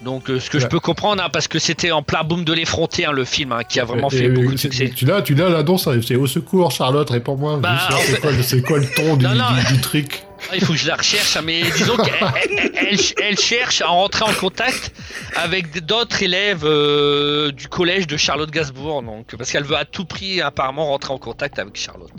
donc 0.02 0.30
euh, 0.30 0.38
ce 0.40 0.48
que 0.50 0.58
je 0.60 0.66
peux 0.68 0.78
comprendre, 0.80 1.20
hein, 1.22 1.28
parce 1.32 1.48
que 1.48 1.58
c'était 1.58 1.90
en 1.90 2.02
plein 2.02 2.22
boom 2.22 2.44
de 2.44 2.52
l'effronter 2.52 3.04
hein, 3.06 3.12
le 3.12 3.24
film, 3.24 3.50
hein, 3.52 3.60
qui 3.68 3.80
a 3.80 3.84
vraiment 3.84 4.08
Et- 4.10 4.16
fait 4.16 4.24
et- 4.26 4.28
beaucoup 4.28 4.46
de 4.52 4.52
tu- 4.52 4.58
succès. 4.70 4.90
Tu 4.94 5.04
l'as, 5.06 5.22
tu 5.22 5.34
l'as 5.34 5.48
l'annonce, 5.50 5.88
hein, 5.88 5.98
c'est 6.06 6.14
au 6.16 6.28
secours 6.28 6.70
Charlotte, 6.70 7.10
réponds-moi. 7.10 7.58
Bah, 7.58 7.76
c'est 7.90 8.14
fait- 8.14 8.20
quoi, 8.20 8.30
le- 8.30 8.42
c'est 8.42 8.62
quoi 8.62 8.78
le 8.78 8.86
ton 8.86 9.16
du, 9.16 9.24
Non, 9.24 9.34
non. 9.34 9.44
du- 9.68 9.74
du 9.74 9.80
truc? 9.80 10.22
Il 10.54 10.64
faut 10.64 10.72
que 10.72 10.78
je 10.78 10.86
la 10.88 10.96
recherche, 10.96 11.36
hein, 11.36 11.42
mais 11.44 11.62
disons 11.76 11.96
qu'elle 11.96 12.14
elle, 12.42 12.70
elle- 12.90 12.98
elle 13.22 13.38
cherche 13.38 13.80
à 13.82 13.86
rentrer 13.86 14.24
en 14.24 14.32
contact 14.32 14.92
avec 15.36 15.84
d'autres 15.84 16.22
élèves 16.22 16.64
euh, 16.64 17.52
du 17.52 17.68
collège 17.68 18.06
de 18.06 18.16
Charlotte 18.16 18.50
Gainsbourg, 18.50 19.02
donc 19.02 19.36
parce 19.36 19.50
qu'elle 19.52 19.64
veut 19.64 19.76
à 19.76 19.84
tout 19.84 20.04
prix 20.04 20.40
apparemment 20.40 20.86
rentrer 20.86 21.12
en 21.12 21.18
contact 21.18 21.58
avec 21.58 21.76
Charlotte. 21.76 22.10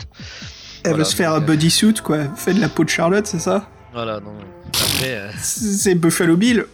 Elle 0.84 0.90
Voilà, 0.92 0.96
veut 0.98 1.04
se 1.10 1.14
faire 1.16 1.32
un 1.32 1.36
euh, 1.36 1.40
bodysuit, 1.40 1.94
quoi. 2.02 2.18
Fait 2.36 2.54
de 2.54 2.60
la 2.60 2.68
peau 2.68 2.84
de 2.84 2.88
Charlotte, 2.88 3.26
c'est 3.26 3.38
ça? 3.38 3.68
Voilà, 3.92 4.20
non. 4.20 4.32
Après, 4.68 5.10
euh, 5.14 5.30
C'est 5.38 5.94
Buffalo 5.94 6.36
Bill. 6.36 6.64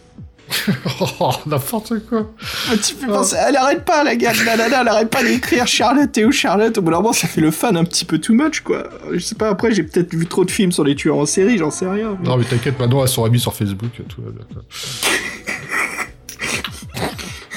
Oh, 1.21 1.31
n'importe 1.45 1.93
quoi. 2.07 2.31
Ah, 2.69 2.73
penser- 3.07 3.35
Elle 3.47 3.55
arrête 3.55 3.85
pas, 3.85 4.03
la 4.03 4.15
gars. 4.15 4.31
Elle 4.33 4.87
arrête 4.87 5.09
pas 5.09 5.23
d'écrire 5.23 5.65
Charlotte 5.77 6.17
et 6.17 6.25
où 6.25 6.31
Charlotte? 6.31 6.77
Au 6.77 6.81
bout 6.81 6.91
d'un 6.91 6.97
moment, 6.97 7.13
ça 7.13 7.27
fait 7.27 7.41
le 7.41 7.51
fan 7.51 7.77
un 7.77 7.83
petit 7.83 8.03
peu 8.05 8.19
too 8.19 8.33
much, 8.33 8.61
quoi. 8.61 8.83
Je 9.11 9.19
sais 9.19 9.35
pas, 9.35 9.49
après, 9.49 9.73
j'ai 9.73 9.83
peut-être 9.83 10.13
vu 10.13 10.25
trop 10.25 10.45
de 10.45 10.51
films 10.51 10.71
sur 10.71 10.83
les 10.83 10.95
tueurs 10.95 11.17
en 11.17 11.25
série, 11.25 11.57
j'en 11.57 11.71
sais 11.71 11.87
rien. 11.87 12.17
mais- 12.19 12.27
Non 12.27 12.37
mais 12.37 12.45
t'inquiète, 12.45 12.79
maintenant 12.79 13.01
elles 13.01 13.07
sont 13.09 13.21
remises 13.23 13.41
sur 13.41 13.53
Facebook, 13.53 13.91
tout 14.07 14.21
va 14.21 14.31
bien. 14.31 14.45
quoi. 14.53 14.63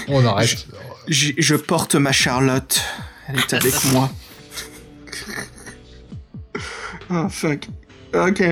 On 0.09 0.25
arrête. 0.27 0.67
Je, 1.09 1.33
je 1.39 1.55
porte 1.55 1.95
ma 1.95 2.13
Charlotte. 2.13 2.81
Elle 3.29 3.39
est 3.39 3.55
avec 3.55 3.85
moi. 3.93 4.11
Ah, 7.11 7.29
fuck. 7.29 7.69
Ok. 8.15 8.43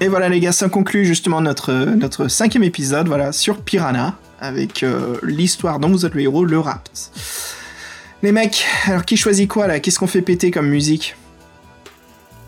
Et 0.00 0.08
voilà, 0.08 0.28
les 0.28 0.40
gars, 0.40 0.52
ça 0.52 0.68
conclut 0.68 1.04
justement 1.04 1.40
notre, 1.40 1.72
notre 1.72 2.28
cinquième 2.28 2.64
épisode, 2.64 3.06
voilà, 3.06 3.32
sur 3.32 3.58
Piranha, 3.60 4.14
avec 4.40 4.82
euh, 4.82 5.16
l'histoire 5.22 5.78
dont 5.78 5.88
vous 5.88 6.04
êtes 6.04 6.14
le 6.14 6.22
héros, 6.22 6.44
le 6.44 6.58
rapt. 6.58 7.10
Les 8.22 8.32
mecs, 8.32 8.64
alors 8.86 9.04
qui 9.04 9.16
choisit 9.16 9.48
quoi 9.48 9.66
là? 9.66 9.80
Qu'est-ce 9.80 9.98
qu'on 9.98 10.06
fait 10.06 10.22
péter 10.22 10.50
comme 10.50 10.68
musique? 10.68 11.16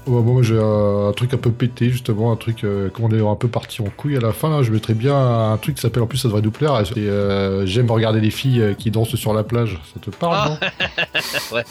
Ouais, 0.06 0.22
moi 0.22 0.40
j'ai 0.40 0.56
un, 0.56 1.08
un 1.08 1.12
truc 1.12 1.34
un 1.34 1.36
peu 1.36 1.50
pété 1.50 1.90
justement, 1.90 2.30
un 2.30 2.36
truc 2.36 2.62
euh, 2.62 2.88
comme 2.90 3.06
on 3.06 3.10
est 3.10 3.20
un 3.20 3.34
peu 3.34 3.48
parti 3.48 3.82
en 3.82 3.86
couille 3.86 4.16
à 4.16 4.20
la 4.20 4.32
fin 4.32 4.48
là, 4.48 4.62
je 4.62 4.70
mettrais 4.70 4.94
bien 4.94 5.16
un 5.16 5.56
truc 5.56 5.74
qui 5.74 5.82
s'appelle 5.82 6.04
en 6.04 6.06
plus 6.06 6.18
ça 6.18 6.28
devrait 6.28 6.42
nous 6.42 6.52
plaire, 6.52 6.80
euh, 6.96 7.66
j'aime 7.66 7.90
regarder 7.90 8.20
les 8.20 8.30
filles 8.30 8.60
euh, 8.62 8.74
qui 8.74 8.92
dansent 8.92 9.16
sur 9.16 9.34
la 9.34 9.42
plage, 9.42 9.80
ça 9.92 10.00
te 10.00 10.10
parle 10.10 10.50
non? 10.50 10.58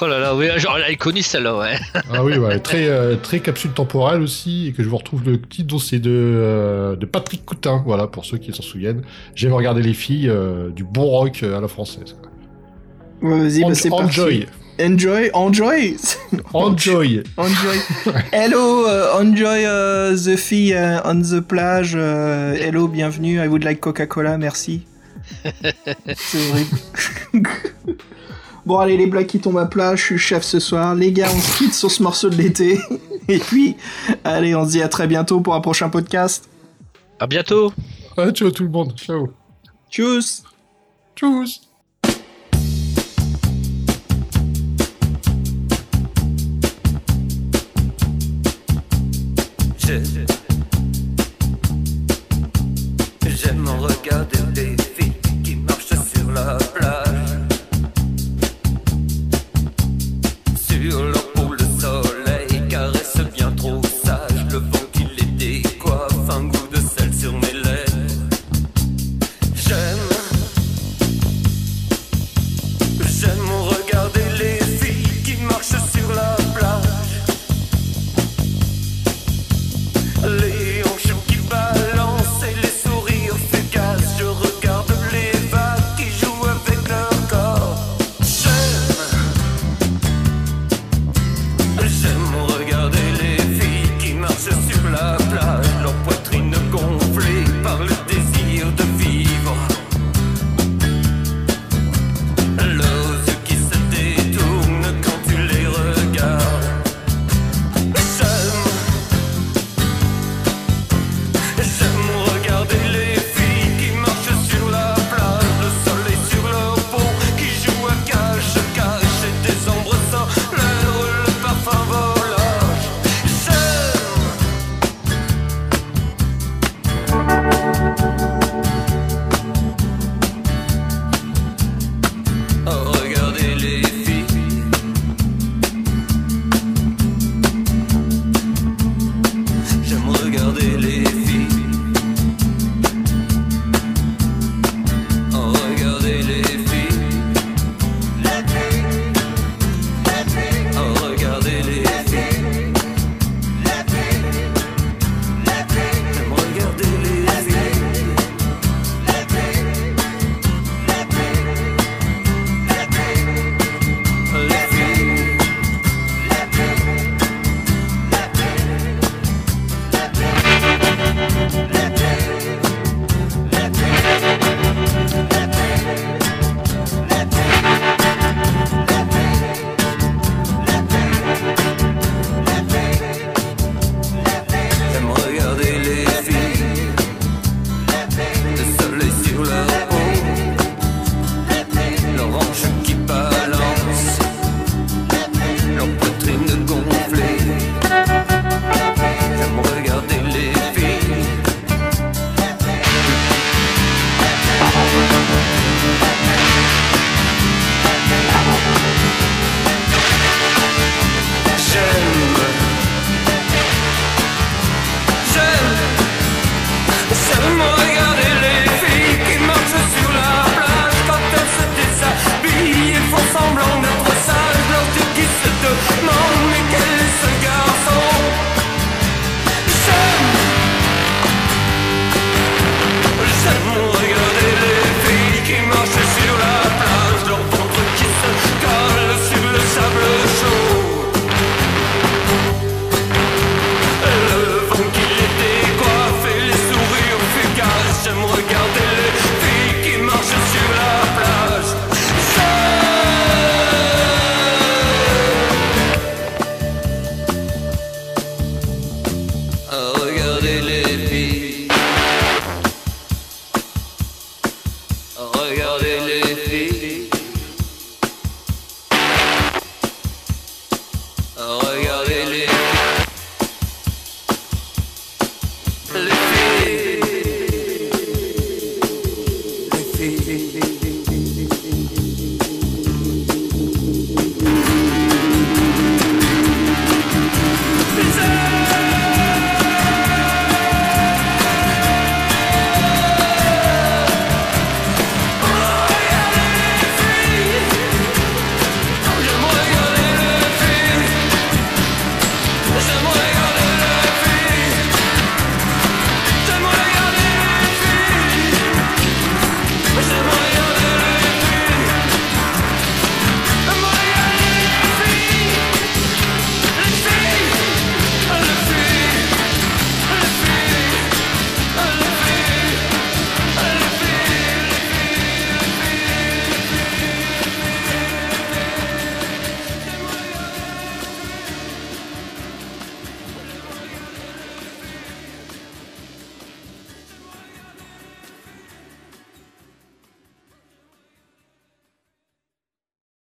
Oh 0.00 0.06
là 0.06 0.20
là, 0.20 0.34
oui, 0.34 0.46
genre 0.58 0.78
elle 0.78 0.92
est 0.92 0.96
connue 0.96 1.22
celle-là, 1.22 1.56
ouais. 1.56 1.76
Ah 2.12 2.22
oui, 2.22 2.36
ouais, 2.38 2.60
très 2.60 2.88
euh, 2.88 3.16
très 3.16 3.40
capsule 3.40 3.72
temporelle 3.72 4.22
aussi 4.22 4.68
et 4.68 4.72
que 4.72 4.82
je 4.82 4.88
vous 4.88 4.96
retrouve 4.96 5.24
le 5.24 5.40
titre 5.40 5.78
c'est 5.80 5.98
de 5.98 6.10
euh, 6.12 6.94
de 6.96 7.04
Patrick 7.06 7.44
Coutin, 7.44 7.82
voilà 7.84 8.06
pour 8.06 8.24
ceux 8.24 8.38
qui 8.38 8.52
s'en 8.52 8.62
souviennent. 8.62 9.02
J'aime 9.34 9.52
regarder 9.52 9.82
les 9.82 9.94
filles 9.94 10.28
euh, 10.28 10.70
du 10.70 10.84
bon 10.84 11.06
rock 11.06 11.42
à 11.42 11.60
la 11.60 11.68
française. 11.68 12.16
Ouais, 13.22 13.40
Vas-y, 13.40 13.62
bah, 13.62 13.74
c'est 13.74 13.92
enjoy. 13.92 14.46
Enjoy, 14.80 15.30
enjoy 15.34 15.96
enjoy. 16.54 17.24
Enjoy. 17.36 17.78
Hello, 18.32 18.86
uh, 18.86 19.20
enjoy 19.20 19.64
uh, 19.64 20.14
the 20.14 20.36
fee 20.36 20.72
uh, 20.72 21.00
on 21.04 21.22
the 21.22 21.40
plage. 21.40 21.96
uh, 21.96 22.54
hello, 22.54 22.86
bienvenue. 22.86 23.40
I 23.40 23.48
would 23.48 23.64
like 23.64 23.80
Coca-Cola, 23.80 24.38
merci. 24.38 24.82
C'est 26.16 26.38
horrible. 26.50 26.78
Bon, 28.68 28.78
allez, 28.78 28.98
les 28.98 29.06
blagues 29.06 29.26
qui 29.26 29.40
tombent 29.40 29.58
à 29.58 29.66
plat, 29.66 29.96
je 29.96 30.04
suis 30.04 30.18
chef 30.18 30.44
ce 30.44 30.60
soir. 30.60 30.94
Les 30.94 31.10
gars, 31.10 31.28
on 31.34 31.40
se 31.40 31.58
quitte 31.58 31.74
sur 31.74 31.90
ce 31.90 32.02
morceau 32.02 32.28
de 32.28 32.36
l'été. 32.36 32.78
Et 33.28 33.38
puis, 33.38 33.76
allez, 34.24 34.54
on 34.54 34.64
se 34.64 34.72
dit 34.72 34.82
à 34.82 34.88
très 34.88 35.06
bientôt 35.06 35.40
pour 35.40 35.54
un 35.54 35.60
prochain 35.60 35.88
podcast. 35.88 36.48
À 37.18 37.26
bientôt. 37.26 37.72
Ah, 38.16 38.30
ciao 38.30 38.50
tout 38.50 38.64
le 38.64 38.68
monde, 38.68 38.92
ciao. 38.94 39.30
Tchuss 39.90 40.42
Tchuss. 41.16 41.67